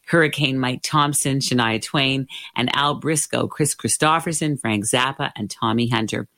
Hurricane 0.07 0.61
Mike 0.61 0.83
Thompson, 0.85 1.41
Shania 1.41 1.83
Twain, 1.83 2.29
and 2.55 2.71
Al 2.77 2.95
Briscoe, 2.95 3.49
Kris 3.49 3.75
Kristofferson, 3.75 4.61
Frank 4.61 4.85
Zappa, 4.85 5.33
and 5.35 5.51
Tommy 5.51 5.89
Hunter. 5.89 6.29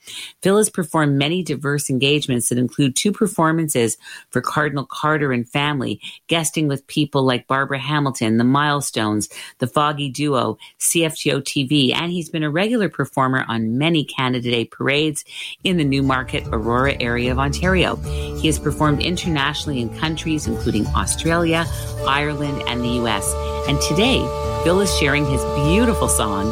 Phil 0.42 0.56
has 0.56 0.70
performed 0.70 1.18
many 1.18 1.42
diverse 1.42 1.90
engagements 1.90 2.48
that 2.48 2.58
include 2.58 2.96
two 2.96 3.12
performances 3.12 3.96
for 4.30 4.40
Cardinal 4.40 4.86
Carter 4.86 5.32
and 5.32 5.48
family, 5.48 6.00
guesting 6.26 6.68
with 6.68 6.86
people 6.86 7.22
like 7.22 7.46
Barbara 7.46 7.78
Hamilton, 7.78 8.38
the 8.38 8.44
Milestones, 8.44 9.28
the 9.58 9.66
Foggy 9.66 10.10
Duo, 10.10 10.58
CFTO 10.78 11.42
TV, 11.42 11.94
and 11.94 12.12
he's 12.12 12.28
been 12.28 12.42
a 12.42 12.50
regular 12.50 12.88
performer 12.88 13.44
on 13.48 13.78
many 13.78 14.04
Canada 14.04 14.50
Day 14.50 14.64
parades 14.64 15.24
in 15.64 15.76
the 15.76 15.84
Newmarket, 15.84 16.46
Aurora 16.48 16.96
area 17.00 17.32
of 17.32 17.38
Ontario. 17.38 17.96
He 17.96 18.46
has 18.46 18.58
performed 18.58 19.02
internationally 19.02 19.80
in 19.80 19.96
countries 19.98 20.46
including 20.46 20.86
Australia, 20.88 21.64
Ireland, 22.06 22.62
and 22.66 22.80
the 22.80 23.04
US. 23.04 23.32
And 23.68 23.80
today, 23.80 24.18
Phil 24.64 24.80
is 24.80 24.96
sharing 24.98 25.26
his 25.26 25.44
beautiful 25.66 26.08
song, 26.08 26.50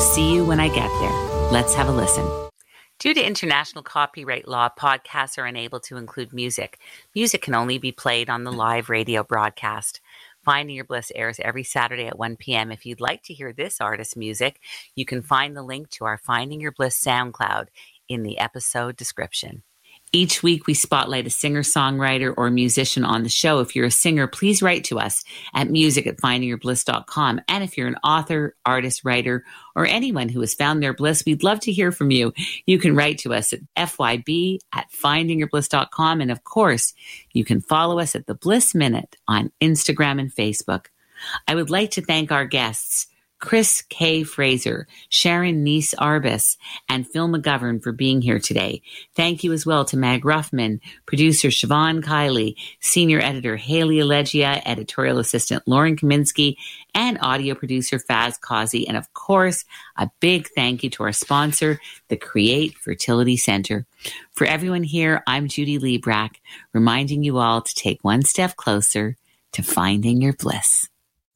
See 0.00 0.34
You 0.34 0.44
When 0.44 0.60
I 0.60 0.68
Get 0.68 0.90
There. 1.00 1.50
Let's 1.50 1.74
have 1.74 1.88
a 1.88 1.92
listen. 1.92 2.47
Due 2.98 3.14
to 3.14 3.22
international 3.24 3.84
copyright 3.84 4.48
law, 4.48 4.68
podcasts 4.68 5.38
are 5.38 5.46
unable 5.46 5.78
to 5.78 5.96
include 5.96 6.32
music. 6.32 6.80
Music 7.14 7.40
can 7.40 7.54
only 7.54 7.78
be 7.78 7.92
played 7.92 8.28
on 8.28 8.42
the 8.42 8.50
live 8.50 8.88
radio 8.90 9.22
broadcast. 9.22 10.00
Finding 10.44 10.74
Your 10.74 10.84
Bliss 10.84 11.12
airs 11.14 11.38
every 11.38 11.62
Saturday 11.62 12.08
at 12.08 12.18
1 12.18 12.36
p.m. 12.36 12.72
If 12.72 12.84
you'd 12.84 13.00
like 13.00 13.22
to 13.24 13.34
hear 13.34 13.52
this 13.52 13.80
artist's 13.80 14.16
music, 14.16 14.60
you 14.96 15.04
can 15.04 15.22
find 15.22 15.56
the 15.56 15.62
link 15.62 15.90
to 15.90 16.06
our 16.06 16.18
Finding 16.18 16.60
Your 16.60 16.72
Bliss 16.72 17.00
SoundCloud 17.00 17.68
in 18.08 18.24
the 18.24 18.38
episode 18.38 18.96
description. 18.96 19.62
Each 20.12 20.42
week, 20.42 20.66
we 20.66 20.74
spotlight 20.74 21.26
a 21.26 21.30
singer, 21.30 21.62
songwriter, 21.62 22.32
or 22.36 22.50
musician 22.50 23.04
on 23.04 23.22
the 23.22 23.28
show. 23.28 23.60
If 23.60 23.76
you're 23.76 23.86
a 23.86 23.90
singer, 23.90 24.26
please 24.26 24.62
write 24.62 24.84
to 24.84 24.98
us 24.98 25.22
at 25.54 25.70
music 25.70 26.06
at 26.06 26.16
findingyourbliss.com. 26.16 27.40
And 27.46 27.62
if 27.62 27.76
you're 27.76 27.88
an 27.88 27.98
author, 28.02 28.56
artist, 28.64 29.04
writer, 29.04 29.44
or 29.76 29.86
anyone 29.86 30.30
who 30.30 30.40
has 30.40 30.54
found 30.54 30.82
their 30.82 30.94
bliss, 30.94 31.24
we'd 31.26 31.42
love 31.42 31.60
to 31.60 31.72
hear 31.72 31.92
from 31.92 32.10
you. 32.10 32.32
You 32.64 32.78
can 32.78 32.96
write 32.96 33.18
to 33.18 33.34
us 33.34 33.52
at 33.52 33.60
fyb 33.76 34.58
at 34.72 34.90
findingyourbliss.com. 34.90 36.20
And 36.20 36.30
of 36.30 36.44
course, 36.44 36.94
you 37.32 37.44
can 37.44 37.60
follow 37.60 37.98
us 37.98 38.14
at 38.14 38.26
the 38.26 38.34
Bliss 38.34 38.74
Minute 38.74 39.16
on 39.28 39.52
Instagram 39.60 40.20
and 40.20 40.34
Facebook. 40.34 40.86
I 41.46 41.54
would 41.54 41.70
like 41.70 41.90
to 41.92 42.02
thank 42.02 42.32
our 42.32 42.46
guests. 42.46 43.08
Chris 43.38 43.82
Kay 43.88 44.24
Fraser, 44.24 44.86
Sharon 45.08 45.62
Neiss 45.62 45.94
Arbess, 45.94 46.56
and 46.88 47.06
Phil 47.06 47.28
McGovern 47.28 47.82
for 47.82 47.92
being 47.92 48.20
here 48.20 48.38
today. 48.38 48.82
Thank 49.14 49.44
you 49.44 49.52
as 49.52 49.64
well 49.64 49.84
to 49.86 49.96
Mag 49.96 50.22
Ruffman, 50.22 50.80
producer 51.06 51.48
Siobhan 51.48 52.02
Kiley, 52.02 52.56
senior 52.80 53.20
editor 53.20 53.56
Haley 53.56 53.96
Allegia, 53.96 54.60
editorial 54.66 55.18
assistant 55.18 55.62
Lauren 55.66 55.96
Kaminsky, 55.96 56.56
and 56.94 57.18
audio 57.20 57.54
producer 57.54 57.98
Faz 57.98 58.40
Causey. 58.40 58.88
And 58.88 58.96
of 58.96 59.12
course, 59.14 59.64
a 59.96 60.10
big 60.20 60.48
thank 60.48 60.82
you 60.82 60.90
to 60.90 61.04
our 61.04 61.12
sponsor, 61.12 61.80
the 62.08 62.16
Create 62.16 62.74
Fertility 62.74 63.36
Center. 63.36 63.86
For 64.32 64.46
everyone 64.46 64.82
here, 64.82 65.22
I'm 65.26 65.48
Judy 65.48 65.78
Librach, 65.78 66.36
reminding 66.72 67.22
you 67.22 67.38
all 67.38 67.62
to 67.62 67.74
take 67.74 68.02
one 68.02 68.22
step 68.22 68.56
closer 68.56 69.16
to 69.52 69.62
finding 69.62 70.20
your 70.20 70.32
bliss. 70.32 70.88